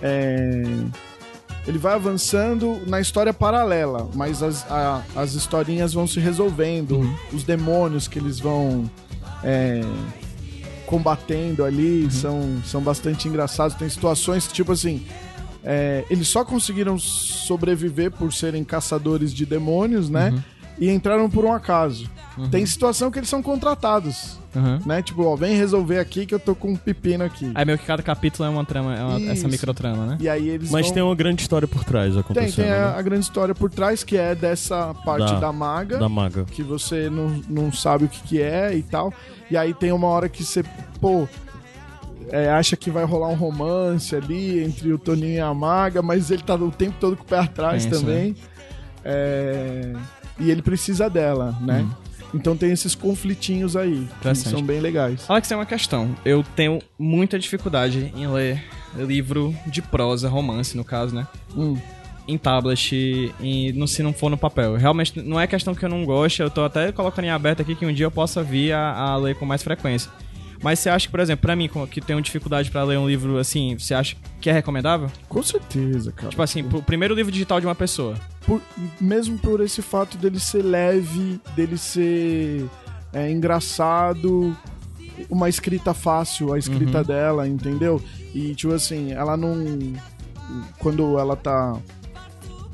é, 0.00 0.62
Ele 1.66 1.78
vai 1.78 1.94
avançando 1.94 2.80
na 2.86 3.00
história 3.00 3.34
paralela, 3.34 4.08
mas 4.14 4.42
as, 4.42 4.64
a- 4.70 5.02
as 5.16 5.34
historinhas 5.34 5.92
vão 5.92 6.06
se 6.06 6.20
resolvendo. 6.20 7.00
Os 7.32 7.42
demônios 7.42 8.06
que 8.06 8.18
eles 8.18 8.38
vão 8.38 8.88
é, 9.42 9.80
combatendo 10.86 11.64
ali 11.64 12.10
são, 12.10 12.60
são 12.64 12.80
bastante 12.80 13.28
engraçados. 13.28 13.76
Tem 13.76 13.88
situações 13.88 14.46
que, 14.46 14.54
tipo 14.54 14.72
assim. 14.72 15.04
é, 15.64 16.04
eles 16.08 16.28
só 16.28 16.44
conseguiram 16.44 16.96
sobreviver 16.98 18.12
por 18.12 18.32
serem 18.32 18.62
caçadores 18.62 19.32
de 19.34 19.44
demônios, 19.44 20.08
né? 20.08 20.30
E 20.78 20.90
entraram 20.90 21.28
por 21.28 21.44
um 21.44 21.52
acaso. 21.52 22.08
Tem 22.50 22.64
situação 22.66 23.10
que 23.10 23.18
eles 23.18 23.28
são 23.30 23.42
contratados 23.42 24.38
Uhum. 24.56 24.80
né? 24.86 25.02
Tipo, 25.02 25.24
ó, 25.24 25.36
vem 25.36 25.54
resolver 25.56 25.98
aqui 25.98 26.24
que 26.26 26.34
eu 26.34 26.40
tô 26.40 26.54
com 26.54 26.70
um 26.72 26.76
pepino 26.76 27.22
aqui. 27.24 27.50
Aí 27.54 27.64
meio 27.64 27.78
que 27.78 27.84
cada 27.84 28.02
capítulo 28.02 28.46
é 28.48 28.50
uma 28.50 28.64
trama, 28.64 28.96
é 28.96 29.02
uma- 29.02 29.30
essa 29.32 29.46
microtrama, 29.46 30.06
né? 30.06 30.18
E 30.20 30.28
aí 30.28 30.48
eles 30.48 30.70
Mas 30.70 30.86
vão... 30.86 30.94
tem 30.94 31.02
uma 31.02 31.14
grande 31.14 31.42
história 31.42 31.68
por 31.68 31.84
trás 31.84 32.12
tem, 32.12 32.20
acontecendo. 32.20 32.54
tem 32.64 32.72
a, 32.72 32.92
né? 32.92 32.98
a 32.98 33.02
grande 33.02 33.24
história 33.24 33.54
por 33.54 33.70
trás, 33.70 34.02
que 34.02 34.16
é 34.16 34.34
dessa 34.34 34.94
parte 35.04 35.32
Da- 35.32 35.40
da, 35.40 35.52
maga, 35.52 35.98
Da 35.98 36.08
maga. 36.08 36.44
que 36.44 36.62
você 36.62 37.10
não, 37.10 37.42
não 37.48 37.70
sabe 37.72 38.06
o 38.06 38.08
que, 38.08 38.20
que 38.22 38.40
é 38.42 38.74
e 38.74 38.82
tal. 38.82 39.12
E 39.50 39.56
aí 39.56 39.74
tem 39.74 39.92
uma 39.92 40.06
hora 40.08 40.28
que 40.28 40.42
você, 40.44 40.64
pô, 41.00 41.28
é, 42.30 42.48
acha 42.50 42.76
que 42.76 42.90
vai 42.90 43.04
rolar 43.04 43.28
um 43.28 43.34
romance 43.36 44.16
ali 44.16 44.62
entre 44.64 44.92
o 44.92 44.98
Toninho 44.98 45.34
e 45.36 45.40
a 45.40 45.52
maga, 45.54 46.02
mas 46.02 46.30
ele 46.30 46.42
tá 46.42 46.54
o 46.56 46.70
tempo 46.72 46.96
todo 46.98 47.16
com 47.16 47.22
o 47.22 47.26
pé 47.26 47.38
atrás 47.38 47.84
Tem 47.84 47.92
isso, 47.92 48.00
também. 48.00 48.36
É, 49.04 49.92
E 50.38 50.50
ele 50.50 50.60
precisa 50.62 51.08
dela, 51.08 51.54
né? 51.60 51.86
Então 52.34 52.56
tem 52.56 52.72
esses 52.72 52.94
conflitinhos 52.94 53.76
aí, 53.76 54.06
que 54.20 54.34
são 54.34 54.62
bem 54.62 54.80
legais. 54.80 55.24
Alex, 55.28 55.48
tem 55.48 55.56
uma 55.56 55.66
questão. 55.66 56.14
Eu 56.24 56.44
tenho 56.54 56.80
muita 56.98 57.38
dificuldade 57.38 58.12
em 58.14 58.26
ler 58.26 58.62
livro 58.96 59.54
de 59.66 59.82
prosa, 59.82 60.28
romance, 60.28 60.76
no 60.76 60.84
caso, 60.84 61.14
né? 61.14 61.26
Hum. 61.56 61.76
Em 62.28 62.36
tablet 62.36 63.32
e 63.40 63.72
no, 63.74 63.86
se 63.86 64.02
não 64.02 64.12
for 64.12 64.28
no 64.28 64.36
papel. 64.36 64.74
Realmente, 64.76 65.22
não 65.22 65.38
é 65.38 65.46
questão 65.46 65.74
que 65.74 65.84
eu 65.84 65.88
não 65.88 66.04
goste, 66.04 66.42
eu 66.42 66.50
tô 66.50 66.64
até 66.64 66.90
colocando 66.90 67.26
em 67.26 67.30
aberto 67.30 67.62
aqui 67.62 67.74
que 67.74 67.86
um 67.86 67.92
dia 67.92 68.06
eu 68.06 68.10
possa 68.10 68.42
vir 68.42 68.72
a, 68.72 68.92
a 68.92 69.16
ler 69.16 69.36
com 69.36 69.46
mais 69.46 69.62
frequência. 69.62 70.10
Mas 70.62 70.78
você 70.78 70.88
acha 70.88 71.06
que, 71.06 71.10
por 71.10 71.20
exemplo, 71.20 71.42
pra 71.42 71.54
mim, 71.54 71.70
que 71.90 72.00
tenho 72.00 72.20
dificuldade 72.20 72.70
pra 72.70 72.82
ler 72.82 72.98
um 72.98 73.08
livro 73.08 73.38
assim, 73.38 73.78
você 73.78 73.94
acha 73.94 74.16
que 74.40 74.50
é 74.50 74.52
recomendável? 74.52 75.08
Com 75.28 75.42
certeza, 75.42 76.10
cara. 76.12 76.30
Tipo 76.30 76.42
assim, 76.42 76.62
o 76.62 76.82
primeiro 76.82 77.14
livro 77.14 77.30
digital 77.30 77.60
de 77.60 77.66
uma 77.66 77.74
pessoa. 77.74 78.16
Por- 78.46 78.62
mesmo 79.00 79.36
por 79.38 79.60
esse 79.60 79.82
fato 79.82 80.16
dele 80.16 80.38
ser 80.40 80.62
leve, 80.62 81.40
dele 81.54 81.76
ser 81.76 82.64
é, 83.12 83.30
engraçado, 83.30 84.56
uma 85.30 85.48
escrita 85.48 85.92
fácil, 85.94 86.52
a 86.52 86.58
escrita 86.58 87.02
dela, 87.04 87.48
entendeu? 87.48 88.00
E, 88.34 88.54
tipo 88.54 88.72
assim, 88.74 89.12
ela 89.12 89.36
não. 89.36 89.54
Quando 90.78 91.18
ela 91.18 91.34
tá 91.34 91.76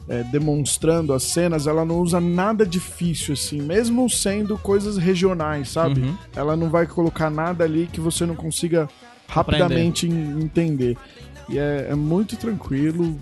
é, 0.09 0.23
demonstrando 0.25 1.13
as 1.15 1.23
cenas, 1.23 1.67
ela 1.67 1.85
não 1.85 2.01
usa 2.01 2.21
nada 2.21 2.67
difícil, 2.67 3.33
assim, 3.35 3.63
mesmo 3.63 4.09
sendo 4.11 4.59
coisas 4.59 4.97
regionais, 4.99 5.71
sabe? 5.71 6.01
Uhum. 6.03 6.15
Ela 6.37 6.57
não 6.57 6.69
vai 6.69 6.87
colocar 6.87 7.31
nada 7.31 7.65
ali 7.65 7.89
que 7.91 8.01
você 8.01 8.27
não 8.27 8.35
consiga 8.35 8.89
rapidamente 9.29 10.07
en- 10.07 10.43
entender. 10.43 10.97
E 11.49 11.59
é, 11.59 11.87
é 11.91 11.95
muito 11.95 12.37
tranquilo, 12.37 13.17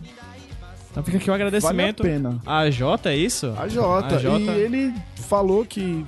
Então 0.91 1.03
fica 1.05 1.19
aqui 1.19 1.31
o 1.31 1.33
vale 1.33 1.43
a 1.43 1.47
agradecimento. 1.47 2.03
pena. 2.03 2.41
a 2.45 2.71
Jota, 2.71 3.11
é 3.13 3.17
isso? 3.17 3.55
A 3.57 3.69
Jota. 3.69 4.17
A 4.17 4.19
Jota. 4.19 4.41
E 4.41 4.49
ele 4.61 4.93
falou 5.29 5.65
que 5.65 6.05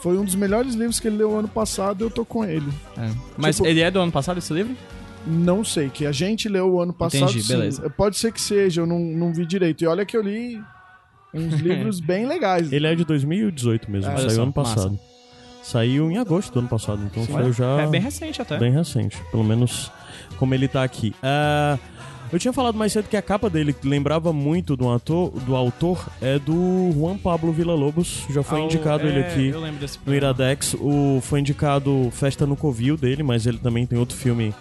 foi 0.00 0.16
um 0.18 0.24
dos 0.24 0.34
melhores 0.34 0.74
livros 0.74 1.00
que 1.00 1.08
ele 1.08 1.16
leu 1.16 1.36
ano 1.38 1.48
passado 1.48 2.02
e 2.02 2.04
eu 2.04 2.10
tô 2.10 2.24
com 2.24 2.44
ele. 2.44 2.70
É. 2.98 3.10
Mas 3.36 3.56
Tipo- 3.56 3.68
ele 3.68 3.80
é 3.80 3.90
do 3.90 3.98
ano 4.00 4.12
passado, 4.12 4.38
esse 4.38 4.52
livro? 4.52 4.76
Não 5.26 5.62
sei, 5.64 5.88
que 5.90 6.06
a 6.06 6.12
gente 6.12 6.48
leu 6.48 6.70
o 6.70 6.80
ano 6.80 6.92
passado. 6.92 7.24
Entendi, 7.24 7.42
sim. 7.42 7.52
beleza. 7.52 7.90
Pode 7.90 8.16
ser 8.18 8.32
que 8.32 8.40
seja, 8.40 8.80
eu 8.82 8.86
não, 8.86 8.98
não 8.98 9.32
vi 9.32 9.44
direito. 9.46 9.82
E 9.84 9.86
olha 9.86 10.04
que 10.06 10.16
eu 10.16 10.22
li 10.22 10.60
uns 11.34 11.54
livros 11.60 12.00
bem 12.00 12.26
legais. 12.26 12.72
Ele 12.72 12.86
é 12.86 12.94
de 12.94 13.04
2018 13.04 13.90
mesmo, 13.90 14.10
É, 14.10 14.16
saiu 14.16 14.30
só, 14.30 14.42
ano 14.42 14.52
passado. 14.52 14.98
Saiu 15.62 16.10
em 16.10 16.16
agosto 16.18 16.52
do 16.54 16.60
ano 16.60 16.68
passado, 16.68 17.02
então 17.04 17.24
foi 17.26 17.52
já 17.52 17.82
É 17.82 17.86
bem 17.86 18.00
recente 18.00 18.40
até. 18.40 18.58
bem 18.58 18.72
recente, 18.72 19.18
pelo 19.30 19.44
menos 19.44 19.92
como 20.38 20.54
ele 20.54 20.66
tá 20.66 20.82
aqui. 20.82 21.14
Ah, 21.22 21.78
eu 22.32 22.38
tinha 22.38 22.52
falado 22.52 22.76
mais 22.76 22.92
cedo 22.92 23.08
que 23.08 23.16
a 23.16 23.22
capa 23.22 23.50
dele 23.50 23.74
lembrava 23.82 24.32
muito 24.32 24.76
do 24.76 24.88
ator, 24.90 25.30
do 25.30 25.56
autor, 25.56 26.08
é 26.20 26.38
do 26.38 26.90
Juan 26.94 27.16
Pablo 27.18 27.52
Villalobos, 27.52 28.24
já 28.30 28.42
foi 28.42 28.60
Ah, 28.60 28.64
indicado 28.64 29.06
é, 29.06 29.10
ele 29.10 29.20
aqui 29.20 29.52
no. 30.06 30.14
Iradex. 30.14 30.74
O, 30.74 31.20
foi 31.22 31.40
indicado 31.40 32.08
Festa 32.12 32.46
no 32.46 32.56
Covil 32.56 32.96
dele, 32.96 33.22
mas 33.22 33.46
ele 33.46 33.58
também 33.58 33.86
tem 33.86 33.98
outro 33.98 34.16
filme 34.16 34.54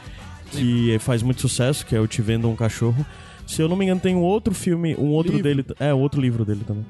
que 0.52 0.98
faz 1.00 1.22
muito 1.22 1.42
sucesso, 1.42 1.86
que 1.86 1.96
é 1.96 2.00
o 2.00 2.08
Te 2.08 2.22
Vendo 2.22 2.50
um 2.50 2.56
Cachorro. 2.56 3.06
Se 3.46 3.62
eu 3.62 3.68
não 3.68 3.76
me 3.76 3.86
engano, 3.86 4.00
tem 4.00 4.16
um 4.16 4.22
outro 4.22 4.54
filme, 4.54 4.96
um 4.96 5.08
outro 5.08 5.34
Livro. 5.36 5.44
dele. 5.64 5.66
É, 5.80 5.92
outro 5.94 6.22
livro 6.22 6.46
dele 6.46 6.62
também. 6.66 6.86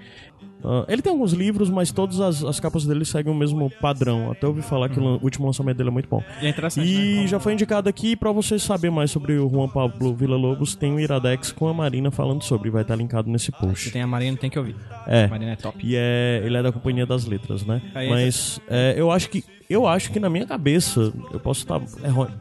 Ah, 0.64 0.86
ele 0.88 1.02
tem 1.02 1.12
alguns 1.12 1.34
livros, 1.34 1.70
mas 1.70 1.92
todas 1.92 2.20
as, 2.20 2.44
as 2.44 2.60
capas 2.60 2.86
dele 2.86 3.06
seguem 3.06 3.32
o 3.32 3.36
mesmo 3.36 3.70
padrão. 3.82 4.32
Até 4.32 4.48
ouvi 4.48 4.62
falar 4.62 4.90
que 4.90 5.00
o 5.00 5.20
último 5.22 5.46
lançamento 5.46 5.78
dele 5.78 5.90
é 5.90 5.92
muito 5.92 6.10
bom. 6.10 6.24
E 6.42 6.48
é 6.48 6.54
E 6.78 7.16
né? 7.22 7.28
já 7.28 7.40
foi 7.40 7.54
indicado 7.54 7.88
aqui 7.90 8.16
pra 8.16 8.32
vocês 8.32 8.62
saberem 8.64 8.96
mais 8.96 9.12
sobre 9.12 9.38
o 9.38 9.50
Juan 9.50 9.68
Pablo 9.70 10.14
Villa-Lobos, 10.14 10.76
tem 10.76 10.94
o 10.94 11.00
Iradex 11.00 11.52
com 11.52 11.68
a 11.68 11.74
Marina 11.74 12.12
falando 12.12 12.44
sobre, 12.44 12.70
vai 12.70 12.82
estar 12.82 12.96
linkado 12.96 13.30
nesse 13.30 13.46
Se 13.46 13.52
post. 13.52 13.92
tem 13.92 14.02
a 14.02 14.08
Marina, 14.08 14.38
tem 14.38 14.50
que 14.50 14.60
ouvir. 14.60 14.76
É. 15.08 15.26
A 15.26 15.28
Marina 15.30 15.52
é 15.52 15.56
top. 15.56 15.78
E 15.86 15.96
é, 15.96 16.42
ele 16.44 16.58
é 16.58 16.64
da 16.64 16.72
Companhia 16.72 17.06
das 17.06 17.26
Letras, 17.26 17.66
né? 17.66 17.82
Aí 17.96 18.10
Mas 18.10 18.60
é, 18.70 18.94
eu 18.98 19.12
acho 19.12 19.30
que 19.30 19.44
eu 19.70 19.86
acho 19.88 20.12
que 20.12 20.20
na 20.20 20.30
minha 20.30 20.46
cabeça, 20.46 21.14
eu 21.32 21.40
posso 21.40 21.62
estar 21.62 21.80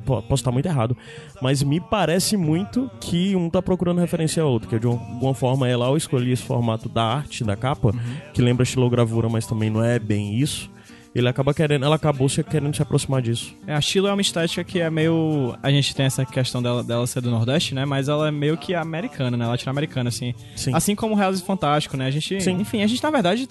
posso 0.07 0.35
estar 0.35 0.51
muito 0.51 0.67
errado, 0.67 0.97
mas 1.43 1.63
me 1.63 1.79
parece 1.81 2.37
muito 2.37 2.91
que 3.01 3.37
um 3.37 3.51
tá 3.51 3.61
procurando 3.61 4.01
referência 4.01 4.43
ao 4.43 4.51
outro, 4.51 4.69
que 4.69 4.79
de 4.79 4.87
uma- 4.87 4.99
alguma 5.01 5.35
forma 5.35 5.69
ela 5.69 5.87
ao 5.87 5.97
escolher 5.97 6.33
esse 6.33 6.43
formato 6.43 6.89
da 6.89 7.05
arte 7.05 7.45
da 7.45 7.55
capa, 7.57 7.89
Uhum. 7.89 8.01
que 8.33 8.41
lembra 8.41 8.63
estilogravura, 8.63 9.29
mas 9.29 9.47
também 9.47 9.69
não 9.71 9.83
é 9.85 9.99
bem 9.99 10.35
isso. 10.39 10.71
Ele 11.15 11.27
acaba 11.29 11.53
querendo, 11.53 11.85
ela 11.85 11.97
acabou 11.97 12.29
se 12.29 12.45
querendo 12.45 12.75
se 12.77 12.83
aproximar 12.83 13.21
disso. 13.21 13.53
É, 13.67 13.75
a 13.75 13.81
Chilo 13.81 14.07
é 14.07 14.13
uma 14.13 14.21
estética 14.23 14.63
que 14.63 14.79
é 14.79 14.89
meio. 14.89 15.57
A 15.63 15.71
gente 15.71 15.95
tem 15.95 16.07
essa 16.07 16.25
questão 16.25 16.63
dela, 16.63 16.85
dela 16.85 17.07
ser 17.07 17.21
do 17.23 17.31
Nordeste, 17.31 17.75
né? 17.75 17.85
Mas 17.85 18.09
ela 18.09 18.29
é 18.29 18.31
meio 18.31 18.57
que 18.57 18.75
americana, 18.75 19.37
né? 19.37 19.47
Latino-americana, 19.47 20.11
assim. 20.11 20.35
Sim. 20.55 20.71
Assim 20.75 20.95
como 20.95 21.15
o 21.15 21.17
Reais 21.17 21.41
Fantástico, 21.41 21.97
né? 21.97 22.07
A 22.07 22.11
gente. 22.11 22.41
Sim. 22.41 22.61
Enfim, 22.61 22.83
a 22.83 22.87
gente, 22.87 23.03
na 23.03 23.11
verdade, 23.11 23.49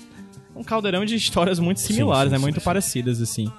é 0.56 0.60
um 0.60 0.64
caldeirão 0.64 1.04
de 1.04 1.16
histórias 1.16 1.60
muito 1.60 1.82
similares, 1.82 2.30
sim, 2.30 2.34
né? 2.34 2.38
sim, 2.38 2.44
Muito 2.44 2.60
sim. 2.60 2.64
parecidas, 2.66 3.22
assim. 3.22 3.52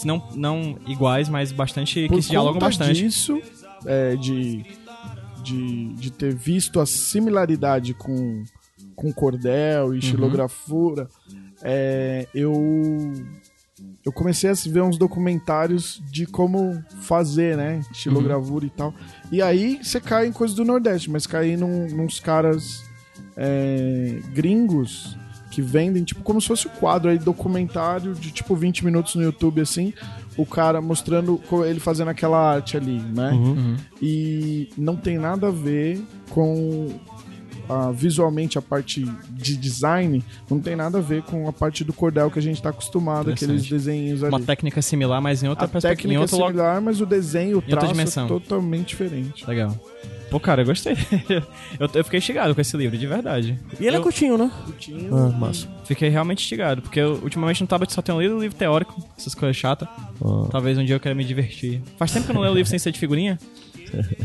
Se 0.00 0.06
não, 0.06 0.26
não 0.34 0.78
iguais, 0.86 1.28
mas 1.28 1.52
bastante. 1.52 2.08
Por 2.08 2.16
que 2.16 2.22
se 2.22 2.30
dialogam 2.30 2.58
bastante. 2.58 3.02
disso, 3.02 3.38
é, 3.84 4.16
de, 4.16 4.64
de, 5.42 5.92
de 5.92 6.10
ter 6.10 6.34
visto 6.34 6.80
a 6.80 6.86
similaridade 6.86 7.92
com, 7.92 8.42
com 8.96 9.12
cordel 9.12 9.94
e 9.94 10.00
xilografura, 10.00 11.06
é, 11.62 12.26
eu 12.34 12.54
eu 14.02 14.10
comecei 14.10 14.48
a 14.48 14.54
ver 14.54 14.80
uns 14.80 14.96
documentários 14.96 16.02
de 16.10 16.24
como 16.24 16.82
fazer, 17.02 17.54
né? 17.54 17.82
Xilogravura 17.92 18.64
e 18.64 18.70
tal. 18.70 18.94
E 19.30 19.42
aí 19.42 19.80
você 19.82 20.00
cai 20.00 20.28
em 20.28 20.32
coisas 20.32 20.56
do 20.56 20.64
Nordeste, 20.64 21.10
mas 21.10 21.26
cai 21.26 21.56
num, 21.56 21.86
nos 21.88 22.20
caras 22.20 22.82
é, 23.36 24.18
gringos 24.32 25.14
que 25.50 25.60
vendem, 25.60 26.04
tipo, 26.04 26.22
como 26.22 26.40
se 26.40 26.46
fosse 26.46 26.68
um 26.68 26.70
quadro 26.70 27.10
aí, 27.10 27.18
documentário 27.18 28.14
de 28.14 28.30
tipo 28.30 28.54
20 28.54 28.84
minutos 28.84 29.14
no 29.16 29.22
YouTube, 29.22 29.60
assim, 29.60 29.92
o 30.36 30.46
cara 30.46 30.80
mostrando 30.80 31.40
ele 31.66 31.80
fazendo 31.80 32.08
aquela 32.08 32.38
arte 32.38 32.76
ali, 32.76 33.00
né? 33.00 33.32
E 34.00 34.68
não 34.78 34.96
tem 34.96 35.18
nada 35.18 35.48
a 35.48 35.50
ver 35.50 36.00
com 36.30 36.88
ah, 37.68 37.92
visualmente 37.92 38.58
a 38.58 38.62
parte 38.62 39.04
de 39.30 39.56
design, 39.56 40.24
não 40.50 40.58
tem 40.58 40.74
nada 40.74 40.98
a 40.98 41.00
ver 41.00 41.22
com 41.22 41.48
a 41.48 41.52
parte 41.52 41.84
do 41.84 41.92
cordel 41.92 42.30
que 42.30 42.38
a 42.38 42.42
gente 42.42 42.60
tá 42.60 42.70
acostumado, 42.70 43.30
aqueles 43.30 43.68
desenhos 43.68 44.24
ali. 44.24 44.32
Uma 44.32 44.40
técnica 44.40 44.82
similar, 44.82 45.20
mas 45.20 45.42
em 45.42 45.48
outra 45.48 45.66
a 45.66 45.68
perspectiva. 45.68 45.92
Em 45.92 46.16
técnica 46.16 46.18
é 46.18 46.20
outro 46.20 46.36
similar, 46.48 46.80
mas 46.80 47.00
o 47.00 47.06
desenho, 47.06 47.58
o 47.58 47.62
traço 47.62 47.88
dimensão. 47.88 48.24
é 48.24 48.28
totalmente 48.28 48.88
diferente. 48.88 49.46
Legal. 49.46 49.76
Pô, 50.30 50.38
cara, 50.38 50.62
eu 50.62 50.66
gostei. 50.66 50.92
eu, 51.78 51.90
eu 51.92 52.04
fiquei 52.04 52.18
instigado 52.18 52.54
com 52.54 52.60
esse 52.60 52.76
livro, 52.76 52.96
de 52.96 53.06
verdade. 53.06 53.58
E 53.80 53.86
ele 53.86 53.96
é 53.96 53.98
Eu- 53.98 54.02
curtinho, 54.02 54.38
né? 54.38 54.50
Curtinho. 54.64 55.14
Ah, 55.16 55.28
massa. 55.28 55.66
Fiquei 55.84 56.08
realmente 56.08 56.42
instigado, 56.42 56.80
porque 56.82 57.00
eu, 57.00 57.14
ultimamente 57.22 57.60
no 57.60 57.66
tablet 57.66 57.92
só 57.92 58.00
tenho 58.00 58.20
lido 58.20 58.38
livro 58.38 58.56
teórico, 58.56 58.94
essas 59.18 59.34
coisas 59.34 59.56
chatas. 59.56 59.88
Ah. 60.24 60.46
Talvez 60.50 60.78
um 60.78 60.84
dia 60.84 60.94
eu 60.94 61.00
queira 61.00 61.14
me 61.16 61.24
divertir. 61.24 61.82
Faz 61.98 62.12
tempo 62.12 62.26
que 62.26 62.30
eu 62.30 62.34
não 62.34 62.42
leio 62.42 62.54
livro 62.54 62.70
sem 62.70 62.78
ser 62.78 62.92
de 62.92 62.98
figurinha. 62.98 63.38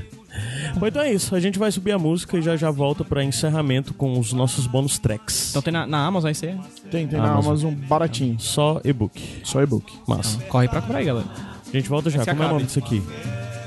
Bom, 0.77 0.85
então 0.87 1.01
é 1.01 1.11
isso. 1.13 1.33
A 1.33 1.39
gente 1.39 1.57
vai 1.57 1.71
subir 1.71 1.93
a 1.93 1.97
música 1.97 2.37
e 2.37 2.41
já 2.41 2.57
já 2.57 2.69
volta 2.69 3.03
pra 3.05 3.23
encerramento 3.23 3.93
com 3.93 4.19
os 4.19 4.33
nossos 4.33 4.67
bônus 4.67 4.99
tracks. 4.99 5.49
Então 5.51 5.61
tem 5.61 5.71
na, 5.71 5.87
na 5.87 6.05
Amazon 6.05 6.27
aí 6.27 6.35
você. 6.35 6.55
Tem, 6.91 7.07
tem 7.07 7.17
Ah, 7.19 7.23
na 7.23 7.33
mas- 7.35 7.45
Amazon 7.47 7.73
baratinho. 7.73 8.37
Só 8.39 8.81
e-book. 8.83 9.39
Só 9.43 9.61
e-book. 9.63 9.91
Massa. 10.07 10.37
Corre 10.49 10.67
pra 10.67 10.81
comprar 10.81 10.99
aí, 10.99 11.05
galera. 11.05 11.25
A 11.67 11.71
gente 11.77 11.87
volta 11.89 12.09
já. 12.09 12.25
Como 12.25 12.43
é 12.43 12.45
o 12.45 12.49
nome 12.49 12.65
disso 12.65 12.79
aqui? 12.79 13.01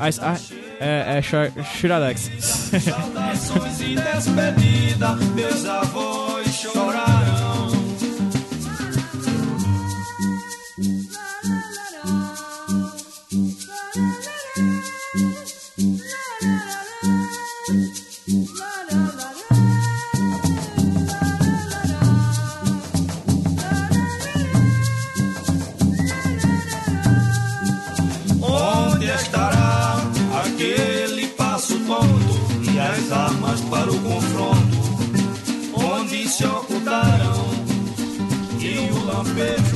Isso- 0.09 0.21
ah, 0.23 0.37
é, 0.81 1.19
é 1.19 1.23
Shuradex. 1.23 2.31
Saudações 2.39 3.81
e 3.81 3.97
despedida, 3.97 5.17
meus 5.35 5.65
avós 5.65 5.98
e 39.41 39.68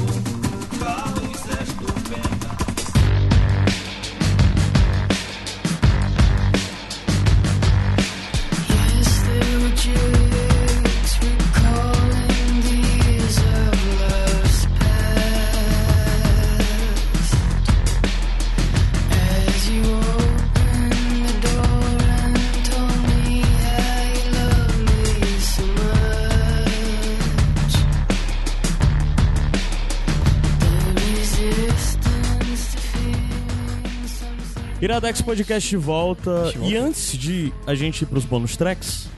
Iradex 35.03 35.21
Podcast 35.21 35.69
de 35.69 35.77
volta. 35.77 36.55
E 36.63 36.77
antes 36.77 37.19
de 37.19 37.53
a 37.67 37.75
gente 37.75 38.03
ir 38.03 38.07
pros 38.07 38.25
bônus 38.25 38.57
tracks, 38.57 39.09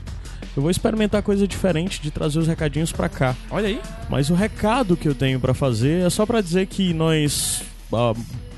eu 0.57 0.63
vou 0.63 0.71
experimentar 0.71 1.21
coisa 1.21 1.47
diferente 1.47 2.01
de 2.01 2.09
trazer 2.09 2.39
os 2.39 2.47
recadinhos 2.47 2.91
pra 2.91 3.07
cá. 3.07 3.35
Olha 3.51 3.67
aí. 3.67 3.79
Mas 4.09 4.31
o 4.31 4.33
recado 4.33 4.97
que 4.97 5.07
eu 5.07 5.13
tenho 5.13 5.39
pra 5.39 5.53
fazer 5.53 6.03
é 6.03 6.09
só 6.09 6.25
pra 6.25 6.41
dizer 6.41 6.65
que 6.65 6.91
nós, 6.91 7.61
há 7.93 8.15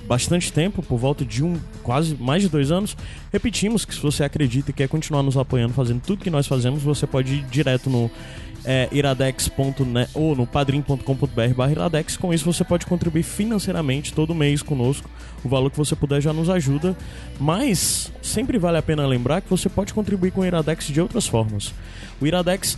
bastante 0.08 0.54
tempo, 0.54 0.82
por 0.82 0.98
volta 0.98 1.26
de 1.26 1.44
um, 1.44 1.60
quase 1.84 2.16
mais 2.16 2.44
de 2.44 2.48
dois 2.48 2.72
anos, 2.72 2.96
repetimos 3.30 3.84
que 3.84 3.94
se 3.94 4.00
você 4.00 4.24
acredita 4.24 4.72
e 4.72 4.74
quer 4.74 4.88
continuar 4.88 5.22
nos 5.22 5.36
apoiando, 5.36 5.74
fazendo 5.74 6.00
tudo 6.00 6.24
que 6.24 6.30
nós 6.30 6.48
fazemos, 6.48 6.82
você 6.82 7.06
pode 7.06 7.34
ir 7.34 7.44
direto 7.48 7.90
no 7.90 8.10
é, 8.66 8.88
iradex.net 8.92 10.12
ou 10.14 10.36
no 10.36 10.46
padrim.com.br 10.46 11.54
barra 11.56 11.72
iradex. 11.72 12.18
Com 12.18 12.34
isso 12.34 12.46
você 12.46 12.64
pode 12.64 12.86
contribuir 12.86 13.24
financeiramente 13.24 14.14
todo 14.14 14.36
mês 14.36 14.62
conosco. 14.62 15.10
O 15.44 15.50
valor 15.50 15.72
que 15.72 15.78
você 15.78 15.96
puder 15.96 16.22
já 16.22 16.34
nos 16.34 16.50
ajuda. 16.50 16.96
Mas 17.40 18.12
sempre 18.22 18.58
vale 18.58 18.78
a 18.78 18.82
pena 18.82 19.06
lembrar 19.06 19.42
que 19.42 19.50
você 19.50 19.70
pode 19.70 19.94
contribuir 19.94 20.32
com 20.32 20.42
o 20.42 20.46
Iradex 20.46 20.88
de 20.88 21.00
outras 21.00 21.28
formas. 21.28 21.74
O 22.20 22.28
Iradex 22.28 22.78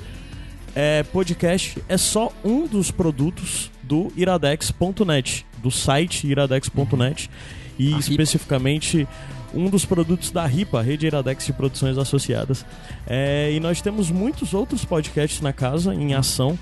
é, 0.75 1.03
podcast 1.03 1.81
é 1.87 1.97
só 1.97 2.31
um 2.43 2.67
dos 2.67 2.91
produtos 2.91 3.71
do 3.81 4.11
iradex.net, 4.15 5.45
do 5.57 5.71
site 5.71 6.27
iradex.net 6.27 7.29
e 7.77 7.97
especificamente 7.97 9.07
um 9.53 9.69
dos 9.69 9.85
produtos 9.85 10.31
da 10.31 10.45
RIPA, 10.45 10.81
Rede 10.81 11.07
Iradex 11.07 11.45
de 11.45 11.53
Produções 11.53 11.97
Associadas. 11.97 12.65
É, 13.07 13.51
e 13.51 13.59
nós 13.59 13.81
temos 13.81 14.11
muitos 14.11 14.53
outros 14.53 14.85
podcasts 14.85 15.41
na 15.41 15.53
casa 15.53 15.93
em 15.93 16.13
ação, 16.13 16.57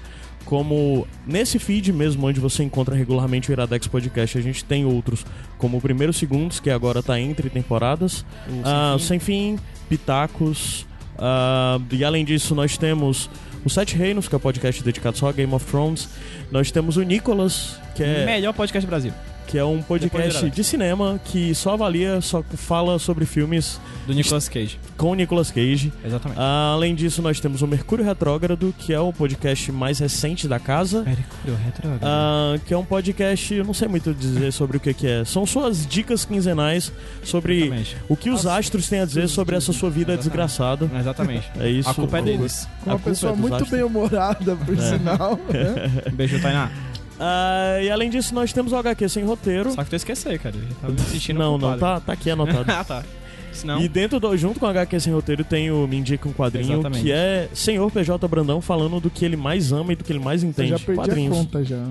como 0.46 1.06
nesse 1.26 1.60
feed 1.60 1.92
mesmo, 1.92 2.26
onde 2.26 2.40
você 2.40 2.64
encontra 2.64 2.96
regularmente 2.96 3.50
o 3.50 3.52
Iradex 3.52 3.88
Podcast, 3.88 4.38
a 4.38 4.42
gente 4.42 4.64
tem 4.64 4.86
outros, 4.86 5.26
como 5.58 5.78
o 5.78 5.82
Primeiro 5.82 6.14
Segundos, 6.14 6.60
que 6.60 6.70
agora 6.70 7.00
está 7.00 7.20
entre 7.20 7.50
temporadas, 7.50 8.26
ah, 8.64 8.94
o 8.96 9.00
Sem 9.00 9.20
Fim, 9.20 9.60
Pitacos, 9.90 10.86
ah, 11.18 11.80
e 11.92 12.04
além 12.04 12.24
disso 12.24 12.56
nós 12.56 12.78
temos 12.78 13.30
o 13.66 13.70
Sete 13.70 13.98
Reinos, 13.98 14.30
que 14.30 14.36
é 14.36 14.38
o 14.38 14.40
podcast 14.40 14.82
dedicado 14.82 15.18
só 15.18 15.28
a 15.28 15.34
Game 15.34 15.54
of 15.54 15.66
Thrones, 15.66 16.08
nós 16.50 16.72
temos 16.72 16.96
o 16.96 17.04
Nicolas, 17.04 17.78
que 17.96 18.04
é 18.04 18.26
Melhor 18.26 18.54
podcast 18.54 18.86
do 18.86 18.90
Brasil. 18.90 19.12
Que 19.48 19.58
é 19.58 19.64
um 19.64 19.82
podcast 19.82 20.50
de 20.50 20.64
cinema 20.64 21.20
que 21.24 21.56
só 21.56 21.74
avalia, 21.74 22.20
só 22.22 22.44
fala 22.56 23.00
sobre 23.00 23.26
filmes 23.26 23.80
Do 24.06 24.14
Nicolas 24.14 24.50
Cage. 24.50 24.78
com 24.98 25.16
Nicolas 25.16 25.50
Cage. 25.50 25.92
Exatamente. 26.06 26.38
Ah, 26.40 26.72
Além 26.74 26.94
disso, 26.94 27.22
nós 27.22 27.40
temos 27.40 27.62
o 27.62 27.68
Mercúrio 27.68 28.04
Retrógrado, 28.06 28.74
que 28.78 28.94
é 28.94 29.00
o 29.00 29.12
podcast 29.14 29.72
mais 29.72 30.00
recente 30.00 30.48
da 30.48 30.60
casa. 30.60 31.02
Mercúrio 31.04 31.58
Retrógrado. 31.66 32.02
Ah, 32.04 32.58
que 32.66 32.74
é 32.74 32.78
um 32.78 32.84
podcast, 32.86 33.54
eu 33.54 33.64
não 33.64 33.74
sei 33.74 33.88
muito 33.88 34.14
dizer 34.14 34.52
sobre 34.52 34.78
o 34.78 34.80
que, 34.80 34.94
que 34.94 35.08
é. 35.08 35.24
São 35.26 35.46
suas 35.46 35.88
dicas 35.88 36.26
quinzenais 36.26 36.92
sobre 37.24 37.62
Exatamente. 37.62 37.98
o 38.10 38.16
que 38.18 38.30
os 38.30 38.46
astros 38.46 38.88
têm 38.90 39.00
a 39.00 39.06
dizer 39.06 39.28
sobre 39.30 39.56
essa 39.56 39.72
sua 39.72 39.90
vida 39.90 40.12
Exatamente. 40.14 40.24
desgraçada. 40.24 40.92
Exatamente. 41.00 41.50
É 41.60 41.70
isso. 41.70 41.90
A 41.90 41.94
culpa 41.94 42.20
é 42.20 42.22
deles. 42.22 42.68
Uma 42.86 42.96
A 42.96 42.98
culpa 42.98 43.10
pessoa 43.12 43.32
é 43.32 43.36
muito 43.36 43.54
astros. 43.54 43.72
bem 43.72 43.84
humorada, 43.84 44.56
por 44.58 44.78
sinal. 44.78 45.40
né? 45.50 46.04
Beijo, 46.14 46.42
Tainá. 46.42 46.70
Ah, 47.20 47.80
e 47.82 47.90
além 47.90 48.10
disso, 48.10 48.34
nós 48.34 48.54
temos 48.54 48.72
o 48.72 48.76
HQ 48.76 49.10
sem 49.10 49.24
roteiro. 49.24 49.72
Só 49.72 49.84
que 49.84 49.90
tu 49.90 49.96
esqueceu, 49.96 50.38
cara. 50.40 50.56
Eu 50.56 50.76
tava 50.76 50.94
me 50.94 51.00
sentindo 51.02 51.40
Não, 51.40 51.58
não, 51.58 51.78
tá, 51.78 52.00
tá 52.00 52.14
aqui 52.14 52.30
anotado. 52.30 52.66
ah, 52.72 52.84
tá. 52.84 53.04
Senão... 53.58 53.82
E 53.82 53.88
dentro 53.88 54.20
do, 54.20 54.38
junto 54.38 54.60
com 54.60 54.68
o 54.68 54.70
HQ 54.70 55.00
Sem 55.00 55.12
Roteiro 55.12 55.44
tem 55.44 55.72
o 55.72 55.88
Me 55.88 55.98
Indica 55.98 56.30
um 56.30 56.34
Quadrinho, 56.34 56.74
Exatamente. 56.74 57.04
que 57.04 57.12
é 57.12 57.50
Senhor 57.54 57.90
PJ 57.92 58.28
Brandão 58.28 58.62
falando 58.62 59.00
do 59.00 59.10
que 59.10 59.26
ele 59.26 59.36
mais 59.36 59.72
ama 59.72 59.94
e 59.94 59.96
do 59.96 60.04
que 60.04 60.12
ele 60.12 60.20
mais 60.20 60.44
Eu 60.44 60.50
entende. 60.50 60.70
já 60.70 60.80
perdi 60.80 60.96
quadrinhos. 60.96 61.36
a 61.36 61.40
conta 61.40 61.64
já. 61.64 61.84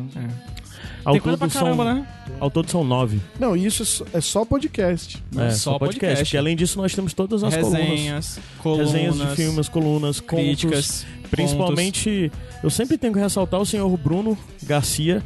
Ao 1.04 1.12
Tem 1.12 1.20
coisa 1.20 1.38
todo 1.38 1.50
pra 1.50 1.60
caramba, 1.60 1.84
são, 1.84 1.94
né? 1.94 2.06
Ao 2.40 2.50
todo 2.50 2.68
são 2.68 2.82
nove. 2.82 3.20
Não, 3.38 3.56
isso 3.56 4.04
é 4.12 4.20
só, 4.20 4.42
é 4.42 4.44
podcast. 4.44 5.22
É, 5.36 5.50
Só 5.50 5.72
só 5.72 5.78
podcast. 5.78 5.78
podcast. 5.78 6.24
Porque 6.24 6.36
além 6.36 6.56
disso 6.56 6.78
nós 6.78 6.92
temos 6.94 7.14
todas 7.14 7.44
as 7.44 7.54
colunas. 7.54 7.80
Resenhas, 7.80 8.40
colunas, 8.58 8.92
Resenhas 8.92 9.16
de 9.16 9.36
filmes, 9.36 9.68
colunas, 9.68 10.20
contos. 10.20 11.06
Principalmente, 11.30 12.30
eu 12.62 12.70
sempre 12.70 12.96
tenho 12.98 13.12
que 13.12 13.18
ressaltar 13.18 13.60
o 13.60 13.66
senhor 13.66 13.94
Bruno 13.96 14.36
Garcia, 14.62 15.22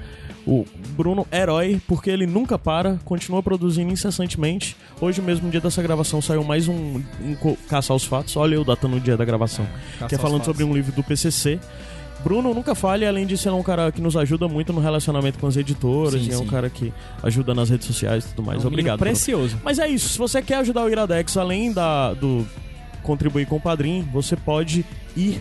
o 0.46 0.64
Bruno 0.96 1.26
herói, 1.30 1.80
porque 1.86 2.10
ele 2.10 2.26
nunca 2.26 2.58
para, 2.58 2.98
continua 3.04 3.42
produzindo 3.42 3.92
incessantemente. 3.92 4.76
Hoje 5.00 5.20
mesmo, 5.20 5.46
no 5.46 5.50
dia 5.50 5.60
dessa 5.60 5.82
gravação, 5.82 6.20
saiu 6.20 6.42
mais 6.42 6.68
um, 6.68 7.02
um 7.20 7.56
Caça 7.68 7.92
aos 7.92 8.04
Fatos. 8.04 8.36
Olha 8.36 8.54
eu 8.54 8.64
datando 8.64 8.96
o 8.96 9.00
dia 9.00 9.16
da 9.16 9.24
gravação. 9.24 9.66
Caça 9.98 10.08
que 10.08 10.14
é 10.14 10.18
falando 10.18 10.44
fatos. 10.44 10.46
sobre 10.46 10.64
um 10.64 10.74
livro 10.74 10.92
do 10.92 11.02
PCC. 11.02 11.58
Bruno 12.22 12.52
nunca 12.52 12.74
falha, 12.74 13.08
além 13.08 13.26
de 13.26 13.36
ser 13.38 13.50
um 13.50 13.62
cara 13.62 13.90
que 13.90 14.00
nos 14.00 14.16
ajuda 14.16 14.46
muito 14.46 14.72
no 14.72 14.80
relacionamento 14.80 15.38
com 15.38 15.46
as 15.46 15.56
editoras, 15.56 16.20
Sim, 16.20 16.30
e 16.30 16.32
é 16.32 16.36
um 16.36 16.40
sim. 16.40 16.46
cara 16.46 16.68
que 16.68 16.92
ajuda 17.22 17.54
nas 17.54 17.70
redes 17.70 17.86
sociais 17.86 18.24
e 18.24 18.28
tudo 18.28 18.42
mais. 18.44 18.60
É 18.60 18.64
um 18.64 18.68
Obrigado. 18.68 18.98
Bruno. 18.98 19.12
Precioso. 19.12 19.58
Mas 19.64 19.78
é 19.78 19.88
isso, 19.88 20.10
se 20.10 20.18
você 20.18 20.42
quer 20.42 20.56
ajudar 20.56 20.84
o 20.84 20.90
Iradex, 20.90 21.36
além 21.36 21.72
da, 21.72 22.12
do 22.12 22.46
contribuir 23.02 23.46
com 23.46 23.56
o 23.56 23.60
Padrim, 23.60 24.06
você 24.12 24.36
pode 24.36 24.84
ir 25.16 25.40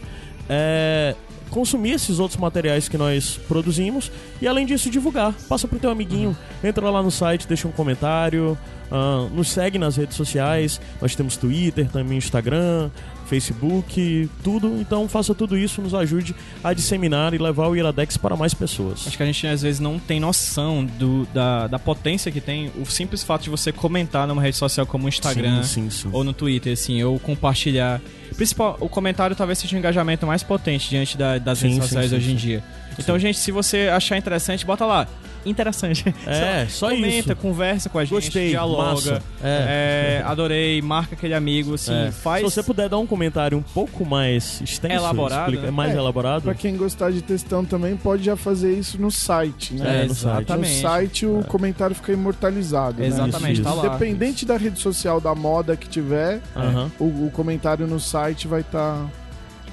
é, 0.49 1.15
consumir 1.49 1.91
esses 1.91 2.19
outros 2.19 2.39
materiais 2.39 2.87
que 2.87 2.97
nós 2.97 3.39
produzimos 3.47 4.11
e 4.41 4.47
além 4.47 4.65
disso 4.65 4.89
divulgar. 4.89 5.33
Passa 5.47 5.67
pro 5.67 5.79
teu 5.79 5.89
amiguinho, 5.89 6.35
entra 6.63 6.89
lá 6.89 7.01
no 7.01 7.11
site, 7.11 7.47
deixa 7.47 7.67
um 7.67 7.71
comentário, 7.71 8.57
ah, 8.91 9.27
nos 9.31 9.51
segue 9.51 9.77
nas 9.77 9.95
redes 9.95 10.15
sociais. 10.15 10.79
Nós 11.01 11.15
temos 11.15 11.37
Twitter, 11.37 11.89
também 11.89 12.17
Instagram, 12.17 12.89
Facebook, 13.29 14.29
tudo. 14.43 14.77
Então 14.79 15.07
faça 15.07 15.33
tudo 15.35 15.57
isso, 15.57 15.81
nos 15.81 15.93
ajude 15.93 16.35
a 16.63 16.73
disseminar 16.73 17.33
e 17.33 17.37
levar 17.37 17.67
o 17.67 17.75
Iradex 17.75 18.17
para 18.17 18.35
mais 18.35 18.53
pessoas. 18.53 19.05
Acho 19.07 19.15
que 19.17 19.23
a 19.23 19.25
gente 19.25 19.45
às 19.47 19.61
vezes 19.61 19.79
não 19.79 19.97
tem 19.99 20.19
noção 20.19 20.83
do, 20.85 21.25
da, 21.33 21.67
da 21.67 21.79
potência 21.79 22.31
que 22.31 22.41
tem 22.41 22.71
o 22.79 22.85
simples 22.85 23.23
fato 23.23 23.43
de 23.43 23.49
você 23.49 23.71
comentar 23.71 24.27
numa 24.27 24.41
rede 24.41 24.57
social 24.57 24.85
como 24.85 25.05
o 25.05 25.09
Instagram 25.09 25.63
Sim, 25.63 25.89
sim, 25.89 26.03
sim. 26.03 26.09
ou 26.11 26.23
no 26.23 26.33
Twitter, 26.33 26.73
assim, 26.73 27.01
ou 27.03 27.19
compartilhar. 27.19 28.01
Principal, 28.35 28.77
o 28.79 28.87
comentário 28.89 29.35
talvez 29.35 29.57
seja 29.59 29.75
o 29.75 29.79
engajamento 29.79 30.25
mais 30.25 30.43
potente 30.43 30.89
diante 30.89 31.17
da- 31.17 31.37
das 31.37 31.61
redes 31.61 31.77
sociais 31.77 32.11
hoje 32.13 32.31
em 32.31 32.35
dia. 32.35 32.63
Então, 32.99 33.17
gente, 33.19 33.37
se 33.39 33.51
você 33.51 33.89
achar 33.91 34.17
interessante, 34.17 34.65
bota 34.65 34.85
lá. 34.85 35.07
Interessante. 35.45 36.13
É, 36.27 36.67
só 36.69 36.89
Comenta, 36.89 37.31
isso. 37.31 37.35
conversa 37.41 37.87
com 37.89 37.97
a 37.97 38.03
gente, 38.03 38.11
Gostei, 38.13 38.49
dialoga. 38.49 39.23
É. 39.41 40.19
É, 40.21 40.23
adorei, 40.25 40.81
marca 40.81 41.15
aquele 41.15 41.33
amigo, 41.33 41.75
assim, 41.75 41.93
É. 41.93 42.11
faz. 42.11 42.39
Se 42.45 42.51
você 42.51 42.61
puder 42.61 42.89
dar 42.89 42.97
um 42.97 43.07
comentário 43.07 43.57
um 43.57 43.61
pouco 43.61 44.05
mais 44.05 44.59
extenso, 44.61 44.95
Elaborado, 44.95 45.43
explica- 45.43 45.65
né? 45.67 45.71
mais 45.71 45.93
É, 45.93 45.97
elaborado, 45.97 46.41
Pra 46.43 46.53
quem 46.53 46.75
gostar 46.75 47.11
de 47.11 47.21
textão 47.21 47.63
também, 47.63 47.95
pode 47.95 48.21
já 48.23 48.35
fazer 48.35 48.73
isso 48.77 48.99
no 49.01 49.09
site, 49.09 49.75
né? 49.75 50.03
É, 50.03 50.07
no 50.07 50.13
site. 50.13 50.35
exatamente. 50.41 50.75
No 50.75 50.81
site 50.81 51.25
o 51.25 51.43
comentário 51.47 51.95
fica 51.95 52.11
imortalizado. 52.11 52.99
né? 52.99 53.07
Exatamente, 53.07 53.53
Isso, 53.53 53.63
tá 53.63 53.69
isso. 53.69 53.79
lá. 53.79 53.87
Independente 53.95 54.45
da 54.45 54.57
rede 54.57 54.77
social 54.77 55.21
da 55.21 55.33
moda 55.33 55.77
que 55.77 55.87
tiver, 55.87 56.41
Aham. 56.53 56.91
o, 56.99 57.05
o 57.27 57.31
comentário 57.33 57.87
no 57.87 57.99
site 57.99 58.45
vai 58.45 58.59
estar 58.59 59.07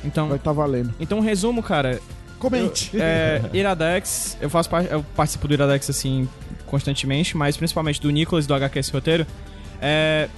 Então, 0.05 0.29
vai 0.29 0.39
tá 0.39 0.53
valendo. 0.53 0.95
então, 1.01 1.19
resumo, 1.19 1.61
cara. 1.61 1.99
Comente. 2.51 2.91
Eu- 2.95 3.03
é, 3.03 3.43
Iradex, 3.53 4.37
eu 4.41 4.49
faço 4.51 4.69
eu 4.91 5.03
participo 5.15 5.49
do 5.49 5.55
Iradex 5.55 5.91
assim 5.91 6.29
constantemente, 6.67 7.37
mas 7.37 7.57
principalmente 7.57 8.01
do 8.01 8.11
Nicolas 8.11 8.45
e 8.45 8.49
do 8.49 8.55
HQ 8.55 8.79
esse 8.79 8.93
roteiro. 8.93 9.27
É, 9.81 10.29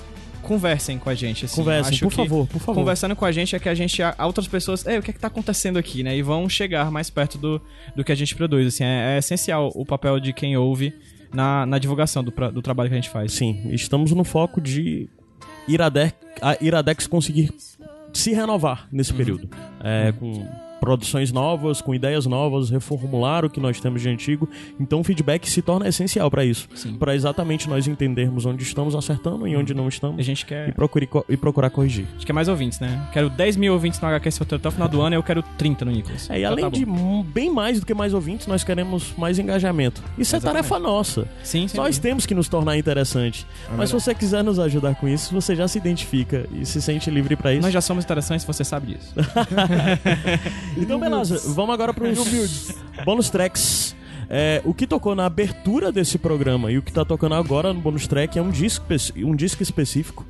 conversem 0.43 0.99
com 0.99 1.11
a 1.11 1.15
gente, 1.15 1.45
assim. 1.45 1.57
Conversem, 1.57 1.99
por 1.99 2.13
favor, 2.13 2.47
por 2.47 2.59
favor. 2.61 2.81
Conversando 2.81 3.15
com 3.15 3.25
a 3.25 3.33
gente 3.33 3.55
é 3.55 3.59
que 3.59 3.69
a 3.69 3.75
gente, 3.75 4.03
a, 4.03 4.15
outras 4.25 4.47
pessoas, 4.47 4.87
Ei, 4.87 4.99
o 4.99 5.03
que 5.03 5.11
é 5.11 5.15
que 5.15 5.21
tá 5.21 5.29
acontecendo 5.29 5.79
aqui, 5.79 6.03
né? 6.03 6.17
E 6.17 6.23
vão 6.23 6.49
chegar 6.49 6.91
mais 6.91 7.11
perto 7.11 7.39
do, 7.39 7.61
do 7.95 8.05
que 8.05 8.13
a 8.13 8.15
gente 8.15 8.35
produz, 8.35 8.67
assim. 8.67 8.85
É, 8.85 9.15
é 9.15 9.19
essencial 9.19 9.71
o 9.75 9.85
papel 9.85 10.19
de 10.21 10.33
quem 10.33 10.57
ouve 10.57 10.95
na, 11.33 11.67
na 11.67 11.79
divulgação 11.79 12.25
do, 12.25 12.33
do 12.53 12.63
trabalho 12.63 12.89
que 12.89 12.95
a 12.95 13.01
gente 13.01 13.11
faz. 13.11 13.33
Sim, 13.33 13.69
estamos 13.71 14.13
no 14.13 14.25
foco 14.25 14.61
de 14.61 15.09
Iradex, 15.67 16.15
a 16.41 16.57
Iradex 16.61 17.07
conseguir 17.07 17.53
se 18.13 18.33
renovar 18.33 18.89
nesse 18.91 19.13
período. 19.13 19.49
É, 19.83 20.13
com 20.13 20.49
produções 20.81 21.33
novas, 21.33 21.81
com 21.81 21.95
ideias 21.95 22.27
novas, 22.27 22.71
reformular 22.71 23.45
o 23.45 23.51
que 23.51 23.61
nós 23.61 23.81
temos 23.81 24.03
de 24.03 24.09
antigo. 24.09 24.49
Então 24.79 25.01
o 25.01 25.05
feedback 25.05 25.49
se 25.49 25.61
torna 25.63 25.89
essencial 25.89 26.31
para 26.31 26.45
isso. 26.45 26.69
Sim. 26.75 26.95
Para 26.95 27.15
exatamente 27.15 27.69
nós 27.69 27.87
entendermos 27.87 28.47
onde 28.47 28.63
estamos 28.63 28.95
acertando 28.95 29.47
e 29.47 29.57
onde 29.57 29.75
não 29.75 29.89
estamos. 29.89 30.19
A 30.19 30.23
gente 30.23 30.43
E, 30.43 30.47
quer, 30.47 30.75
procure, 30.75 31.07
co- 31.07 31.25
e 31.29 31.37
procurar 31.37 31.71
corrigir. 31.71 32.07
a 32.09 32.13
gente 32.15 32.27
quer 32.27 32.33
mais 32.33 32.49
ouvintes, 32.49 32.81
né? 32.81 33.09
Quero 33.13 33.29
10 33.31 33.57
mil 33.57 33.73
ouvintes 33.73 34.01
no 34.01 34.09
HQ 34.09 34.29
esse 34.29 34.39
roteiro 34.39 34.61
até 34.61 34.69
o 34.69 34.73
final 34.73 34.89
do 34.89 35.01
ano 35.01 35.15
e 35.15 35.19
eu 35.19 35.23
quero 35.23 35.43
30 35.57 35.85
no 35.85 35.91
Nicolas. 35.91 36.29
É, 36.31 36.35
e 36.37 36.39
Então 36.41 36.53
além 36.53 36.65
tá 36.65 36.71
de 36.71 36.87
bem 37.33 37.51
mais 37.53 37.81
do 37.81 37.87
que 37.87 37.95
mais 37.95 38.15
ouvintes, 38.15 38.47
nós 38.47 38.63
queremos 38.65 39.13
mais 39.17 39.39
engajamento. 39.39 40.03
Isso 40.19 40.35
é 40.35 40.39
Exatamente. 40.39 40.69
tarefa 40.69 40.79
nossa. 40.79 41.27
Sim, 41.43 41.67
sim. 41.69 41.77
Nós 41.77 41.99
temos 41.99 42.25
que 42.27 42.35
nos 42.35 42.49
tornar 42.49 42.77
interessante. 42.77 43.47
Mas 43.77 43.89
se 43.91 43.95
você 43.95 44.15
quiser 44.15 44.43
nos 44.45 44.59
ajudar 44.59 44.95
com 44.95 45.09
isso, 45.09 45.35
você 45.35 45.55
já 45.57 45.67
se 45.69 45.79
identifica 45.79 46.47
e 46.53 46.65
se 46.65 46.81
sente 46.81 47.11
livre 47.11 47.35
para 47.37 47.53
isso. 47.53 47.63
Nós 47.63 47.73
já 47.73 47.81
somos 47.81 48.05
interessantes, 48.05 48.45
você 48.47 48.65
sabe 48.65 48.95
disso. 48.95 49.15
Então, 50.77 50.99
beleza, 50.99 51.41
vamos 51.55 51.75
agora 51.75 51.93
para 51.93 52.09
os 52.09 52.75
bônus 53.05 53.31
tracks. 53.31 53.97
É, 54.31 54.61
o 54.65 54.75
que 54.75 54.87
tocou 54.87 55.15
na 55.15 55.25
abertura 55.25 55.91
desse 55.91 56.19
programa 56.19 56.71
e 56.71 56.77
o 56.77 56.83
que 56.83 56.93
tá 56.93 57.05
tocando 57.05 57.35
agora 57.35 57.73
no 57.73 57.81
bônus 57.81 58.07
track 58.07 58.39
é 58.39 58.43
um 58.43 58.51
disco, 58.51 58.85
um 59.17 59.35
disco 59.35 59.63
específico 59.63 60.27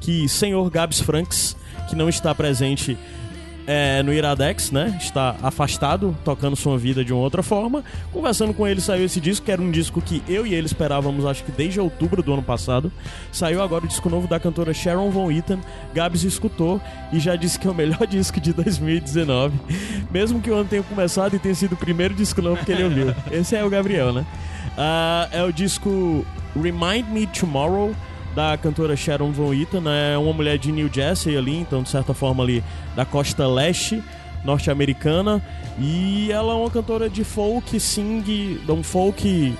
que 0.00 0.28
senhor 0.28 0.68
Gabs 0.70 1.00
Franks, 1.00 1.56
que 1.88 1.96
não 1.96 2.08
está 2.08 2.34
presente 2.34 2.98
é, 3.66 4.02
no 4.02 4.12
Iradex, 4.12 4.70
né? 4.70 4.96
Está 5.00 5.36
afastado, 5.42 6.16
tocando 6.24 6.54
sua 6.54 6.78
vida 6.78 7.04
de 7.04 7.12
uma 7.12 7.22
outra 7.22 7.42
forma. 7.42 7.82
Conversando 8.12 8.54
com 8.54 8.66
ele, 8.66 8.80
saiu 8.80 9.04
esse 9.04 9.20
disco, 9.20 9.44
que 9.44 9.52
era 9.52 9.60
um 9.60 9.70
disco 9.70 10.00
que 10.00 10.22
eu 10.28 10.46
e 10.46 10.54
ele 10.54 10.66
esperávamos, 10.66 11.24
acho 11.26 11.44
que 11.44 11.50
desde 11.50 11.80
outubro 11.80 12.22
do 12.22 12.32
ano 12.32 12.42
passado. 12.42 12.92
Saiu 13.32 13.62
agora 13.62 13.84
o 13.84 13.88
disco 13.88 14.08
novo 14.08 14.28
da 14.28 14.38
cantora 14.38 14.72
Sharon 14.72 15.10
Von 15.10 15.30
Eaton. 15.30 15.58
Gabs 15.92 16.22
escutou 16.22 16.80
e 17.12 17.18
já 17.18 17.34
disse 17.34 17.58
que 17.58 17.66
é 17.66 17.70
o 17.70 17.74
melhor 17.74 18.06
disco 18.08 18.40
de 18.40 18.52
2019. 18.52 19.58
Mesmo 20.10 20.40
que 20.40 20.50
o 20.50 20.54
ano 20.54 20.68
tenha 20.68 20.82
começado 20.82 21.34
e 21.34 21.38
tenha 21.38 21.54
sido 21.54 21.72
o 21.72 21.76
primeiro 21.76 22.14
disco 22.14 22.40
novo 22.40 22.64
que 22.64 22.72
ele 22.72 22.84
ouviu. 22.84 23.14
Esse 23.30 23.56
é 23.56 23.64
o 23.64 23.70
Gabriel, 23.70 24.12
né? 24.12 24.24
Ah, 24.78 25.28
é 25.32 25.42
o 25.42 25.52
disco 25.52 26.24
Remind 26.54 27.08
Me 27.10 27.26
Tomorrow 27.26 27.94
da 28.36 28.54
cantora 28.58 28.94
Sharon 28.94 29.32
Von 29.32 29.54
Eaton, 29.54 29.80
né? 29.80 30.12
é 30.12 30.18
uma 30.18 30.30
mulher 30.30 30.58
de 30.58 30.70
New 30.70 30.90
Jersey 30.92 31.38
ali, 31.38 31.56
então 31.56 31.82
de 31.82 31.88
certa 31.88 32.12
forma 32.12 32.44
ali 32.44 32.62
da 32.94 33.02
costa 33.02 33.48
leste 33.48 34.02
norte-americana 34.44 35.42
e 35.78 36.30
ela 36.30 36.52
é 36.52 36.56
uma 36.56 36.70
cantora 36.70 37.08
de 37.08 37.24
folk, 37.24 37.80
sing, 37.80 38.60
um 38.68 38.82
folk, 38.82 39.54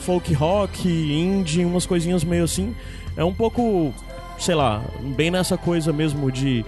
folk 0.00 0.34
rock, 0.34 0.86
indie, 0.86 1.64
umas 1.64 1.86
coisinhas 1.86 2.22
meio 2.22 2.44
assim. 2.44 2.76
É 3.16 3.24
um 3.24 3.32
pouco, 3.32 3.94
sei 4.38 4.54
lá, 4.54 4.82
bem 5.16 5.30
nessa 5.30 5.56
coisa 5.56 5.90
mesmo 5.90 6.30
de 6.30 6.66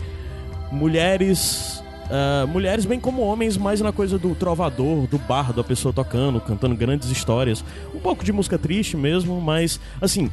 mulheres 0.73 1.85
ah, 2.11 2.47
mulheres 2.47 2.87
bem 2.87 2.99
como 2.99 3.21
homens, 3.21 3.59
mais 3.59 3.83
na 3.83 3.93
coisa 3.93 4.19
do 4.19 4.35
trovador, 4.35 5.07
do 5.07 5.19
bardo, 5.19 5.61
a 5.61 5.65
pessoa 5.65 5.93
tocando, 5.93 6.41
cantando 6.41 6.75
grandes 6.75 7.11
histórias. 7.11 7.63
Um 7.95 7.99
pouco 7.99 8.25
de 8.25 8.33
música 8.33 8.59
triste 8.59 8.97
mesmo, 8.97 9.39
mas 9.43 9.79
assim. 10.01 10.31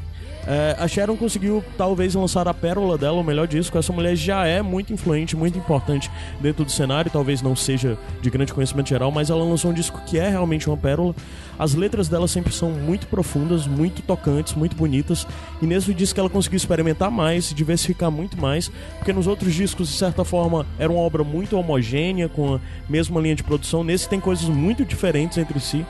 É, 0.48 0.76
a 0.80 0.88
Sharon 0.88 1.16
conseguiu 1.16 1.64
talvez 1.78 2.16
lançar 2.16 2.48
a 2.48 2.54
pérola 2.54 2.98
dela, 2.98 3.20
o 3.20 3.24
melhor 3.24 3.48
disco. 3.48 3.78
Essa 3.78 3.94
mulher 3.94 4.16
já 4.16 4.46
é 4.46 4.62
muito 4.62 4.92
influente, 4.92 5.36
muito 5.36 5.58
importante 5.58 6.10
dentro 6.40 6.66
do 6.66 6.72
cenário. 6.72 7.12
Talvez 7.12 7.42
não 7.42 7.56
seja 7.56 7.98
de 8.22 8.30
grande 8.30 8.54
conhecimento 8.54 8.90
geral, 8.90 9.12
mas 9.12 9.30
ela 9.30 9.44
lançou 9.44 9.72
um 9.72 9.74
disco 9.74 10.02
que 10.06 10.18
é 10.18 10.30
realmente 10.30 10.68
uma 10.68 10.78
pérola. 10.78 11.16
As 11.60 11.76
letras 11.76 12.08
dela 12.08 12.28
sempre 12.28 12.52
são 12.52 12.72
muito 12.72 13.06
profundas, 13.08 13.68
muito 13.68 14.02
tocantes, 14.02 14.54
muito 14.56 14.76
bonitas. 14.76 15.28
E 15.62 15.68
nesse 15.68 15.94
disco 15.94 16.20
ela 16.20 16.30
conseguiu 16.30 16.58
experimentar 16.58 17.12
mais, 17.12 17.54
diversificar 17.54 18.10
muito 18.10 18.40
mais, 18.40 18.72
porque 18.98 19.14
nos 19.14 19.28
outros 19.28 19.54
discos, 19.54 19.90
de 19.90 19.98
certa 19.98 20.26
forma, 20.26 20.66
era 20.80 20.92
uma 20.92 21.02
obra 21.02 21.24
muito 21.24 21.58
homogênea, 21.58 22.28
com 22.28 22.56
a 22.56 22.60
mesma 22.90 23.22
linha 23.22 23.36
de 23.36 23.44
produção. 23.44 23.84
Nesse 23.84 24.10
tem 24.10 24.20
coisas 24.20 24.50
muito 24.50 24.84
diferentes 24.84 25.38
entre 25.38 25.60
si. 25.60 25.86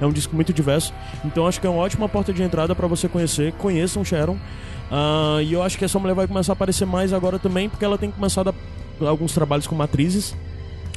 É 0.00 0.06
um 0.06 0.12
disco 0.12 0.34
muito 0.34 0.52
diverso. 0.52 0.92
Então 1.24 1.46
acho 1.46 1.60
que 1.60 1.66
é 1.66 1.70
uma 1.70 1.80
ótima 1.80 2.08
porta 2.08 2.32
de 2.32 2.42
entrada 2.42 2.74
para 2.74 2.86
você 2.86 3.08
conhecer. 3.08 3.52
Conheçam 3.54 4.04
Sharon. 4.04 4.36
Ah, 4.90 5.38
e 5.42 5.52
eu 5.52 5.62
acho 5.62 5.78
que 5.78 5.84
essa 5.84 5.98
mulher 5.98 6.14
vai 6.14 6.26
começar 6.26 6.52
a 6.52 6.54
aparecer 6.54 6.86
mais 6.86 7.12
agora 7.12 7.38
também, 7.38 7.68
porque 7.68 7.84
ela 7.84 7.96
tem 7.98 8.10
começado 8.10 8.54
a, 9.00 9.08
alguns 9.08 9.32
trabalhos 9.32 9.66
com 9.66 9.80
atrizes. 9.80 10.34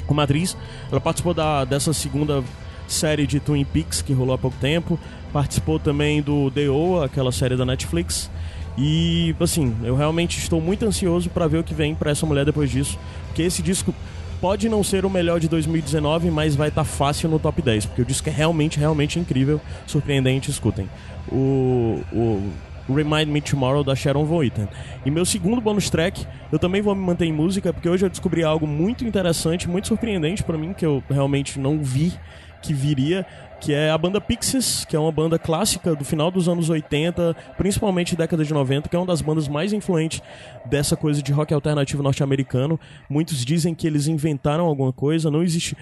Como 0.06 0.22
atriz. 0.22 0.56
Ela 0.92 1.02
participou 1.02 1.34
da, 1.34 1.66
dessa 1.66 1.94
segunda 1.94 2.44
série 2.88 3.28
de 3.28 3.40
Twin 3.40 3.66
Peaks 3.66 4.02
que 4.02 4.14
rolou 4.14 4.36
há 4.36 4.38
pouco 4.38 4.58
tempo. 4.60 5.00
Participou 5.34 5.80
também 5.80 6.22
do 6.22 6.50
The 6.52 6.70
O, 6.70 7.02
aquela 7.02 7.32
série 7.32 7.56
da 7.58 7.66
Netflix. 7.66 8.30
E 8.78 9.36
assim, 9.40 9.76
eu 9.84 9.96
realmente 9.96 10.38
estou 10.38 10.62
muito 10.62 10.86
ansioso 10.86 11.30
para 11.30 11.48
ver 11.48 11.58
o 11.58 11.64
que 11.64 11.74
vem 11.74 11.96
para 11.96 12.12
essa 12.12 12.26
mulher 12.26 12.46
depois 12.46 12.70
disso, 12.70 12.98
porque 13.26 13.42
esse 13.42 13.64
disco 13.64 13.94
pode 14.40 14.70
não 14.70 14.84
ser 14.84 15.06
o 15.06 15.10
melhor 15.10 15.40
de 15.40 15.48
2019, 15.48 16.30
mas 16.32 16.56
vai 16.56 16.70
estar 16.70 16.84
fácil 16.84 17.30
no 17.30 17.40
top 17.40 17.62
10, 17.62 17.88
porque 17.88 18.02
o 18.02 18.06
disco 18.06 18.30
é 18.30 18.32
realmente, 18.32 18.80
realmente 18.80 19.20
incrível, 19.20 19.60
surpreendente, 19.86 20.52
escutem. 20.52 20.90
O, 21.32 22.02
o 22.14 22.94
Remind 22.94 23.28
Me 23.28 23.42
Tomorrow 23.42 23.84
da 23.84 23.96
Sharon 23.96 24.26
Von 24.26 24.44
Eaton. 24.44 24.68
E 25.06 25.12
meu 25.12 25.26
segundo 25.26 25.60
bonus 25.60 25.90
track, 25.90 26.26
eu 26.52 26.58
também 26.58 26.82
vou 26.82 26.96
me 26.96 27.02
manter 27.02 27.26
em 27.26 27.34
música, 27.34 27.74
porque 27.74 27.90
hoje 27.90 28.06
eu 28.06 28.10
descobri 28.10 28.44
algo 28.44 28.66
muito 28.66 29.06
interessante, 29.06 29.68
muito 29.68 29.88
surpreendente 29.88 30.44
para 30.44 30.58
mim, 30.58 30.74
que 30.74 30.86
eu 30.86 31.04
realmente 31.10 31.60
não 31.60 31.80
vi 31.80 32.14
que 32.62 32.74
viria, 32.74 33.26
que 33.60 33.74
é 33.74 33.90
a 33.90 33.98
banda 33.98 34.22
Pixies, 34.22 34.86
que 34.86 34.96
é 34.96 35.00
uma 35.00 35.12
banda 35.12 35.40
clássica 35.40 35.96
do 35.96 36.06
final 36.06 36.30
dos 36.30 36.48
anos 36.48 36.70
80, 36.70 37.36
principalmente 37.58 38.16
década 38.16 38.44
de 38.44 38.54
90, 38.54 38.90
que 38.90 38.96
é 38.96 39.00
uma 39.00 39.06
das 39.06 39.22
bandas 39.22 39.48
mais 39.48 39.74
influentes 39.74 40.22
dessa 40.66 40.96
coisa 40.96 41.22
de 41.22 41.32
rock 41.32 41.54
alternativo 41.54 42.04
norte-americano. 42.04 42.80
Muitos 43.10 43.44
dizem 43.44 43.74
que 43.74 43.88
eles 43.88 44.08
inventaram 44.08 44.66
alguma 44.66 44.94
coisa, 44.94 45.32
não 45.32 45.44
existe. 45.44 45.76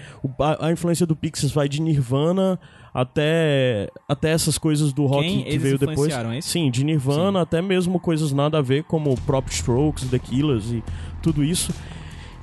a, 0.60 0.72
influência 0.72 1.06
do 1.06 1.14
Pixies 1.14 1.52
vai 1.52 1.68
de 1.68 1.80
Nirvana 1.80 2.58
até, 2.94 3.90
até 4.08 4.30
essas 4.30 4.56
coisas 4.56 4.92
do 4.92 5.04
rock 5.04 5.26
Quem 5.26 5.44
que 5.44 5.58
veio 5.58 5.78
depois. 5.78 5.98
influenciaram, 5.98 6.32
é? 6.32 6.40
Sim, 6.40 6.70
de 6.70 6.82
Nirvana 6.82 7.42
até 7.42 7.60
mesmo 7.60 8.00
coisas 8.00 8.32
nada 8.32 8.58
a 8.58 8.62
ver, 8.62 8.84
como 8.84 9.12
o 9.12 9.20
próprio 9.20 9.52
Strokes, 9.52 10.08
The 10.08 10.18
Killers 10.18 10.72
e 10.72 10.82
tudo 11.22 11.44
isso. 11.44 11.72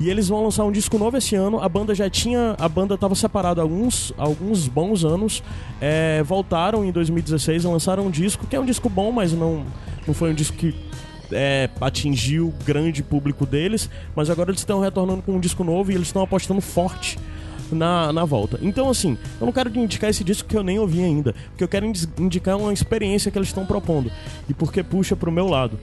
E 0.03 0.09
eles 0.09 0.27
vão 0.27 0.43
lançar 0.43 0.65
um 0.65 0.71
disco 0.71 0.97
novo 0.97 1.15
esse 1.15 1.33
ano. 1.33 1.61
A 1.61 1.69
banda 1.69 1.95
já 1.95 2.09
tinha. 2.09 2.57
A 2.59 2.67
banda 2.67 2.95
estava 2.95 3.15
separada 3.15 3.61
há 3.61 3.63
alguns, 3.63 4.11
alguns 4.17 4.67
bons 4.67 5.05
anos. 5.05 5.41
É, 5.79 6.21
voltaram 6.23 6.83
em 6.83 6.91
2016 6.91 7.63
e 7.63 7.67
lançaram 7.67 8.07
um 8.07 8.11
disco, 8.11 8.45
que 8.45 8.53
é 8.53 8.59
um 8.59 8.65
disco 8.65 8.89
bom, 8.89 9.13
mas 9.13 9.31
não, 9.31 9.63
não 10.05 10.13
foi 10.13 10.31
um 10.31 10.33
disco 10.33 10.57
que 10.57 10.75
é, 11.31 11.69
atingiu 11.79 12.47
o 12.49 12.53
grande 12.65 13.01
público 13.01 13.45
deles, 13.45 13.89
mas 14.13 14.29
agora 14.29 14.51
eles 14.51 14.59
estão 14.59 14.81
retornando 14.81 15.21
com 15.21 15.35
um 15.35 15.39
disco 15.39 15.63
novo 15.63 15.89
e 15.89 15.95
eles 15.95 16.07
estão 16.07 16.21
apostando 16.21 16.59
forte 16.59 17.17
na, 17.71 18.11
na 18.11 18.25
volta. 18.25 18.59
Então, 18.61 18.89
assim, 18.89 19.17
eu 19.39 19.45
não 19.45 19.53
quero 19.53 19.69
indicar 19.79 20.09
esse 20.09 20.21
disco 20.25 20.49
que 20.49 20.57
eu 20.57 20.63
nem 20.63 20.79
ouvi 20.79 21.01
ainda, 21.01 21.33
porque 21.51 21.63
eu 21.63 21.67
quero 21.69 21.85
indi- 21.85 22.09
indicar 22.19 22.57
uma 22.57 22.73
experiência 22.73 23.31
que 23.31 23.37
eles 23.37 23.47
estão 23.47 23.65
propondo 23.65 24.11
e 24.49 24.53
porque 24.53 24.83
puxa 24.83 25.15
pro 25.15 25.31
meu 25.31 25.47
lado. 25.47 25.79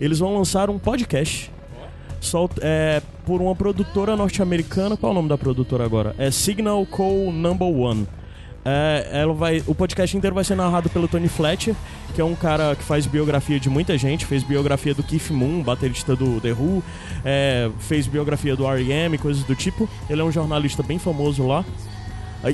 Eles 0.00 0.18
vão 0.18 0.34
lançar 0.36 0.68
um 0.70 0.78
podcast 0.78 1.52
é, 2.60 3.02
por 3.24 3.40
uma 3.40 3.54
produtora 3.54 4.16
norte-americana. 4.16 4.96
Qual 4.96 5.10
é 5.10 5.12
o 5.12 5.14
nome 5.14 5.28
da 5.28 5.38
produtora 5.38 5.84
agora? 5.84 6.14
É 6.18 6.30
Signal 6.30 6.84
Co. 6.86 7.30
Number 7.32 7.68
One. 7.68 8.06
É, 8.64 9.08
ela 9.12 9.32
vai, 9.32 9.62
o 9.66 9.74
podcast 9.74 10.14
inteiro 10.14 10.34
vai 10.34 10.44
ser 10.44 10.54
narrado 10.54 10.90
pelo 10.90 11.08
Tony 11.08 11.28
Fletcher, 11.28 11.74
que 12.14 12.20
é 12.20 12.24
um 12.24 12.34
cara 12.34 12.76
que 12.76 12.82
faz 12.82 13.06
biografia 13.06 13.58
de 13.58 13.70
muita 13.70 13.96
gente. 13.96 14.26
Fez 14.26 14.42
biografia 14.42 14.94
do 14.94 15.02
Keith 15.02 15.30
Moon, 15.30 15.62
baterista 15.62 16.14
do 16.14 16.40
The 16.40 16.52
Who, 16.52 16.82
é, 17.24 17.70
fez 17.78 18.06
biografia 18.06 18.54
do 18.54 18.66
R.E.M., 18.66 19.16
coisas 19.18 19.42
do 19.44 19.54
tipo. 19.54 19.88
Ele 20.08 20.20
é 20.20 20.24
um 20.24 20.32
jornalista 20.32 20.82
bem 20.82 20.98
famoso 20.98 21.46
lá. 21.46 21.64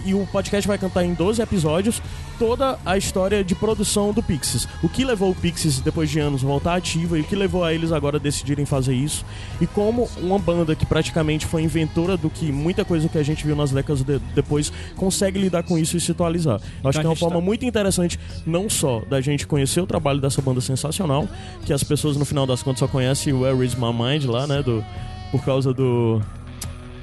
E 0.05 0.15
o 0.15 0.27
podcast 0.27 0.67
vai 0.67 0.79
cantar 0.79 1.05
em 1.05 1.15
12 1.15 1.41
episódios 1.41 2.03
toda 2.39 2.79
a 2.85 2.97
história 2.99 3.43
de 3.45 3.55
produção 3.55 4.13
do 4.13 4.23
Pixies. 4.23 4.67
O 4.83 4.89
que 4.89 5.05
levou 5.05 5.31
o 5.31 5.35
Pixies, 5.35 5.81
depois 5.81 6.11
de 6.11 6.19
anos, 6.19 6.43
a 6.43 6.47
voltar 6.47 6.75
ativa 6.75 7.17
e 7.19 7.21
o 7.21 7.25
que 7.25 7.37
levou 7.37 7.63
a 7.65 7.73
eles 7.73 7.93
agora 7.93 8.17
a 8.17 8.21
decidirem 8.21 8.67
fazer 8.67 8.95
isso. 8.95 9.25
E 9.61 9.67
como 9.67 10.09
uma 10.21 10.39
banda 10.39 10.75
que 10.75 10.85
praticamente 10.85 11.47
foi 11.47 11.63
inventora 11.63 12.17
do 12.17 12.29
que 12.29 12.51
muita 12.51 12.85
coisa 12.85 13.09
que 13.09 13.17
a 13.19 13.23
gente 13.23 13.47
viu 13.47 13.55
nas 13.57 13.71
décadas 13.71 14.03
de- 14.03 14.19
depois 14.35 14.73
consegue 14.97 15.39
lidar 15.39 15.63
com 15.63 15.79
isso 15.79 15.97
e 15.97 16.01
se 16.01 16.11
atualizar. 16.13 16.61
Eu 16.83 16.91
acho 16.91 16.99
a 16.99 17.01
que 17.03 17.07
é 17.07 17.11
uma 17.11 17.17
forma 17.17 17.37
tá- 17.37 17.45
muito 17.45 17.65
interessante, 17.65 18.19
não 18.45 18.69
só 18.69 19.01
da 19.09 19.21
gente 19.21 19.47
conhecer 19.47 19.81
o 19.81 19.87
trabalho 19.87 20.21
dessa 20.21 20.43
banda 20.43 20.61
sensacional, 20.61 21.29
que 21.65 21.73
as 21.73 21.83
pessoas 21.83 22.17
no 22.17 22.25
final 22.25 22.47
das 22.47 22.63
contas 22.63 22.81
só 22.81 22.89
conhecem 22.89 23.33
o 23.33 23.41
Where 23.43 23.65
Is 23.65 23.75
My 23.75 23.93
Mind 23.93 24.25
lá, 24.25 24.47
né? 24.47 24.63
Do, 24.63 24.85
por 25.31 25.45
causa 25.45 25.73
do. 25.73 26.21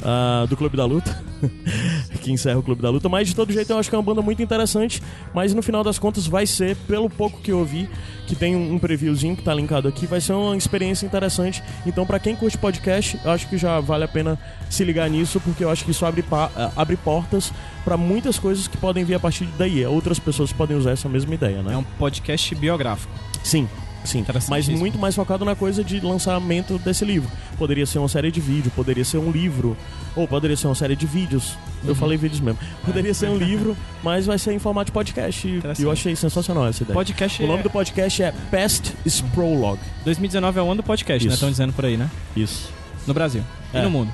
Ah, 0.04 0.46
do 0.50 0.58
Clube 0.58 0.76
da 0.76 0.86
Luta, 0.86 1.18
que 2.22 2.32
encerra 2.32 2.60
o 2.60 2.64
Clube 2.64 2.82
da 2.82 2.90
Luta, 2.90 3.08
mas 3.10 3.28
de 3.28 3.36
todo 3.36 3.52
jeito 3.52 3.72
eu 3.72 3.78
acho 3.78 3.90
que 3.90 3.96
é 3.96 3.98
uma 3.98 4.04
banda 4.04 4.22
muito 4.22 4.42
interessante, 4.42 5.02
mas 5.34 5.54
no 5.54 5.62
final 5.62 5.84
das 5.84 5.98
contas 5.98 6.28
vai 6.28 6.46
ser, 6.46 6.76
pelo 6.88 7.10
pouco 7.10 7.40
que 7.42 7.52
eu 7.52 7.60
ouvi, 7.60 7.90
que 8.28 8.36
tem 8.36 8.56
um 8.56 8.80
previewzinho 8.80 9.36
que 9.36 9.44
tá 9.44 9.54
linkado 9.54 9.88
aqui, 9.88 10.06
vai 10.06 10.22
ser 10.22 10.34
uma 10.34 10.56
experiência 10.56 11.06
interessante. 11.06 11.64
Então, 11.86 12.06
pra 12.06 12.20
quem 12.20 12.36
curte 12.36 12.58
podcast, 12.58 13.20
eu 13.24 13.32
acho 13.32 13.48
que 13.48 13.58
já 13.58 13.80
vale 13.80 14.04
a 14.04 14.08
pena 14.08 14.40
se 14.70 14.84
ligar 14.84 15.10
nisso, 15.10 15.40
porque 15.40 15.64
eu 15.64 15.70
acho 15.70 15.84
que 15.84 15.92
isso 15.92 16.06
abre, 16.06 16.24
ah, 16.32 16.72
abre 16.76 16.98
portas 16.98 17.52
pra 17.84 17.98
muitas 17.98 18.40
coisas 18.40 18.68
que 18.68 18.78
podem 18.78 19.04
vir 19.04 19.16
a 19.16 19.20
partir 19.20 19.46
daí. 19.58 19.86
Outras 19.86 20.20
pessoas 20.20 20.54
podem 20.54 20.78
usar 20.78 20.92
essa 20.92 21.10
mesma 21.10 21.34
ideia, 21.34 21.62
né? 21.62 21.74
É 21.74 21.78
um 21.78 21.84
podcast 21.84 22.56
biográfico. 22.56 23.14
Sim, 23.44 23.68
sim. 24.04 24.26
Mas 24.50 24.68
muito 24.70 24.98
mais 25.00 25.16
focado 25.16 25.44
na 25.46 25.56
coisa 25.56 25.84
de 25.84 26.00
lançamento 26.00 26.78
desse 26.80 27.04
livro. 27.06 27.30
Poderia 27.58 27.86
ser 27.86 28.00
uma 28.00 28.08
série 28.10 28.32
de 28.32 28.40
vídeo, 28.42 28.72
poderia 28.76 29.06
ser 29.06 29.18
um 29.18 29.32
livro, 29.32 29.78
ou 30.16 30.28
poderia 30.28 30.56
ser 30.58 30.68
uma 30.68 30.76
série 30.76 30.96
de 30.96 31.06
vídeos. 31.06 31.52
Uhum. 31.84 31.90
Eu 31.90 31.96
falei 31.96 32.18
vídeos 32.18 32.40
mesmo. 32.42 32.60
Poderia 32.86 33.14
ser 33.14 33.30
um 33.30 33.38
livro, 33.40 33.76
mas 34.04 34.26
vai 34.26 34.38
ser 34.38 34.54
em 34.54 34.60
formato 34.60 34.88
de 34.88 34.92
podcast. 34.92 35.48
E 35.48 35.82
eu 35.82 35.92
achei 35.92 36.16
sensacional 36.16 36.68
essa 36.68 36.84
ideia. 36.84 36.94
Podcast 36.94 37.42
O 37.44 37.48
nome 37.48 37.60
é- 37.60 37.64
do 37.64 37.70
podcast 37.70 38.24
é 38.24 38.32
Past 38.52 38.94
is 39.06 39.22
Prologue. 39.34 39.82
2019 40.06 40.60
é 40.60 40.62
o 40.62 40.66
ano 40.66 40.76
do 40.82 40.84
podcast, 40.84 41.24
né? 41.26 41.28
Isso. 41.28 41.36
Estão 41.36 41.50
dizendo 41.50 41.74
por 41.74 41.86
aí, 41.86 41.98
né? 41.98 42.10
Isso. 42.36 42.70
No 43.08 43.14
Brasil. 43.14 43.44
E 43.74 43.78
É. 43.78 43.82
no 43.82 43.90
mundo. 43.90 44.14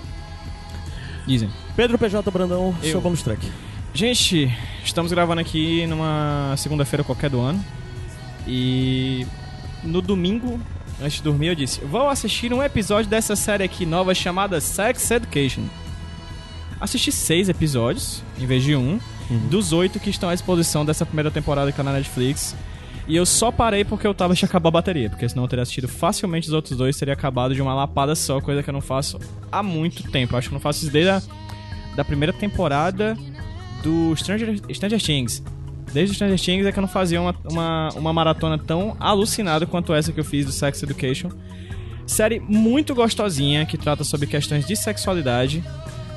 Dizem. 1.27 1.49
Pedro 1.75 1.97
PJ 1.97 2.29
Brandão, 2.31 2.75
Eu. 2.81 2.91
seu 2.91 3.01
bonus 3.01 3.21
track. 3.21 3.45
Gente, 3.93 4.51
estamos 4.83 5.11
gravando 5.11 5.41
aqui 5.41 5.85
numa 5.87 6.53
segunda-feira 6.57 7.03
qualquer 7.03 7.29
do 7.29 7.39
ano. 7.39 7.63
E 8.47 9.25
no 9.83 10.01
domingo, 10.01 10.59
antes 11.01 11.17
de 11.17 11.23
dormir, 11.23 11.47
eu 11.47 11.55
disse: 11.55 11.79
Vou 11.81 12.07
assistir 12.09 12.53
um 12.53 12.63
episódio 12.63 13.09
dessa 13.09 13.35
série 13.35 13.63
aqui 13.63 13.85
nova 13.85 14.13
chamada 14.13 14.59
Sex 14.59 15.11
Education. 15.11 15.63
Assisti 16.79 17.11
seis 17.11 17.49
episódios, 17.49 18.23
em 18.39 18.45
vez 18.45 18.63
de 18.63 18.75
um, 18.75 18.99
dos 19.49 19.73
oito 19.73 19.99
que 19.99 20.09
estão 20.09 20.29
à 20.29 20.33
disposição 20.33 20.85
dessa 20.85 21.05
primeira 21.05 21.29
temporada 21.29 21.71
que 21.71 21.77
tá 21.77 21.83
na 21.83 21.93
Netflix. 21.93 22.55
E 23.07 23.15
eu 23.15 23.25
só 23.25 23.51
parei 23.51 23.83
porque 23.83 24.05
eu 24.05 24.13
tava 24.13 24.35
de 24.35 24.45
acabar 24.45 24.69
a 24.69 24.71
bateria, 24.71 25.09
porque 25.09 25.27
senão 25.27 25.43
eu 25.43 25.47
teria 25.47 25.63
assistido 25.63 25.87
facilmente 25.87 26.47
os 26.47 26.53
outros 26.53 26.77
dois, 26.77 26.95
teria 26.95 27.13
acabado 27.13 27.55
de 27.55 27.61
uma 27.61 27.73
lapada 27.73 28.15
só, 28.15 28.39
coisa 28.39 28.61
que 28.61 28.69
eu 28.69 28.73
não 28.73 28.81
faço 28.81 29.19
há 29.51 29.63
muito 29.63 30.03
tempo. 30.11 30.37
Acho 30.37 30.47
que 30.47 30.53
eu 30.53 30.57
não 30.57 30.61
faço 30.61 30.83
isso 30.83 30.91
desde 30.91 31.09
a 31.09 31.21
da 31.95 32.05
primeira 32.05 32.31
temporada 32.31 33.17
do 33.83 34.15
Stranger, 34.15 34.61
Stranger 34.73 35.01
Things. 35.01 35.43
Desde 35.93 36.11
o 36.11 36.15
Stranger 36.15 36.39
Things 36.39 36.65
é 36.65 36.71
que 36.71 36.79
eu 36.79 36.81
não 36.81 36.87
fazia 36.87 37.21
uma, 37.21 37.35
uma, 37.49 37.89
uma 37.95 38.13
maratona 38.13 38.57
tão 38.57 38.95
alucinada 38.99 39.65
quanto 39.65 39.93
essa 39.93 40.11
que 40.11 40.19
eu 40.19 40.25
fiz 40.25 40.45
do 40.45 40.51
Sex 40.51 40.81
Education. 40.83 41.29
Série 42.05 42.39
muito 42.39 42.95
gostosinha, 42.95 43.65
que 43.65 43.77
trata 43.77 44.03
sobre 44.03 44.27
questões 44.27 44.65
de 44.65 44.75
sexualidade, 44.75 45.63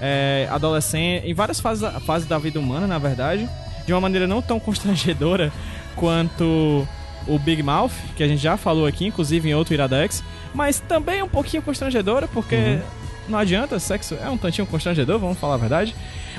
é, 0.01 0.49
adolescente, 0.51 1.27
em 1.27 1.35
várias 1.35 1.61
fases, 1.61 1.87
fases 2.05 2.27
da 2.27 2.39
vida 2.39 2.59
humana, 2.59 2.87
na 2.87 2.99
verdade, 2.99 3.49
de 3.87 3.93
uma 3.93 4.01
maneira 4.01 4.27
não 4.27 4.41
tão 4.41 4.59
constrangedora 4.59 5.53
quanto 5.97 6.87
o 7.27 7.39
Big 7.39 7.63
Mouth, 7.63 7.93
que 8.17 8.23
a 8.23 8.29
gente 8.29 8.43
já 8.43 8.57
falou 8.57 8.87
aqui, 8.87 9.07
inclusive 9.07 9.49
em 9.49 9.55
outro 9.55 9.75
Iradex, 9.75 10.25
mas 10.55 10.81
também 10.81 11.23
um 11.23 11.29
pouquinho 11.29 11.63
constrangedora, 11.63 12.27
porque 12.27 12.81
não 13.29 13.39
adianta, 13.39 13.79
sexo 13.79 14.17
é 14.21 14.29
um 14.29 14.37
tantinho 14.37 14.67
constrangedor, 14.67 15.19
vamos 15.19 15.39
falar 15.39 15.55
a 15.55 15.59
verdade, 15.59 15.95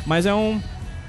mas 0.06 0.26
é 0.26 0.34
um 0.34 0.62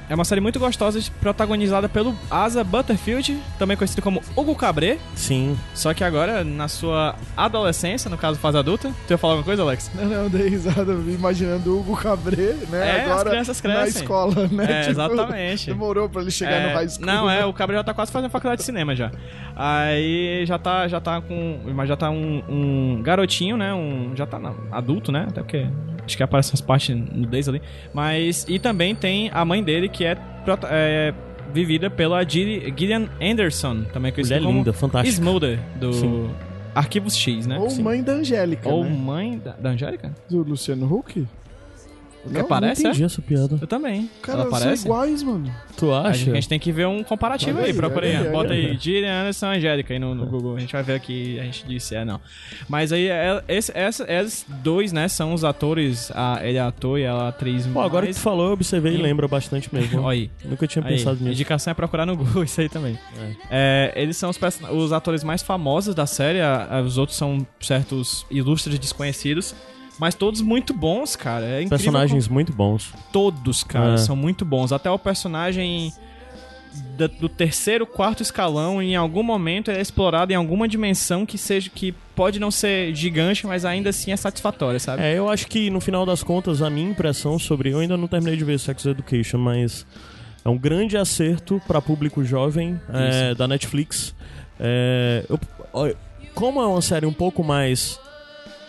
é 0.09 0.15
uma 0.15 0.25
série 0.25 0.41
muito 0.41 0.59
gostosa, 0.59 1.01
protagonizada 1.21 1.89
pelo 1.89 2.15
Asa 2.31 2.63
Butterfield, 2.65 3.39
também 3.59 3.77
conhecido 3.77 4.03
como 4.03 4.23
Hugo 4.37 4.55
Cabré, 4.55 4.99
Sim. 5.15 5.57
só 5.75 5.93
que 5.95 6.05
agora 6.05 6.45
na 6.45 6.69
sua 6.69 7.15
adolescência, 7.37 8.11
no 8.11 8.17
caso 8.19 8.39
fase 8.39 8.59
adulta. 8.59 8.93
Tu 9.07 9.11
ia 9.13 9.19
falar 9.19 9.35
alguma 9.35 9.45
coisa, 9.47 9.63
Alex? 9.63 9.91
Não, 9.95 10.05
não, 10.05 10.29
dei 10.29 10.49
risada 10.49 10.93
imaginando 10.93 11.75
o 11.77 11.81
Hugo 11.81 11.97
Cabré, 11.97 12.55
né? 12.69 12.99
É, 12.99 13.05
as 13.05 13.11
Agora 13.13 13.31
crianças 13.31 13.63
na 13.63 13.75
crescem. 13.75 14.03
escola, 14.03 14.49
né? 14.49 14.85
É, 14.87 14.89
exatamente. 14.91 15.67
Demorou 15.67 16.09
pra 16.09 16.23
ele 16.23 16.31
chegar 16.31 16.53
É, 16.53 16.69
no 16.69 16.75
high 16.75 16.89
school. 16.89 17.07
Não, 17.07 17.31
é, 17.31 17.45
o 17.47 17.53
Cabra 17.53 17.77
já 17.77 17.85
tá 17.85 17.95
quase 17.95 18.13
fazendo 18.13 18.31
faculdade 18.31 18.61
de 18.61 18.65
cinema 18.65 18.95
já. 18.95 19.11
Aí 19.57 20.45
já 20.47 20.59
tá, 20.59 20.89
já 20.89 21.01
tá 21.01 21.21
com. 21.21 21.61
Mas 21.75 21.89
já 21.89 21.97
tá 21.97 22.11
um, 22.11 22.43
um 22.49 23.03
garotinho, 23.03 23.57
né? 23.57 23.73
Um. 23.73 24.13
Já 24.15 24.27
tá 24.27 24.39
não, 24.39 24.55
adulto, 24.71 25.11
né? 25.13 25.27
Até 25.29 25.41
porque. 25.43 25.67
Acho 26.07 26.17
que 26.17 26.23
aparecem 26.23 26.53
as 26.55 26.61
partes 26.61 26.95
nudez 26.95 27.49
ali. 27.49 27.63
Mas. 27.93 28.45
E 28.49 28.59
também 28.59 28.95
tem 28.95 29.31
a 29.33 29.45
mãe 29.45 29.63
dele 29.63 29.89
que 29.89 30.05
é, 30.05 30.17
é 30.71 31.15
vivida 31.53 31.89
pela 31.89 32.23
Gilli- 32.29 32.73
Gillian 32.77 33.09
Anderson, 33.23 33.85
também 33.93 34.13
conhecida 34.13 34.37
Mulher 34.37 34.47
como 34.47 34.59
linda, 34.59 34.73
fantástica. 34.73 35.15
Smolder, 35.15 35.59
do 35.77 35.93
Sim. 35.93 36.31
Arquivos 36.75 37.17
X, 37.17 37.47
né? 37.47 37.59
Ou 37.59 37.71
Sim. 37.71 37.83
mãe 37.83 38.03
da 38.03 38.13
Angélica, 38.13 38.69
Ou 38.69 38.83
né? 38.85 38.91
mãe 38.91 39.39
da, 39.39 39.53
da 39.53 39.71
Angélica? 39.71 40.13
Do 40.29 40.43
Luciano 40.43 40.93
Huck? 40.93 41.25
Que 42.33 42.39
aparece, 42.39 42.83
Não 42.83 42.89
é? 42.89 42.93
entendi 42.93 43.05
essa 43.05 43.21
piada. 43.23 43.59
Eu 43.61 43.67
também. 43.67 44.09
Cara, 44.23 44.41
Ela 44.41 44.49
são 44.51 44.59
aparece? 44.59 44.85
iguais, 44.87 45.23
mano. 45.23 45.55
Tu 45.77 45.93
A 45.93 46.01
acha? 46.03 46.15
gente, 46.19 46.31
a 46.31 46.35
gente 46.35 46.49
tem 46.49 46.59
que 46.59 46.73
ver 46.73 46.87
um 46.87 47.03
comparativo 47.03 47.59
aí, 47.59 47.67
aí, 47.67 47.75
procura 47.75 48.07
aí. 48.07 48.17
aí, 48.17 48.29
Bota 48.31 48.53
aí, 48.53 48.77
Gillian 48.81 49.21
Anderson 49.23 49.47
Angélica 49.47 49.93
aí 49.93 49.99
no, 49.99 50.15
no 50.15 50.25
Google. 50.27 50.57
A 50.57 50.61
gente 50.61 50.73
vai 50.73 50.83
ver 50.83 50.95
aqui, 50.95 51.39
a 51.39 51.43
gente 51.45 51.67
disse 51.67 51.95
é 51.95 52.05
não. 52.05 52.21
Mas 52.69 52.93
aí, 52.93 53.09
é, 53.09 53.43
esse, 53.49 53.71
essa, 53.77 54.05
esses 54.11 54.47
dois, 54.63 54.93
né, 54.93 55.09
são 55.09 55.35
os 55.35 55.45
atores. 55.45 56.11
A, 56.15 56.39
ele 56.43 56.57
é 56.59 56.61
ator 56.61 56.99
e 56.99 57.03
ela 57.03 57.27
é 57.27 57.29
atriz. 57.29 57.67
Pô, 57.67 57.81
agora 57.81 58.07
que 58.07 58.13
tu 58.15 58.21
falou, 58.21 58.47
eu 58.47 58.53
observei 58.53 58.95
e 58.95 58.97
lembra 58.97 59.27
bastante 59.29 59.69
mesmo. 59.75 60.01
Olha 60.05 60.15
aí. 60.23 60.31
Nunca 60.45 60.67
tinha 60.67 60.85
Aí, 60.85 60.97
pensado 60.97 61.17
nisso. 61.17 61.29
indicação 61.33 61.71
é 61.73 61.75
procurar 61.75 62.07
no 62.07 62.17
Google 62.17 62.43
isso 62.45 62.61
aí 62.61 62.69
também. 62.69 62.99
É, 63.51 63.93
eles 63.97 64.17
são 64.17 64.31
os, 64.31 64.39
os 64.73 64.93
atores 64.93 65.23
mais 65.25 65.43
famosos 65.43 65.95
da 65.95 66.07
série, 66.07 66.41
a- 66.41 66.69
a- 66.79 66.81
os 66.83 66.99
outros 66.99 67.19
são 67.19 67.47
certos 67.61 68.25
ilustres 68.31 68.79
desconhecidos, 68.79 69.55
mas 69.99 70.15
todos 70.15 70.41
muito 70.41 70.73
bons, 70.75 71.17
cara. 71.17 71.45
É 71.45 71.63
incrível 71.63 71.71
Personagens 71.79 72.29
muito 72.29 72.53
bons. 72.53 72.87
como 72.91 73.03
todos, 73.13 73.63
cara, 73.65 73.95
É. 73.95 73.99
são 73.99 74.17
muito 74.17 74.45
bons. 74.45 74.73
Até 74.73 74.91
o 74.91 74.99
personagem 74.99 75.93
da- 76.97 77.07
do 77.07 77.29
terceiro, 77.29 77.87
quarto 77.87 78.21
escalão, 78.23 78.83
em 78.83 78.97
algum 78.97 79.23
momento 79.23 79.71
é 79.71 79.81
explorado 79.81 80.33
em 80.33 80.37
alguma 80.37 80.67
dimensão 80.67 81.25
que 81.25 81.39
seja 81.39 81.71
que 81.71 81.93
pode 82.17 82.41
não 82.41 82.51
ser 82.51 82.93
gigante, 82.95 83.47
mas 83.47 83.65
ainda 83.65 83.91
assim 83.91 84.11
é 84.11 84.17
satisfatória, 84.17 84.81
sabe? 84.81 85.03
É, 85.03 85.17
eu 85.17 85.29
acho 85.29 85.47
que 85.47 85.71
no 85.71 85.81
final 85.81 86.05
das 86.05 86.23
contas, 86.25 86.61
a 86.63 86.69
minha 86.71 86.91
impressão 86.91 87.39
sobre. 87.39 87.71
Eu 87.71 87.79
ainda 87.79 87.97
não 87.97 88.09
terminei 88.09 88.37
de 88.37 88.45
ver 88.45 88.59
Sex 88.59 88.87
Education, 88.87 89.39
mas 89.39 89.87
é 90.45 90.49
um 90.49 90.59
grande 90.59 90.97
acerto 90.97 91.63
para 91.67 91.81
público 91.81 92.25
jovem 92.25 92.81
é, 92.93 93.35
da 93.37 93.47
Netflix. 93.47 94.13
É, 94.59 95.25
eu- 95.29 95.39
como 96.35 96.61
é 96.61 96.67
uma 96.67 96.83
série 96.83 97.07
um 97.07 97.13
pouco 97.13 97.45
mais 97.45 97.99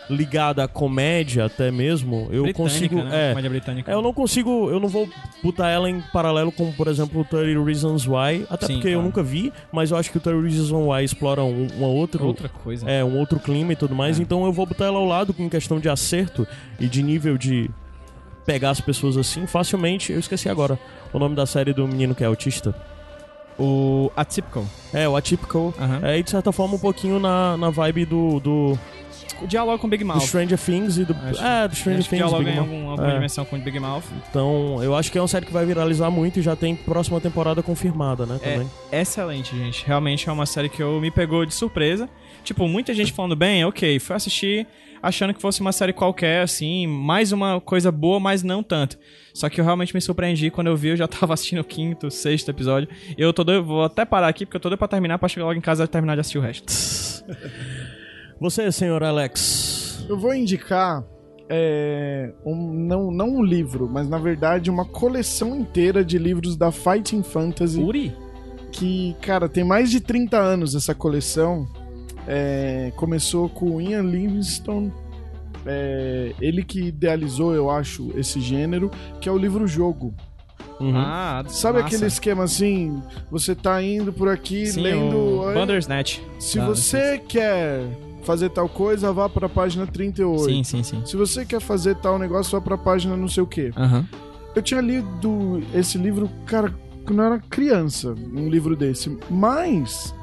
ligada 0.10 0.64
à 0.64 0.68
comédia, 0.68 1.46
até 1.46 1.72
mesmo, 1.72 2.28
eu 2.32 2.44
Britânica, 2.44 2.54
consigo. 2.54 2.96
né? 3.04 3.28
É, 3.28 3.30
Comédia 3.30 3.50
britânica. 3.50 3.92
é, 3.92 3.96
eu 3.96 4.02
não 4.02 4.14
consigo, 4.14 4.70
eu 4.70 4.80
não 4.80 4.88
vou 4.88 5.10
botar 5.44 5.70
ela 5.70 5.90
em 5.90 6.00
paralelo 6.14 6.52
com, 6.52 6.72
por 6.74 6.88
exemplo, 6.88 7.22
o 7.22 7.26
30 7.26 7.64
Reasons 7.64 8.06
Why, 8.08 8.46
até 8.50 8.68
Sim, 8.68 8.74
porque 8.74 8.90
eu 8.90 8.94
claro. 8.94 9.06
nunca 9.08 9.24
vi, 9.24 9.52
mas 9.72 9.90
eu 9.92 9.98
acho 9.98 10.12
que 10.12 10.18
o 10.18 10.22
30 10.22 10.42
Reasons 10.42 10.72
Why 10.72 11.04
explora 11.04 11.44
um, 11.44 11.68
uma 11.78 11.88
outra, 11.88 12.24
Outra 12.24 12.48
coisa. 12.50 12.90
é, 12.90 13.04
um 13.04 13.18
outro 13.18 13.40
clima 13.40 13.74
e 13.74 13.76
tudo 13.76 13.96
mais, 13.96 14.20
É. 14.20 14.22
então 14.22 14.46
eu 14.46 14.52
vou 14.54 14.66
botar 14.66 14.86
ela 14.86 14.98
ao 15.00 15.06
lado 15.06 15.34
com 15.34 15.50
questão 15.50 15.80
de 15.80 15.90
acerto 15.90 16.48
e 16.80 16.88
de 16.88 17.02
nível 17.02 17.38
de 17.38 17.70
pegar 18.46 18.70
as 18.70 18.80
pessoas 18.80 19.18
assim 19.18 19.48
facilmente. 19.48 20.12
Eu 20.14 20.20
esqueci 20.20 20.48
agora 20.48 20.78
o 21.12 21.18
nome 21.18 21.36
da 21.36 21.48
série 21.48 21.74
do 21.74 21.88
menino 21.88 22.14
que 22.14 22.24
é 22.24 22.28
autista. 22.28 22.76
O 23.58 24.12
Atypical. 24.16 24.66
É, 24.94 25.08
o 25.08 25.16
Atypical. 25.16 25.74
Aham. 25.80 26.00
É, 26.04 26.20
e 26.20 26.24
de 26.24 26.30
certa 26.30 26.52
forma 26.52 26.76
um 26.76 26.80
pouquinho 26.80 27.20
na, 27.20 27.56
na 27.58 27.70
vibe 27.70 28.06
do, 28.06 28.40
do, 28.40 28.80
O 29.42 29.48
diálogo 29.48 29.78
com 29.80 29.90
Big 29.90 30.04
do 30.04 30.08
Mouth. 30.08 30.22
Stranger 30.22 30.58
Things 30.58 30.98
e 30.98 31.06
do. 31.06 31.14
Acho- 31.14 31.44
é, 31.44 31.68
do 31.68 31.76
Stranger 31.76 32.00
Acho 32.00 32.10
Things. 32.10 32.20
dialoga 32.22 32.44
Big 32.46 32.56
em 32.56 32.60
algum, 32.60 32.90
alguma 32.90 33.12
É. 33.12 33.14
dimensão 33.16 33.46
com 33.46 33.60
Big 33.60 33.80
Mouth. 33.80 34.04
Então, 34.30 34.82
eu 34.84 34.96
acho 34.96 35.12
que 35.12 35.18
é 35.18 35.22
uma 35.22 35.28
série 35.28 35.46
que 35.46 35.52
vai 35.54 35.66
viralizar 35.66 36.10
muito 36.10 36.40
e 36.40 36.42
já 36.42 36.56
tem 36.56 36.76
próxima 36.76 37.20
temporada 37.20 37.62
confirmada, 37.62 38.26
né? 38.26 38.40
É 38.42 38.54
Também. 38.54 38.72
excelente, 38.92 39.56
gente. 39.58 39.86
Realmente 39.86 40.30
é 40.30 40.32
uma 40.32 40.46
série 40.46 40.70
que 40.70 40.82
eu 40.82 41.00
me 41.02 41.12
pegou 41.12 41.46
de 41.46 41.54
surpresa. 41.54 42.10
Tipo, 42.44 42.68
muita 42.68 42.94
gente 42.94 43.12
falando 43.12 43.36
bem, 43.36 43.66
ok. 43.66 44.00
Fui 44.00 44.16
assistir 44.16 44.68
achando 45.02 45.34
que 45.34 45.42
fosse 45.42 45.62
uma 45.62 45.72
série 45.72 45.94
qualquer, 45.94 46.42
assim, 46.42 46.88
mais 46.88 47.32
uma 47.32 47.62
coisa 47.62 47.92
boa, 47.92 48.20
mas 48.20 48.42
não 48.42 48.64
tanto. 48.64 48.98
Só 49.34 49.50
que 49.50 49.60
eu 49.62 49.66
realmente 49.66 49.94
me 49.94 50.02
surpreendi 50.02 50.50
quando 50.50 50.68
eu 50.68 50.76
vi, 50.76 50.90
eu 50.90 50.98
já 50.98 51.08
tava 51.10 51.34
assistindo 51.34 51.60
o 51.60 51.64
quinto, 51.64 52.10
sexto 52.10 52.50
episódio. 52.50 52.88
Eu 53.18 53.32
tô 53.34 53.44
doido, 53.44 53.64
vou 53.66 53.84
até 53.84 54.04
parar 54.06 54.28
aqui, 54.30 54.46
porque 54.46 54.58
eu 54.58 54.62
tô 54.62 54.70
doido 54.70 54.80
pra 54.80 54.88
terminar, 54.88 55.20
pra 55.20 55.28
chegar 55.30 55.46
logo 55.46 55.58
em 55.58 55.62
casa 55.62 55.84
e 55.84 55.88
terminar 55.88 56.16
de 56.16 56.22
assistir 56.22 56.38
o 56.38 56.42
resto. 56.42 56.66
Você, 58.40 58.72
senhor 58.72 59.04
Alex. 59.04 60.06
Eu 60.10 60.18
vou 60.18 60.34
indicar 60.34 61.04
é, 61.50 62.32
um, 62.46 62.56
não, 62.74 63.12
não 63.12 63.30
um 63.38 63.44
livro, 63.44 63.90
mas 63.92 64.08
na 64.10 64.18
verdade 64.18 64.70
uma 64.70 64.86
coleção 64.86 65.56
inteira 65.56 66.04
de 66.04 66.18
livros 66.18 66.56
da 66.56 66.72
Fighting 66.72 67.24
Fantasy. 67.24 67.80
Uri? 67.80 68.16
que, 68.72 69.16
cara, 69.22 69.48
tem 69.48 69.64
mais 69.64 69.90
de 69.90 70.02
30 70.02 70.38
anos 70.38 70.76
essa 70.76 70.94
coleção. 70.94 71.66
É, 72.28 72.92
começou 72.98 73.48
com 73.48 73.78
o 73.78 73.82
Ian 73.82 74.02
Livingstone, 74.02 74.92
é, 75.66 76.34
ele 76.42 76.62
que 76.62 76.82
idealizou, 76.88 77.56
eu 77.56 77.70
acho, 77.70 78.12
esse 78.18 78.42
gênero, 78.42 78.92
que 79.22 79.30
é 79.30 79.32
o 79.32 79.38
livro-jogo. 79.38 80.14
Uhum. 80.78 80.92
Ah, 80.94 81.42
Sabe 81.48 81.80
massa. 81.80 81.96
aquele 81.96 82.08
esquema 82.08 82.44
assim? 82.44 83.02
Você 83.32 83.56
tá 83.56 83.82
indo 83.82 84.12
por 84.12 84.28
aqui 84.28 84.66
Sim, 84.66 84.82
lendo. 84.82 85.16
o 85.16 85.40
"Oi, 85.46 85.54
Bandersnatch. 85.54 86.20
Se 86.38 86.60
Ah, 86.60 86.66
você 86.66 87.18
quer 87.18 87.80
fazer 88.26 88.50
tal 88.50 88.68
coisa, 88.68 89.14
vá 89.14 89.30
pra 89.30 89.48
página 89.48 89.86
38. 89.88 90.44
Sim, 90.44 90.64
sim, 90.64 90.84
sim. 90.84 91.06
Se 91.06 91.16
você 91.16 91.46
quer 91.46 91.62
fazer 91.62 91.96
tal 91.96 92.18
negócio, 92.20 92.52
vá 92.52 92.62
pra 92.62 92.78
página 92.78 93.16
não 93.16 93.28
sei 93.28 93.44
o 93.44 93.48
quê. 93.48 93.72
Aham. 93.78 94.06
Eu 94.56 94.62
tinha 94.62 94.82
lido 94.82 95.62
esse 95.74 95.98
livro, 95.98 96.30
cara, 96.46 96.74
quando 97.06 97.20
eu 97.20 97.26
era 97.26 97.40
criança, 97.40 98.14
um 98.34 98.48
livro 98.50 98.76
desse, 98.76 99.18
mas 99.30 100.16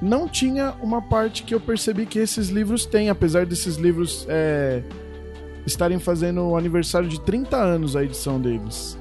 não 0.00 0.28
tinha 0.28 0.72
uma 0.82 1.02
parte 1.02 1.42
que 1.42 1.54
eu 1.54 1.60
percebi 1.60 2.06
que 2.06 2.18
esses 2.18 2.48
livros 2.48 2.86
têm, 2.86 3.10
apesar 3.10 3.44
desses 3.44 3.76
livros 3.76 4.24
é, 4.28 4.82
estarem 5.66 5.98
fazendo 5.98 6.42
o 6.42 6.56
aniversário 6.56 7.08
de 7.08 7.20
30 7.20 7.56
anos 7.56 7.96
a 7.96 8.04
edição 8.04 8.40
deles. 8.40 8.96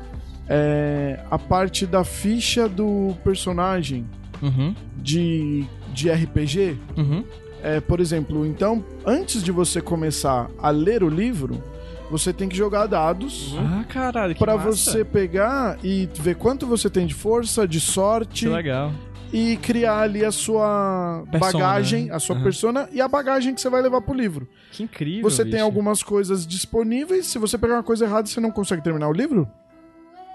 É, 0.47 1.19
a 1.29 1.37
parte 1.37 1.85
da 1.85 2.03
ficha 2.03 2.67
do 2.67 3.15
personagem 3.23 4.05
Uhum. 4.41 4.73
de, 4.97 5.65
de 5.93 6.09
RPG. 6.09 6.75
Uhum. 6.97 7.23
É, 7.63 7.79
por 7.81 7.99
exemplo, 7.99 8.45
então, 8.45 8.83
antes 9.05 9.43
de 9.43 9.51
você 9.51 9.81
começar 9.81 10.49
a 10.57 10.69
ler 10.69 11.03
o 11.03 11.09
livro, 11.09 11.61
você 12.09 12.31
tem 12.31 12.47
que 12.47 12.55
jogar 12.55 12.85
dados. 12.87 13.53
Ah, 13.57 13.83
caralho, 13.87 14.33
que 14.33 14.39
Pra 14.43 14.55
massa. 14.55 14.71
você 14.71 15.03
pegar 15.05 15.77
e 15.83 16.07
ver 16.15 16.35
quanto 16.35 16.65
você 16.65 16.89
tem 16.89 17.05
de 17.05 17.13
força, 17.13 17.67
de 17.67 17.79
sorte 17.79 18.45
Que 18.45 18.51
legal. 18.51 18.91
e 19.33 19.57
criar 19.57 19.99
ali 19.99 20.23
a 20.23 20.31
sua 20.31 21.23
Persona, 21.29 21.51
bagagem, 21.51 22.05
né? 22.05 22.13
a 22.15 22.19
sua 22.19 22.35
Aham. 22.35 22.43
persona 22.43 22.89
e 22.93 23.01
a 23.01 23.07
bagagem 23.07 23.53
que 23.53 23.59
você 23.61 23.69
vai 23.69 23.81
levar 23.81 24.01
pro 24.01 24.13
livro. 24.15 24.47
Que 24.71 24.83
incrível, 24.83 25.29
você 25.29 25.43
tem 25.43 25.51
bicho. 25.53 25.63
algumas 25.65 26.01
coisas 26.01 26.47
disponíveis, 26.47 27.27
se 27.27 27.37
você 27.37 27.57
pegar 27.57 27.73
uma 27.75 27.83
coisa 27.83 28.05
errada, 28.05 28.25
você 28.27 28.39
não 28.39 28.51
consegue 28.51 28.81
terminar 28.81 29.09
o 29.09 29.13
livro? 29.13 29.47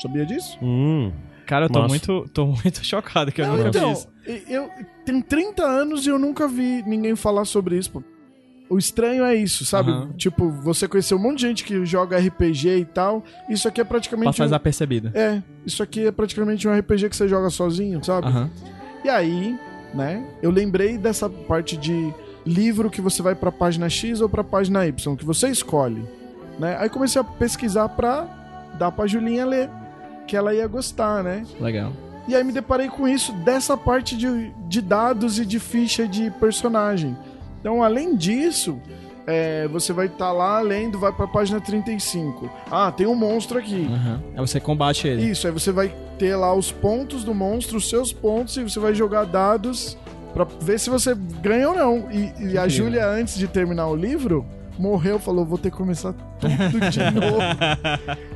Sabia 0.01 0.27
disso? 0.27 0.59
Hum. 0.63 1.11
Cara, 1.47 1.67
eu 1.67 1.71
tô 1.71 1.87
muito, 1.87 2.29
tô 2.33 2.47
muito 2.47 2.83
chocado 2.85 3.31
que 3.33 3.41
eu 3.41 3.47
Não, 3.47 3.57
nunca 3.57 3.69
então, 3.69 3.95
vi 3.95 4.01
isso. 4.01 4.09
eu 4.49 4.69
tem 5.05 5.21
30 5.21 5.63
anos 5.65 6.07
e 6.07 6.11
eu 6.11 6.19
nunca 6.19 6.49
vi 6.49 6.83
ninguém 6.87 7.15
falar 7.15 7.45
sobre 7.45 7.77
isso, 7.77 7.91
pô. 7.91 8.03
O 8.71 8.79
estranho 8.79 9.23
é 9.25 9.35
isso, 9.35 9.65
sabe? 9.65 9.91
Aham. 9.91 10.13
Tipo, 10.17 10.49
você 10.51 10.89
conheceu 10.89 11.19
um 11.19 11.21
monte 11.21 11.41
de 11.41 11.47
gente 11.49 11.65
que 11.65 11.85
joga 11.85 12.19
RPG 12.19 12.79
e 12.79 12.85
tal. 12.87 13.23
Isso 13.49 13.69
aqui 13.69 13.81
é 13.81 13.85
praticamente. 13.85 14.25
Passar 14.27 14.45
um- 14.45 14.47
desapercebido. 14.47 15.11
É, 15.15 15.43
isso 15.67 15.83
aqui 15.83 16.07
é 16.07 16.11
praticamente 16.11 16.67
um 16.67 16.73
RPG 16.75 17.11
que 17.11 17.15
você 17.17 17.29
joga 17.29 17.51
sozinho, 17.51 18.03
sabe? 18.03 18.27
Aham. 18.27 18.51
E 19.05 19.09
aí, 19.11 19.57
né, 19.93 20.27
eu 20.43 20.51
lembrei 20.51 20.97
dessa 20.97 21.29
parte 21.29 21.77
de 21.77 22.13
livro 22.47 22.91
que 22.91 23.03
você 23.03 23.21
vai 23.23 23.35
pra 23.35 23.53
página 23.53 23.89
X 23.89 24.23
ou 24.23 24.29
pra 24.31 24.43
página 24.43 24.87
Y, 24.87 25.15
que 25.15 25.25
você 25.27 25.49
escolhe, 25.49 26.03
né? 26.59 26.77
Aí 26.81 26.89
comecei 26.89 27.21
a 27.21 27.25
pesquisar 27.25 27.91
pra 27.91 28.27
dar 28.79 28.91
pra 28.91 29.07
Julinha 29.07 29.45
ler, 29.45 29.69
que 30.27 30.37
ela 30.37 30.55
ia 30.55 30.67
gostar, 30.67 31.23
né? 31.23 31.45
Legal. 31.61 31.93
E 32.27 32.35
aí 32.35 32.43
me 32.43 32.53
deparei 32.53 32.89
com 32.89 33.07
isso 33.07 33.33
dessa 33.33 33.77
parte 33.77 34.17
de, 34.17 34.51
de 34.67 34.81
dados 34.81 35.39
e 35.39 35.45
de 35.45 35.59
ficha 35.59 36.09
de 36.09 36.31
personagem. 36.33 37.17
Então, 37.61 37.83
além 37.83 38.17
disso, 38.17 38.81
é, 39.27 39.69
você 39.69 39.93
vai 39.93 40.07
estar 40.07 40.33
lá 40.33 40.61
lendo, 40.61 40.99
vai 40.99 41.13
pra 41.13 41.27
página 41.27 41.61
35. 41.61 42.51
Ah, 42.71 42.91
tem 42.91 43.07
um 43.07 43.15
monstro 43.15 43.59
aqui. 43.59 43.87
Aham. 43.91 44.23
Aí 44.35 44.41
você 44.41 44.61
combate 44.61 45.07
ele. 45.07 45.31
Isso, 45.31 45.47
aí 45.47 45.53
você 45.53 45.71
vai 45.71 45.95
ter 46.19 46.35
lá 46.37 46.55
os 46.55 46.73
pontos 46.73 47.25
do 47.25 47.35
monstro, 47.35 47.77
os 47.77 47.89
seus 47.89 48.13
pontos, 48.13 48.57
e 48.57 48.63
você 48.63 48.79
vai 48.79 48.95
jogar 48.95 49.25
dados 49.25 49.97
pra 50.33 50.45
ver 50.61 50.79
se 50.79 50.91
você 50.91 51.15
ganha 51.15 51.69
ou 51.69 51.75
não. 51.75 52.11
E, 52.11 52.53
e 52.53 52.59
a. 52.59 52.69
Júlia, 52.69 53.07
antes 53.07 53.37
de 53.37 53.47
terminar 53.47 53.87
o 53.89 53.97
livro, 53.97 54.47
morreu, 54.79 55.19
falou: 55.19 55.45
vou 55.45 55.59
ter 55.59 55.71
que 55.71 55.77
começar 55.77 56.13
tudo 56.41 56.91
de 56.91 56.99
novo. 57.13 57.39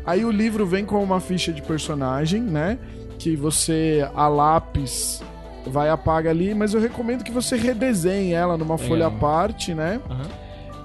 aí 0.05 0.25
o 0.25 0.31
livro 0.31 0.67
vem 0.67 0.85
com 0.85 1.03
uma 1.03 1.21
ficha 1.21 1.53
de 1.53 1.63
personagem, 1.63 2.41
né? 2.43 2.79
Que 3.19 3.35
você, 3.37 4.09
a 4.15 4.29
lápis, 4.29 5.23
vai 5.67 5.91
apaga 5.91 6.31
ali, 6.31 6.55
mas 6.55 6.75
eu 6.75 6.81
recomendo 6.81 7.25
que 7.25 7.33
você 7.33 7.57
redesenhe 7.57 8.33
ela 8.33 8.57
numa 8.57 8.75
Legal. 8.75 8.89
folha 8.89 9.07
à 9.07 9.11
parte, 9.11 9.75
né? 9.75 10.01
Aham. 10.09 10.23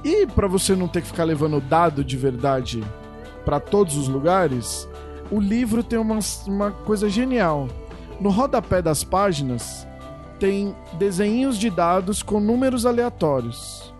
E 0.03 0.27
pra 0.27 0.47
você 0.47 0.75
não 0.75 0.87
ter 0.87 1.01
que 1.01 1.07
ficar 1.07 1.23
levando 1.23 1.61
dado 1.61 2.03
de 2.03 2.17
verdade 2.17 2.83
pra 3.45 3.59
todos 3.59 3.95
os 3.95 4.07
lugares, 4.07 4.87
o 5.31 5.39
livro 5.39 5.81
tem 5.81 5.97
uma, 5.97 6.19
uma 6.45 6.71
coisa 6.71 7.09
genial. 7.09 7.67
No 8.19 8.29
rodapé 8.29 8.81
das 8.81 9.03
páginas 9.03 9.87
tem 10.39 10.75
desenhinhos 10.93 11.57
de 11.57 11.69
dados 11.69 12.21
com 12.21 12.39
números 12.39 12.85
aleatórios. 12.85 13.92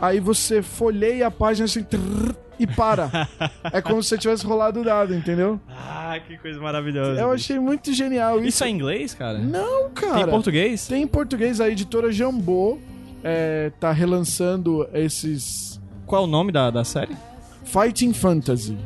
Aí 0.00 0.20
você 0.20 0.62
folheia 0.62 1.26
a 1.26 1.30
página 1.30 1.64
assim 1.64 1.82
trrr, 1.82 2.34
e 2.58 2.66
para. 2.66 3.28
é 3.72 3.80
como 3.80 4.02
se 4.02 4.10
você 4.10 4.18
tivesse 4.18 4.44
rolado 4.46 4.80
o 4.80 4.84
dado, 4.84 5.14
entendeu? 5.14 5.60
Ah, 5.68 6.18
que 6.26 6.36
coisa 6.38 6.60
maravilhosa. 6.60 7.20
Eu 7.20 7.30
achei 7.32 7.58
muito 7.58 7.92
genial 7.92 8.38
isso. 8.38 8.48
Isso 8.48 8.64
é 8.64 8.68
em 8.68 8.74
inglês, 8.74 9.14
cara? 9.14 9.38
Não, 9.38 9.90
Tem 9.90 10.08
cara. 10.08 10.20
em 10.22 10.30
português? 10.30 10.86
Tem 10.86 11.02
em 11.02 11.06
português 11.06 11.60
a 11.60 11.68
editora 11.68 12.10
Jambô 12.10 12.78
é, 13.22 13.70
tá 13.80 13.92
relançando 13.92 14.88
esses 14.92 15.80
Qual 16.06 16.22
é 16.22 16.24
o 16.24 16.28
nome 16.28 16.52
da, 16.52 16.70
da 16.70 16.84
série? 16.84 17.16
Fighting 17.64 18.12
Fantasy. 18.12 18.76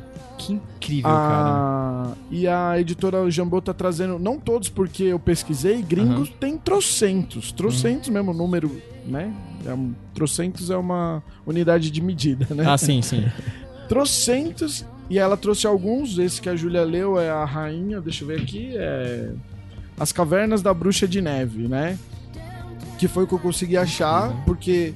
Que 0.41 0.55
incrível, 0.55 1.11
cara. 1.11 1.49
Ah, 1.49 2.13
e 2.31 2.49
a 2.49 2.81
editora 2.81 3.31
Jambô 3.31 3.61
tá 3.61 3.75
trazendo, 3.75 4.19
não 4.19 4.39
todos 4.39 4.71
porque 4.71 5.05
eu 5.05 5.19
pesquisei, 5.19 5.83
gringos 5.83 6.31
tem 6.41 6.57
trocentos, 6.57 7.53
trocentos 7.53 8.09
mesmo 8.09 8.33
número, 8.33 8.81
né? 9.07 9.35
É 9.67 9.75
um, 9.75 9.95
trocentos 10.15 10.71
é 10.71 10.77
uma 10.77 11.23
unidade 11.47 11.91
de 11.91 12.01
medida, 12.01 12.47
né? 12.55 12.65
Ah, 12.67 12.79
sim, 12.79 13.03
sim. 13.03 13.27
Trocentos, 13.87 14.87
e 15.11 15.19
ela 15.19 15.37
trouxe 15.37 15.67
alguns, 15.67 16.17
esse 16.17 16.41
que 16.41 16.49
a 16.49 16.57
Júlia 16.57 16.85
leu 16.85 17.21
é 17.21 17.29
a 17.29 17.45
rainha, 17.45 18.01
deixa 18.01 18.25
eu 18.25 18.29
ver 18.29 18.41
aqui, 18.41 18.73
é 18.75 19.33
As 19.99 20.11
Cavernas 20.11 20.63
da 20.63 20.73
Bruxa 20.73 21.07
de 21.07 21.21
Neve, 21.21 21.69
né? 21.69 21.99
Que 22.99 23.07
foi 23.07 23.25
o 23.25 23.27
que 23.27 23.35
eu 23.35 23.39
consegui 23.39 23.77
achar, 23.77 24.33
porque 24.47 24.95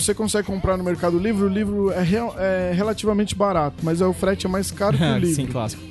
você 0.00 0.12
consegue 0.12 0.46
comprar 0.46 0.76
no 0.76 0.82
Mercado 0.84 1.18
Livre, 1.18 1.44
o 1.44 1.48
livro 1.48 1.90
é, 1.92 2.02
real- 2.02 2.34
é 2.38 2.72
relativamente 2.74 3.34
barato, 3.34 3.76
mas 3.82 4.00
o 4.00 4.12
frete 4.12 4.46
é 4.46 4.48
mais 4.48 4.70
caro 4.70 4.96
que 4.98 5.04
o 5.04 5.16
livro. 5.18 5.34
sim, 5.36 5.46
clássico. 5.46 5.82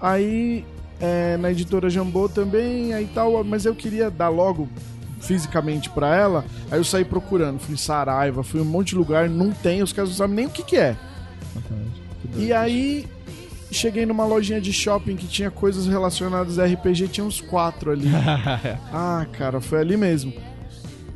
Aí, 0.00 0.64
é, 1.00 1.36
na 1.36 1.50
editora 1.50 1.88
Jambô 1.88 2.28
também, 2.28 2.92
aí 2.92 3.08
tal, 3.14 3.42
mas 3.44 3.64
eu 3.64 3.74
queria 3.74 4.10
dar 4.10 4.28
logo 4.28 4.68
fisicamente 5.20 5.88
pra 5.90 6.14
ela, 6.16 6.44
aí 6.70 6.78
eu 6.78 6.84
saí 6.84 7.04
procurando, 7.04 7.58
fui 7.58 7.74
em 7.74 7.78
Saraiva, 7.78 8.42
fui 8.44 8.60
em 8.60 8.62
um 8.62 8.66
monte 8.66 8.88
de 8.90 8.96
lugar, 8.96 9.28
não 9.28 9.50
tem, 9.52 9.82
os 9.82 9.92
caras 9.92 10.10
não 10.10 10.16
sabem 10.16 10.36
nem 10.36 10.46
o 10.46 10.50
que 10.50 10.62
que 10.62 10.76
é. 10.76 10.96
E 12.36 12.52
aí, 12.52 13.06
cheguei 13.70 14.06
numa 14.06 14.24
lojinha 14.24 14.60
de 14.60 14.72
shopping 14.72 15.16
que 15.16 15.26
tinha 15.26 15.50
coisas 15.50 15.86
relacionadas 15.86 16.58
a 16.58 16.66
RPG, 16.66 17.08
tinha 17.08 17.24
uns 17.24 17.40
quatro 17.40 17.90
ali. 17.90 18.08
ah, 18.92 19.26
cara, 19.32 19.60
foi 19.60 19.80
ali 19.80 19.96
mesmo. 19.96 20.32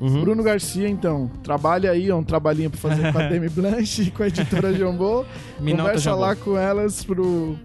Uhum. 0.02 0.20
Bruno 0.22 0.42
Garcia, 0.42 0.88
então, 0.88 1.30
trabalha 1.44 1.90
aí, 1.92 2.08
é 2.08 2.14
um 2.14 2.24
trabalhinho 2.24 2.68
pra 2.70 2.78
fazer 2.80 3.12
com 3.12 3.18
a 3.18 3.22
Demi 3.28 3.48
Blanche 3.48 4.02
e 4.02 4.10
com 4.10 4.22
a 4.24 4.26
editora 4.26 4.72
Jambô. 4.76 5.24
Conversa 5.58 5.98
Jambô. 6.00 6.20
lá 6.20 6.34
com 6.36 6.56
elas 6.58 7.04
pro, 7.04 7.56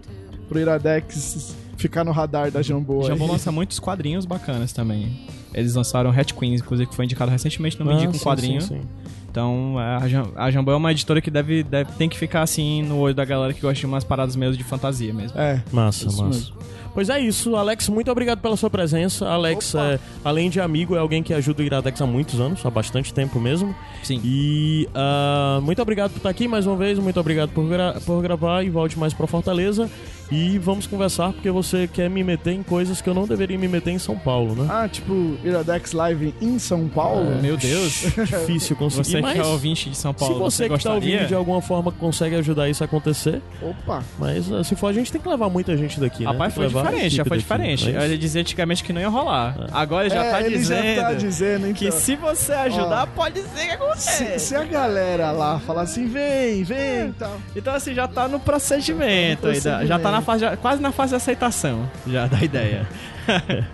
pro 0.48 0.58
Iradex 0.60 1.56
ficar 1.76 2.04
no 2.04 2.12
radar 2.12 2.50
da 2.50 2.62
Jambô. 2.62 3.02
Jambô 3.02 3.24
aí. 3.24 3.30
lança 3.32 3.50
muitos 3.52 3.78
quadrinhos 3.80 4.24
bacanas 4.24 4.72
também. 4.72 5.18
Eles 5.52 5.74
lançaram 5.74 6.10
Hat 6.10 6.32
Queens, 6.34 6.60
inclusive, 6.60 6.88
que 6.88 6.94
foi 6.94 7.04
indicado 7.06 7.30
recentemente 7.30 7.78
no 7.80 7.90
Ah, 7.90 7.94
Mindy 7.94 8.06
com 8.08 8.12
sim, 8.14 8.20
quadrinho. 8.24 8.60
sim, 8.60 8.80
sim. 8.80 8.88
Então, 9.30 9.76
a, 9.78 10.06
Jam- 10.08 10.30
a 10.36 10.50
Jambô 10.50 10.72
é 10.72 10.76
uma 10.76 10.90
editora 10.92 11.20
que 11.20 11.30
deve, 11.30 11.62
deve 11.62 11.90
tem 11.92 12.08
que 12.08 12.18
ficar 12.18 12.42
assim 12.42 12.82
no 12.82 12.98
olho 12.98 13.14
da 13.14 13.24
galera 13.24 13.52
que 13.52 13.60
gosta 13.60 13.78
de 13.78 13.86
umas 13.86 14.02
paradas 14.04 14.34
meio 14.36 14.56
de 14.56 14.64
fantasia 14.64 15.12
mesmo. 15.12 15.38
É, 15.38 15.62
Massa, 15.72 16.06
Isso 16.06 16.22
massa. 16.22 16.28
mesmo. 16.28 16.56
Pois 16.98 17.08
é 17.10 17.20
isso, 17.20 17.54
Alex, 17.54 17.88
muito 17.88 18.10
obrigado 18.10 18.40
pela 18.40 18.56
sua 18.56 18.68
presença. 18.68 19.24
Alex, 19.28 19.72
é, 19.76 20.00
além 20.24 20.50
de 20.50 20.60
amigo, 20.60 20.96
é 20.96 20.98
alguém 20.98 21.22
que 21.22 21.32
ajuda 21.32 21.62
o 21.62 21.64
Iradex 21.64 22.02
há 22.02 22.06
muitos 22.06 22.40
anos, 22.40 22.66
há 22.66 22.70
bastante 22.70 23.14
tempo 23.14 23.38
mesmo. 23.38 23.72
Sim. 24.02 24.20
E 24.24 24.88
ah, 24.92 25.60
muito 25.62 25.80
obrigado 25.80 26.10
por 26.10 26.16
estar 26.16 26.28
aqui 26.28 26.48
mais 26.48 26.66
uma 26.66 26.74
vez, 26.74 26.98
muito 26.98 27.20
obrigado 27.20 27.50
por, 27.50 27.68
gra- 27.68 28.00
por 28.04 28.20
gravar 28.20 28.64
e 28.64 28.68
volte 28.70 28.98
mais 28.98 29.14
pra 29.14 29.28
Fortaleza. 29.28 29.88
E 30.30 30.58
vamos 30.58 30.86
conversar 30.86 31.32
porque 31.32 31.50
você 31.50 31.88
quer 31.88 32.10
me 32.10 32.22
meter 32.22 32.52
em 32.52 32.62
coisas 32.62 33.00
que 33.00 33.08
eu 33.08 33.14
não 33.14 33.26
deveria 33.26 33.56
me 33.56 33.66
meter 33.66 33.90
em 33.92 33.98
São 33.98 34.18
Paulo, 34.18 34.54
né? 34.54 34.66
Ah, 34.70 34.86
tipo, 34.88 35.38
Iradex 35.42 35.92
Live 35.92 36.34
em 36.40 36.58
São 36.58 36.86
Paulo? 36.88 37.40
Meu 37.40 37.56
Deus. 37.56 37.92
Difícil 38.28 38.76
conseguir, 38.76 39.04
Você 39.10 39.20
mas 39.22 39.32
que 39.34 39.40
é 39.40 39.44
ouvinte 39.44 39.88
de 39.90 39.96
São 39.96 40.12
Paulo, 40.12 40.34
se 40.34 40.40
você, 40.40 40.68
você, 40.68 40.76
que 40.76 40.84
tá 40.84 40.92
ouvindo 40.94 41.10
gostaria? 41.12 41.28
de 41.28 41.34
alguma 41.34 41.62
forma 41.62 41.90
consegue 41.92 42.36
ajudar 42.36 42.68
isso 42.68 42.84
a 42.84 42.86
acontecer, 42.86 43.40
Opa. 43.62 44.02
mas 44.18 44.52
ah, 44.52 44.62
se 44.62 44.76
for 44.76 44.88
a 44.88 44.92
gente 44.92 45.10
tem 45.10 45.20
que 45.20 45.28
levar 45.28 45.48
muita 45.48 45.76
gente 45.76 45.98
daqui, 45.98 46.24
né? 46.24 46.30
Rapaz, 46.30 46.52
foi 46.54 46.66
diferente, 46.68 47.16
já 47.16 47.24
foi 47.24 47.38
daqui, 47.38 47.42
diferente. 47.42 47.84
não 47.84 47.92
é 47.92 47.96
isso? 47.96 48.04
Ele 48.12 48.18
dizia 48.18 48.40
antigamente 48.42 48.84
que 48.84 48.92
não 48.92 49.00
ia 49.00 49.08
rolar. 49.08 49.56
Agora 49.72 50.06
ele 50.06 50.14
já 50.14 50.24
É, 50.24 50.30
tá 50.30 50.40
ele 50.42 50.58
dizendo, 50.58 50.94
já 50.96 51.02
tá 51.04 51.14
dizendo, 51.14 51.66
então. 51.68 51.74
que 51.74 51.90
se 51.90 52.16
você 52.16 52.52
ajudar, 52.52 53.06
pode 53.08 53.40
ser 53.40 53.66
que 53.66 53.70
aconteça. 53.72 54.10
Se, 54.10 54.38
se 54.38 54.54
a 54.56 54.64
galera 54.64 55.30
lá 55.30 55.58
falar 55.60 55.82
assim, 55.82 56.06
vem, 56.06 56.64
vem 56.64 57.08
e 57.08 57.12
tal. 57.18 57.40
Então 57.56 57.74
assim, 57.74 57.94
já 57.94 58.06
tá 58.06 58.28
no 58.28 58.38
procedimento, 58.38 59.52
Já 59.54 59.60
tá 59.72 59.78
aí, 59.78 59.86
já 59.86 59.98
tá 59.98 60.10
na 60.10 60.17
fase, 60.22 60.40
já- 60.40 60.56
quase 60.56 60.80
na 60.82 60.92
fase 60.92 61.10
de 61.10 61.16
aceitação 61.16 61.88
já 62.06 62.26
da 62.26 62.42
ideia. 62.42 62.86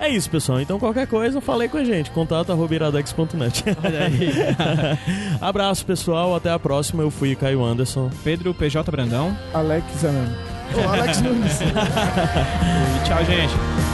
É 0.00 0.08
isso, 0.08 0.30
pessoal. 0.30 0.60
Então 0.62 0.78
qualquer 0.78 1.06
coisa, 1.06 1.38
falei 1.40 1.68
com 1.68 1.76
a 1.76 1.84
gente. 1.84 2.10
Contato 2.10 2.50
arroba 2.50 2.74
iradex.net. 2.74 3.62
Olha 3.84 4.04
aí. 4.06 4.30
Abraço, 5.40 5.84
pessoal. 5.84 6.34
Até 6.34 6.50
a 6.50 6.58
próxima. 6.58 7.02
Eu 7.02 7.10
fui 7.10 7.36
Caio 7.36 7.62
Anderson. 7.62 8.10
Pedro 8.24 8.54
PJ 8.54 8.90
Brandão. 8.90 9.36
Alex 9.52 10.04
Anano. 10.04 10.34
Ô, 10.74 10.88
Alex 10.88 11.20
Nunes. 11.20 11.58
Tchau, 13.04 13.24
gente. 13.26 13.93